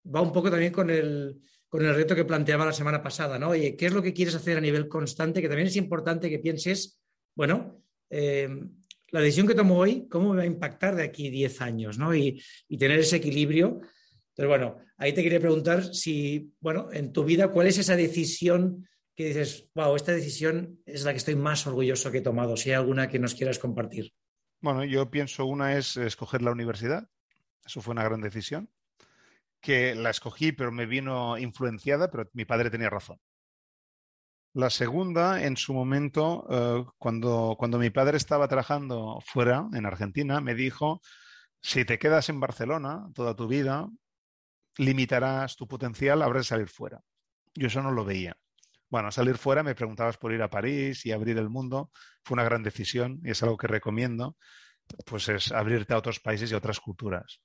va 0.05 0.21
un 0.21 0.31
poco 0.31 0.49
también 0.49 0.71
con 0.71 0.89
el, 0.89 1.39
con 1.67 1.85
el 1.85 1.95
reto 1.95 2.15
que 2.15 2.25
planteaba 2.25 2.65
la 2.65 2.73
semana 2.73 3.01
pasada, 3.01 3.39
¿no? 3.39 3.49
Oye, 3.49 3.75
¿qué 3.75 3.87
es 3.87 3.93
lo 3.93 4.01
que 4.01 4.13
quieres 4.13 4.35
hacer 4.35 4.57
a 4.57 4.61
nivel 4.61 4.87
constante? 4.87 5.41
Que 5.41 5.47
también 5.47 5.67
es 5.67 5.75
importante 5.75 6.29
que 6.29 6.39
pienses, 6.39 6.99
bueno, 7.35 7.83
eh, 8.09 8.49
la 9.11 9.19
decisión 9.19 9.47
que 9.47 9.55
tomo 9.55 9.77
hoy, 9.77 10.07
¿cómo 10.09 10.31
me 10.31 10.37
va 10.37 10.43
a 10.43 10.47
impactar 10.47 10.95
de 10.95 11.03
aquí 11.03 11.29
10 11.29 11.61
años? 11.61 11.97
¿no? 11.97 12.15
Y, 12.15 12.41
tener 12.79 12.99
ese 12.99 13.17
equilibrio. 13.17 13.81
Entonces, 14.29 14.47
bueno, 14.47 14.77
ahí 14.97 15.13
te 15.13 15.21
quería 15.21 15.39
preguntar 15.39 15.93
si, 15.93 16.53
bueno, 16.59 16.89
en 16.91 17.11
tu 17.11 17.23
vida, 17.23 17.49
¿cuál 17.49 17.67
es 17.67 17.77
esa 17.77 17.95
decisión 17.95 18.87
que 19.15 19.25
dices, 19.25 19.69
wow, 19.75 19.95
esta 19.95 20.13
decisión 20.13 20.79
es 20.85 21.03
la 21.03 21.11
que 21.11 21.17
estoy 21.17 21.35
más 21.35 21.67
orgulloso 21.67 22.11
que 22.11 22.19
he 22.19 22.21
tomado? 22.21 22.55
Si 22.55 22.69
hay 22.69 22.75
alguna 22.75 23.09
que 23.09 23.19
nos 23.19 23.35
quieras 23.35 23.59
compartir. 23.59 24.13
Bueno, 24.61 24.85
yo 24.85 25.11
pienso 25.11 25.45
una 25.45 25.77
es 25.77 25.97
escoger 25.97 26.41
la 26.41 26.51
universidad. 26.51 27.09
Eso 27.65 27.81
fue 27.81 27.91
una 27.91 28.03
gran 28.03 28.21
decisión. 28.21 28.69
Que 29.59 29.93
la 29.93 30.09
escogí, 30.09 30.53
pero 30.53 30.71
me 30.71 30.85
vino 30.85 31.37
influenciada, 31.37 32.09
pero 32.09 32.29
mi 32.33 32.45
padre 32.45 32.71
tenía 32.71 32.89
razón. 32.89 33.19
La 34.53 34.69
segunda, 34.69 35.43
en 35.43 35.55
su 35.55 35.73
momento, 35.73 36.45
eh, 36.49 36.85
cuando, 36.97 37.55
cuando 37.57 37.79
mi 37.79 37.89
padre 37.89 38.17
estaba 38.17 38.49
trabajando 38.49 39.19
fuera, 39.25 39.67
en 39.73 39.85
Argentina, 39.85 40.41
me 40.41 40.55
dijo, 40.55 41.01
si 41.61 41.85
te 41.85 41.97
quedas 41.97 42.27
en 42.27 42.41
Barcelona 42.41 43.09
toda 43.13 43.33
tu 43.33 43.47
vida, 43.47 43.87
limitarás 44.77 45.55
tu 45.55 45.67
potencial, 45.67 46.21
habrás 46.21 46.45
de 46.45 46.49
salir 46.49 46.67
fuera. 46.67 47.01
Yo 47.53 47.67
eso 47.67 47.81
no 47.81 47.91
lo 47.91 48.03
veía. 48.03 48.35
Bueno, 48.89 49.09
salir 49.11 49.37
fuera, 49.37 49.63
me 49.63 49.75
preguntabas 49.75 50.17
por 50.17 50.33
ir 50.33 50.41
a 50.41 50.49
París 50.49 51.05
y 51.05 51.13
abrir 51.13 51.37
el 51.37 51.49
mundo, 51.49 51.91
fue 52.23 52.35
una 52.35 52.43
gran 52.43 52.61
decisión 52.61 53.21
y 53.23 53.31
es 53.31 53.41
algo 53.43 53.57
que 53.57 53.67
recomiendo. 53.67 54.35
pues 55.05 55.29
es 55.29 55.51
abrirte 55.53 55.93
a 55.93 55.97
otros 55.97 56.19
países 56.19 56.51
y 56.51 56.55
a 56.55 56.57
otras 56.57 56.81
culturas. 56.81 57.39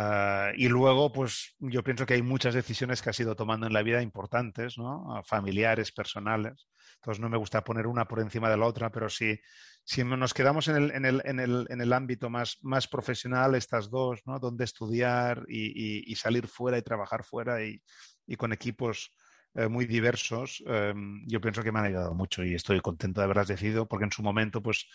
Ah, 0.00 0.52
y 0.54 0.68
luego, 0.68 1.10
pues 1.10 1.56
yo 1.58 1.82
pienso 1.82 2.06
que 2.06 2.14
hay 2.14 2.22
muchas 2.22 2.54
decisiones 2.54 3.02
que 3.02 3.10
has 3.10 3.18
ido 3.18 3.34
tomando 3.34 3.66
en 3.66 3.72
la 3.72 3.82
vida 3.82 4.00
importantes, 4.00 4.78
¿no? 4.78 5.20
familiares, 5.24 5.90
personales. 5.90 6.68
Entonces 6.98 7.20
no 7.20 7.28
me 7.28 7.36
gusta 7.36 7.64
poner 7.64 7.88
una 7.88 8.06
por 8.06 8.20
encima 8.20 8.48
de 8.48 8.56
la 8.56 8.66
otra, 8.66 8.92
pero 8.92 9.08
si, 9.08 9.40
si 9.82 10.04
nos 10.04 10.34
quedamos 10.34 10.68
en 10.68 10.76
el, 10.76 10.90
en 10.92 11.04
el, 11.04 11.22
en 11.24 11.40
el, 11.40 11.66
en 11.68 11.80
el 11.80 11.92
ámbito 11.92 12.30
más, 12.30 12.58
más, 12.62 12.86
profesional, 12.86 13.56
estas 13.56 13.90
dos, 13.90 14.20
¿no? 14.24 14.38
Donde 14.38 14.62
estudiar 14.62 15.44
y, 15.48 16.08
y, 16.08 16.14
salir 16.14 16.46
fuera 16.46 16.78
y 16.78 16.82
trabajar 16.82 17.24
fuera 17.24 17.64
y, 17.64 17.82
y 18.24 18.36
con 18.36 18.52
equipos 18.52 19.12
eh, 19.54 19.66
muy 19.66 19.86
diversos, 19.86 20.62
eh, 20.68 20.94
yo 21.26 21.40
pienso 21.40 21.64
que 21.64 21.72
me 21.72 21.80
han 21.80 21.86
ayudado 21.86 22.14
mucho 22.14 22.44
y 22.44 22.54
estoy 22.54 22.80
contento 22.80 23.20
de 23.20 23.24
haberlas 23.24 23.48
decidido 23.48 23.88
porque 23.88 24.04
en 24.04 24.12
su 24.12 24.22
momento, 24.22 24.62
pues 24.62 24.86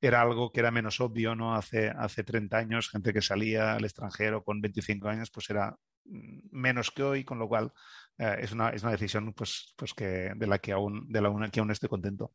era 0.00 0.20
algo 0.20 0.52
que 0.52 0.60
era 0.60 0.70
menos 0.70 1.00
obvio, 1.00 1.34
¿no? 1.34 1.54
Hace, 1.54 1.88
hace 1.88 2.24
30 2.24 2.56
años, 2.56 2.90
gente 2.90 3.12
que 3.12 3.22
salía 3.22 3.74
al 3.74 3.84
extranjero 3.84 4.44
con 4.44 4.60
25 4.60 5.08
años, 5.08 5.30
pues 5.30 5.48
era 5.50 5.76
mm, 6.04 6.40
menos 6.50 6.90
que 6.90 7.02
hoy, 7.02 7.24
con 7.24 7.38
lo 7.38 7.48
cual 7.48 7.72
eh, 8.18 8.36
es, 8.40 8.52
una, 8.52 8.70
es 8.70 8.82
una 8.82 8.92
decisión 8.92 9.32
pues, 9.32 9.72
pues 9.76 9.94
que, 9.94 10.32
de 10.36 10.46
la 10.46 10.58
que 10.58 10.72
aún, 10.72 11.10
de 11.10 11.20
la 11.20 11.50
que 11.50 11.60
aún 11.60 11.70
estoy 11.70 11.88
contento. 11.88 12.32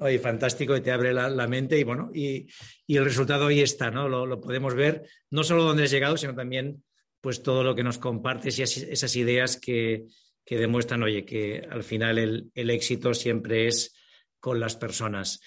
Oye, 0.00 0.18
fantástico 0.20 0.76
y 0.76 0.80
te 0.80 0.92
abre 0.92 1.12
la, 1.12 1.48
mente 1.48 1.76
y 1.76 1.82
bueno, 1.82 2.10
y, 2.14 2.46
y, 2.86 2.96
el 2.96 3.04
resultado 3.04 3.48
ahí 3.48 3.60
está, 3.60 3.90
¿no? 3.90 4.08
Lo, 4.08 4.40
podemos 4.40 4.74
ver, 4.74 5.08
no 5.30 5.42
solo 5.42 5.64
dónde 5.64 5.82
has 5.84 5.90
llegado, 5.90 6.16
sino 6.16 6.36
también 6.36 6.84
pues 7.20 7.42
todo 7.42 7.64
lo 7.64 7.74
que 7.74 7.82
nos 7.82 7.98
compartes 7.98 8.56
y 8.58 8.62
esas 8.62 9.16
ideas 9.16 9.56
que, 9.56 10.04
que 10.44 10.56
demuestran, 10.56 11.02
oye, 11.02 11.24
que 11.24 11.66
al 11.68 11.82
final 11.82 12.16
el, 12.18 12.50
el 12.54 12.70
éxito 12.70 13.12
siempre 13.12 13.66
es 13.66 13.96
con 14.38 14.60
las 14.60 14.76
personas. 14.76 15.40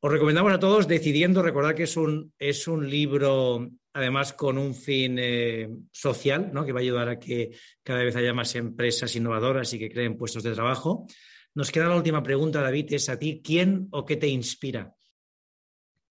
Os 0.00 0.12
recomendamos 0.12 0.52
a 0.52 0.60
todos 0.60 0.86
Decidiendo, 0.86 1.42
recordad 1.42 1.74
que 1.74 1.82
es 1.82 1.96
un, 1.96 2.32
es 2.38 2.68
un 2.68 2.88
libro 2.88 3.68
además 3.92 4.32
con 4.32 4.56
un 4.56 4.72
fin 4.72 5.16
eh, 5.18 5.68
social, 5.90 6.50
¿no? 6.52 6.64
que 6.64 6.70
va 6.70 6.78
a 6.78 6.82
ayudar 6.82 7.08
a 7.08 7.18
que 7.18 7.50
cada 7.82 8.04
vez 8.04 8.14
haya 8.14 8.32
más 8.32 8.54
empresas 8.54 9.16
innovadoras 9.16 9.72
y 9.74 9.78
que 9.80 9.90
creen 9.90 10.16
puestos 10.16 10.44
de 10.44 10.54
trabajo. 10.54 11.08
Nos 11.54 11.72
queda 11.72 11.88
la 11.88 11.96
última 11.96 12.22
pregunta, 12.22 12.62
David, 12.62 12.92
es 12.92 13.08
a 13.08 13.18
ti, 13.18 13.42
¿quién 13.42 13.88
o 13.90 14.04
qué 14.04 14.16
te 14.16 14.28
inspira? 14.28 14.94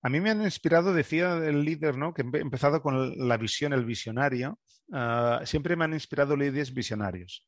A 0.01 0.09
mí 0.09 0.19
me 0.19 0.31
han 0.31 0.41
inspirado, 0.41 0.93
decía 0.93 1.38
el 1.38 1.63
líder, 1.63 1.97
¿no? 1.97 2.13
que 2.13 2.23
he 2.23 2.39
empezado 2.39 2.81
con 2.81 3.27
la 3.27 3.38
visión, 3.38 3.71
el 3.71 3.85
visionario. 3.85 4.59
Uh, 4.89 5.45
siempre 5.45 5.77
me 5.77 5.85
han 5.85 5.93
inspirado 5.93 6.35
líderes 6.35 6.73
visionarios. 6.73 7.47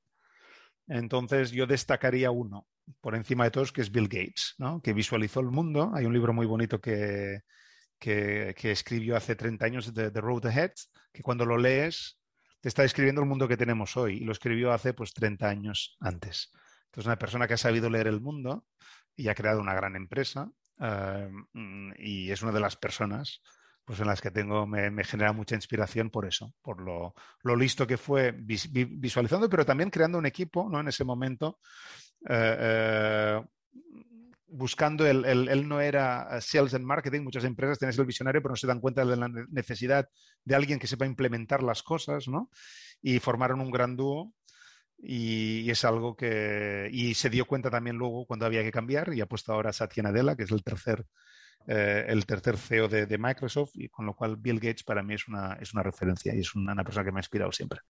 Entonces 0.87 1.51
yo 1.51 1.67
destacaría 1.67 2.31
uno 2.31 2.65
por 3.01 3.15
encima 3.15 3.45
de 3.45 3.51
todos, 3.51 3.71
que 3.71 3.81
es 3.81 3.91
Bill 3.91 4.07
Gates, 4.07 4.55
¿no? 4.57 4.81
que 4.81 4.93
visualizó 4.93 5.39
el 5.39 5.47
mundo. 5.47 5.91
Hay 5.93 6.05
un 6.05 6.13
libro 6.13 6.33
muy 6.33 6.45
bonito 6.45 6.79
que, 6.79 7.41
que, 7.99 8.53
escribió 8.63 9.15
hace 9.15 9.35
30 9.35 9.65
años, 9.65 9.93
The, 9.93 10.09
Road 10.09 10.47
Ahead, 10.47 10.71
que 11.11 11.21
cuando 11.21 11.45
lo 11.45 11.57
lees 11.57 12.17
te 12.61 12.67
está 12.67 12.81
describiendo 12.81 13.21
el 13.21 13.27
mundo 13.27 13.47
que 13.47 13.57
tenemos 13.57 13.95
hoy 13.95 14.17
y 14.17 14.25
lo 14.25 14.33
escribió 14.33 14.73
hace 14.73 14.93
pues 14.93 15.13
30 15.13 15.47
años 15.47 15.95
antes. 15.99 16.51
Entonces, 16.85 17.05
una 17.05 17.17
persona 17.17 17.47
que 17.47 17.53
ha 17.53 17.57
sabido 17.57 17.89
leer 17.89 18.07
el 18.07 18.19
mundo 18.19 18.65
y 19.15 19.29
ha 19.29 19.35
creado 19.35 19.61
una 19.61 19.73
gran 19.73 19.95
empresa 19.95 20.51
uh, 20.79 21.93
y 21.97 22.31
es 22.31 22.41
una 22.41 22.51
de 22.51 22.59
las 22.59 22.75
personas 22.75 23.41
pues 23.89 23.99
en 24.01 24.05
las 24.05 24.21
que 24.21 24.29
tengo, 24.29 24.67
me, 24.67 25.03
genera 25.03 25.33
mucha 25.33 25.55
inspiración 25.55 26.11
por 26.11 26.27
eso, 26.27 26.53
por 26.61 26.79
lo, 26.79 27.15
lo 27.41 27.55
listo 27.55 27.87
que 27.87 27.97
fue 27.97 28.31
vis, 28.33 28.71
visualizando, 28.71 29.49
pero 29.49 29.65
también 29.65 29.89
creando 29.89 30.19
un 30.19 30.27
equipo 30.27 30.69
¿no? 30.69 30.79
en 30.79 30.89
ese 30.89 31.03
momento. 31.03 31.57
Eh, 32.27 32.57
eh, 32.59 33.41
buscando 34.47 35.05
el, 35.05 35.25
el, 35.25 35.47
él 35.47 35.67
no 35.67 35.79
era 35.79 36.41
sales 36.41 36.73
and 36.73 36.83
marketing, 36.83 37.21
muchas 37.21 37.43
empresas 37.43 37.77
tienen 37.77 37.97
el 37.97 38.05
visionario, 38.05 38.41
pero 38.41 38.53
no 38.53 38.57
se 38.57 38.67
dan 38.67 38.79
cuenta 38.79 39.05
de 39.05 39.15
la 39.15 39.29
necesidad 39.49 40.09
de 40.43 40.55
alguien 40.55 40.79
que 40.79 40.87
sepa 40.87 41.05
implementar 41.05 41.61
las 41.61 41.83
cosas, 41.83 42.27
¿no? 42.27 42.49
Y 43.01 43.19
formaron 43.19 43.61
un 43.61 43.69
gran 43.71 43.95
dúo 43.95 44.33
y, 44.97 45.61
y, 45.61 45.69
es 45.69 45.85
algo 45.85 46.15
que... 46.15 46.89
Y 46.91 47.13
se 47.13 47.29
dio 47.29 47.45
cuenta 47.45 47.69
también 47.69 47.95
luego 47.95 48.25
cuando 48.25 48.45
había 48.45 48.63
que 48.63 48.71
cambiar 48.71 49.13
y 49.13 49.21
ha 49.21 49.27
puesto 49.27 49.53
ahora 49.53 49.71
Satya 49.71 50.03
Nadella, 50.03 50.35
que 50.35 50.43
es 50.43 50.51
el 50.51 50.63
tercer 50.63 51.05
eh, 51.67 52.05
el 52.07 52.25
tercer 52.25 52.57
CEO 52.57 52.87
de, 52.87 53.05
de, 53.05 53.17
Microsoft, 53.17 53.71
y 53.75 53.89
con 53.89 54.05
lo 54.05 54.15
cual 54.15 54.37
Bill 54.37 54.59
Gates 54.59 54.83
para 54.83 55.03
mí 55.03 55.13
es 55.13 55.27
una, 55.27 55.53
es 55.61 55.73
una 55.73 55.83
referencia 55.83 56.33
y 56.33 56.39
es 56.39 56.55
una, 56.55 56.73
una, 56.73 56.83
persona 56.83 57.05
que 57.05 57.11
me 57.11 57.19
ha 57.19 57.21
inspirado 57.21 57.51
siempre. 57.51 57.81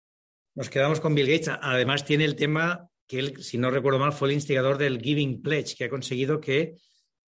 Nos 0.55 0.69
quedamos 0.69 0.99
con 0.99 1.15
Bill 1.15 1.27
Gates. 1.27 1.49
Además, 1.61 2.03
tiene 2.03 2.25
el 2.25 2.35
tema 2.35 2.89
que 3.09 3.17
él, 3.17 3.43
si 3.43 3.57
no 3.57 3.71
recuerdo 3.71 3.97
mal, 3.97 4.13
fue 4.13 4.29
el 4.29 4.35
instigador 4.35 4.77
del 4.77 5.01
Giving 5.01 5.41
Pledge, 5.41 5.75
que 5.75 5.85
ha 5.85 5.89
conseguido 5.89 6.39
que 6.39 6.75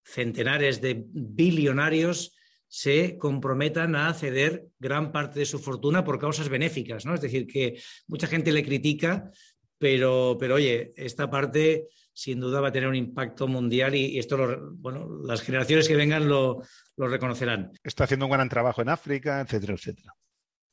centenares 0.06 0.80
de 0.80 1.04
billonarios 1.08 2.38
se 2.68 3.18
comprometan 3.18 3.96
a 3.96 4.14
ceder 4.14 4.68
gran 4.80 5.12
parte 5.12 5.40
de 5.40 5.46
su 5.46 5.58
fortuna 5.58 6.04
por 6.04 6.20
causas 6.20 6.50
benéficas, 6.50 7.04
¿no? 7.06 7.16
Es 7.16 7.22
decir, 7.22 7.48
que 7.48 7.82
mucha 8.08 8.28
gente 8.28 8.52
le 8.52 8.64
critica, 8.64 9.32
pero, 9.80 10.38
pero 10.40 10.56
oye, 10.56 10.94
esta 10.96 11.32
parte 11.32 11.88
sin 12.14 12.40
duda 12.40 12.62
va 12.62 12.68
a 12.68 12.72
tener 12.72 12.88
un 12.88 12.96
impacto 12.96 13.48
mundial 13.48 13.96
y, 13.96 14.06
y 14.06 14.20
esto, 14.20 14.38
lo, 14.38 14.74
bueno, 14.76 15.10
las 15.26 15.42
generaciones 15.42 15.88
que 15.88 15.96
vengan 15.96 16.30
lo, 16.30 16.62
lo, 16.96 17.08
reconocerán. 17.08 17.72
Está 17.84 18.04
haciendo 18.04 18.28
un 18.28 18.32
gran 18.32 18.50
trabajo 18.50 18.84
en 18.84 18.90
África, 18.90 19.42
etcétera, 19.42 19.74
etcétera. 19.74 20.14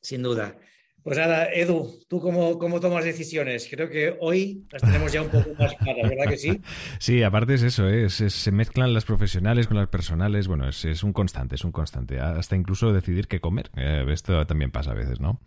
Sin 0.01 0.21
duda. 0.21 0.55
Pues 1.03 1.17
nada, 1.17 1.45
Edu, 1.53 1.89
¿tú 2.07 2.19
cómo, 2.19 2.57
cómo, 2.59 2.79
tomas 2.79 3.05
decisiones? 3.05 3.67
Creo 3.69 3.89
que 3.89 4.15
hoy 4.19 4.65
las 4.71 4.81
tenemos 4.81 5.11
ya 5.11 5.21
un 5.21 5.29
poco 5.29 5.49
más 5.57 5.73
claras, 5.75 6.09
¿verdad 6.09 6.29
que 6.29 6.37
sí? 6.37 6.61
Sí, 6.99 7.23
aparte 7.23 7.53
es 7.53 7.63
eso, 7.63 7.87
¿eh? 7.87 8.05
es, 8.05 8.15
se 8.15 8.51
mezclan 8.51 8.93
las 8.93 9.05
profesionales 9.05 9.67
con 9.67 9.77
las 9.77 9.87
personales, 9.87 10.47
bueno, 10.47 10.67
es, 10.67 10.83
es, 10.85 11.03
un 11.03 11.13
constante, 11.13 11.55
es 11.55 11.63
un 11.63 11.71
constante, 11.71 12.19
hasta 12.19 12.55
incluso 12.55 12.91
decidir 12.91 13.27
qué 13.27 13.39
comer, 13.39 13.69
eh, 13.77 14.05
esto 14.09 14.45
también 14.45 14.71
pasa 14.71 14.91
a 14.91 14.95
veces, 14.95 15.19
¿no? 15.19 15.39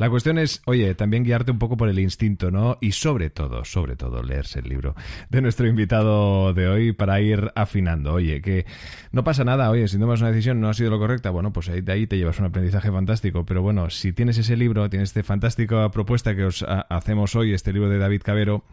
La 0.00 0.08
cuestión 0.08 0.38
es, 0.38 0.62
oye, 0.64 0.94
también 0.94 1.24
guiarte 1.24 1.50
un 1.50 1.58
poco 1.58 1.76
por 1.76 1.90
el 1.90 1.98
instinto, 1.98 2.50
¿no? 2.50 2.78
Y 2.80 2.92
sobre 2.92 3.28
todo, 3.28 3.66
sobre 3.66 3.96
todo, 3.96 4.22
leerse 4.22 4.60
el 4.60 4.68
libro 4.70 4.94
de 5.28 5.42
nuestro 5.42 5.66
invitado 5.66 6.54
de 6.54 6.68
hoy 6.68 6.92
para 6.92 7.20
ir 7.20 7.52
afinando. 7.54 8.14
Oye, 8.14 8.40
que 8.40 8.64
no 9.12 9.24
pasa 9.24 9.44
nada, 9.44 9.68
oye, 9.68 9.88
si 9.88 9.98
tomas 9.98 10.20
una 10.20 10.30
decisión 10.30 10.58
no 10.58 10.70
ha 10.70 10.74
sido 10.74 10.88
lo 10.88 10.98
correcta, 10.98 11.28
bueno, 11.28 11.52
pues 11.52 11.68
ahí, 11.68 11.82
de 11.82 11.92
ahí 11.92 12.06
te 12.06 12.16
llevas 12.16 12.38
un 12.38 12.46
aprendizaje 12.46 12.90
fantástico. 12.90 13.44
Pero 13.44 13.60
bueno, 13.60 13.90
si 13.90 14.14
tienes 14.14 14.38
ese 14.38 14.56
libro, 14.56 14.88
tienes 14.88 14.99
esta 15.00 15.22
fantástica 15.22 15.90
propuesta 15.90 16.34
que 16.34 16.44
os 16.44 16.62
a, 16.62 16.82
hacemos 16.82 17.34
hoy, 17.36 17.52
este 17.52 17.72
libro 17.72 17.88
de 17.88 17.98
David 17.98 18.22
Cabero, 18.22 18.64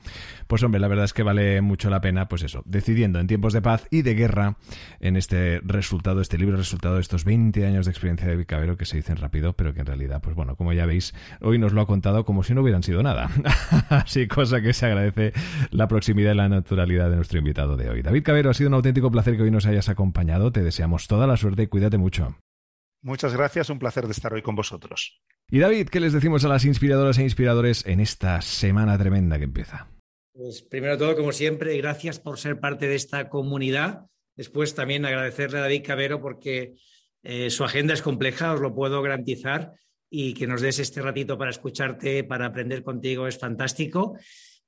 pues 0.48 0.64
hombre, 0.64 0.80
la 0.80 0.88
verdad 0.88 1.06
es 1.06 1.14
que 1.14 1.24
vale 1.24 1.62
mucho 1.62 1.90
la 1.90 2.02
pena, 2.02 2.28
pues 2.28 2.44
eso, 2.44 2.64
decidiendo 2.66 3.20
en 3.20 3.28
tiempos 3.28 3.54
de 3.54 3.62
paz 3.62 3.88
y 3.92 4.02
de 4.02 4.16
guerra 4.16 4.58
en 5.00 5.16
este 5.16 5.60
resultado, 5.64 6.22
este 6.22 6.38
libro 6.38 6.58
resultado 6.58 6.96
de 6.96 7.02
estos 7.02 7.26
20 7.26 7.66
años 7.66 7.86
de 7.86 7.92
experiencia 7.92 8.28
de 8.28 8.34
David 8.34 8.46
Cabero 8.48 8.78
que 8.78 8.86
se 8.86 8.98
dicen 8.98 9.18
rápido, 9.18 9.54
pero 9.54 9.74
que 9.74 9.82
en 9.82 9.86
realidad, 9.86 10.22
pues 10.22 10.36
bueno, 10.36 10.56
como 10.56 10.74
ya 10.74 10.86
veis, 10.86 11.14
hoy 11.42 11.58
nos 11.58 11.74
lo 11.74 11.82
ha 11.82 11.88
contado 11.88 12.26
como 12.26 12.44
si 12.44 12.54
no 12.54 12.62
hubieran 12.62 12.84
sido 12.84 13.04
nada. 13.04 13.30
Así, 13.90 14.28
cosa 14.28 14.62
que 14.62 14.74
se 14.74 14.86
agradece 14.86 15.34
la 15.72 15.88
proximidad 15.88 16.34
y 16.34 16.36
la 16.36 16.50
naturalidad 16.50 17.10
de 17.10 17.16
nuestro 17.16 17.40
invitado 17.40 17.78
de 17.78 17.90
hoy. 17.90 18.02
David 18.02 18.24
Cabero, 18.24 18.50
ha 18.50 18.54
sido 18.54 18.70
un 18.70 18.76
auténtico 18.76 19.12
placer 19.12 19.38
que 19.38 19.44
hoy 19.44 19.52
nos 19.52 19.66
hayas 19.66 19.90
acompañado. 19.90 20.52
Te 20.52 20.64
deseamos 20.64 21.08
toda 21.08 21.28
la 21.28 21.38
suerte 21.38 21.64
y 21.64 21.68
cuídate 21.68 21.98
mucho. 21.98 22.36
Muchas 23.02 23.34
gracias, 23.34 23.70
un 23.70 23.80
placer 23.80 24.06
de 24.06 24.12
estar 24.12 24.34
hoy 24.34 24.42
con 24.42 24.56
vosotros. 24.56 25.22
Y 25.50 25.60
David, 25.60 25.90
¿qué 25.90 26.00
les 26.00 26.14
decimos 26.14 26.44
a 26.44 26.50
las 26.50 26.66
inspiradoras 26.66 27.18
e 27.20 27.24
inspiradores 27.24 27.86
en 27.86 28.00
esta 28.00 28.42
semana 28.42 28.98
tremenda 28.98 29.38
que 29.38 29.46
empieza? 29.46 29.88
Pues 30.34 30.62
primero 30.62 30.94
de 30.94 31.00
todo, 31.00 31.16
como 31.16 31.32
siempre, 31.32 31.78
gracias 31.78 32.20
por 32.20 32.38
ser 32.38 32.60
parte 32.60 32.88
de 32.88 32.96
esta 32.96 33.30
comunidad. 33.30 34.06
Después 34.36 34.76
también 34.76 35.06
agradecerle 35.06 35.58
a 35.60 35.62
David 35.62 35.84
Cabero 35.86 36.22
porque 36.22 36.76
eh, 37.24 37.50
su 37.50 37.64
agenda 37.64 37.94
es 37.94 38.02
compleja, 38.02 38.54
os 38.54 38.62
lo 38.62 38.76
puedo 38.76 39.02
garantizar, 39.02 39.74
y 40.10 40.34
que 40.34 40.48
nos 40.48 40.62
des 40.62 40.80
este 40.80 41.02
ratito 41.02 41.38
para 41.38 41.52
escucharte, 41.52 42.24
para 42.24 42.46
aprender 42.46 42.84
contigo, 42.84 43.28
es 43.28 43.38
fantástico. 43.38 44.18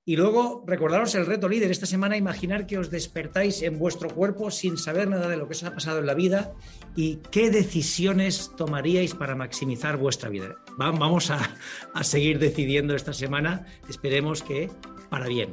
Y 0.06 0.16
luego, 0.16 0.64
recordaros 0.66 1.14
el 1.16 1.26
reto 1.26 1.48
líder. 1.48 1.70
Esta 1.70 1.86
semana, 1.86 2.18
imaginar 2.18 2.66
que 2.66 2.78
os 2.78 2.90
despertáis 2.90 3.62
en 3.62 3.78
vuestro 3.78 4.10
cuerpo 4.10 4.50
sin 4.50 4.78
saber 4.78 5.08
nada 5.08 5.28
de 5.28 5.38
lo 5.38 5.48
que 5.48 5.54
os 5.54 5.64
ha 5.64 5.74
pasado 5.74 6.00
en 6.00 6.08
la 6.08 6.16
vida 6.16 6.54
y 6.96 7.18
qué 7.32 7.52
decisiones 7.52 8.52
tomaríais 8.58 9.14
para 9.14 9.36
maximizar 9.36 9.98
vuestra 9.98 10.30
vida. 10.30 10.56
Vamos 10.78 11.30
a, 11.30 11.56
a 11.94 12.04
seguir 12.04 12.40
decidiendo 12.40 12.96
esta 12.96 13.14
semana. 13.14 13.68
Esperemos 13.88 14.42
que 14.42 14.72
para 15.10 15.28
bien. 15.28 15.52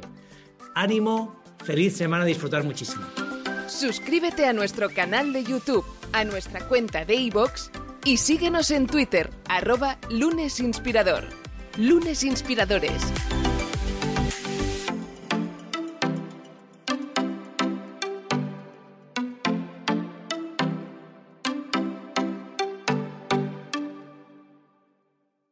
Ánimo, 0.73 1.41
feliz 1.63 1.95
semana, 1.95 2.25
disfrutar 2.25 2.63
muchísimo. 2.63 3.05
Suscríbete 3.67 4.45
a 4.45 4.53
nuestro 4.53 4.89
canal 4.89 5.33
de 5.33 5.43
YouTube, 5.43 5.85
a 6.13 6.23
nuestra 6.23 6.67
cuenta 6.67 7.03
de 7.05 7.15
iVoox 7.15 7.69
y 8.05 8.17
síguenos 8.17 8.71
en 8.71 8.87
Twitter, 8.87 9.29
arroba 9.49 9.97
lunesinspirador. 10.09 11.25
Lunes 11.77 12.23
Inspiradores. 12.23 13.03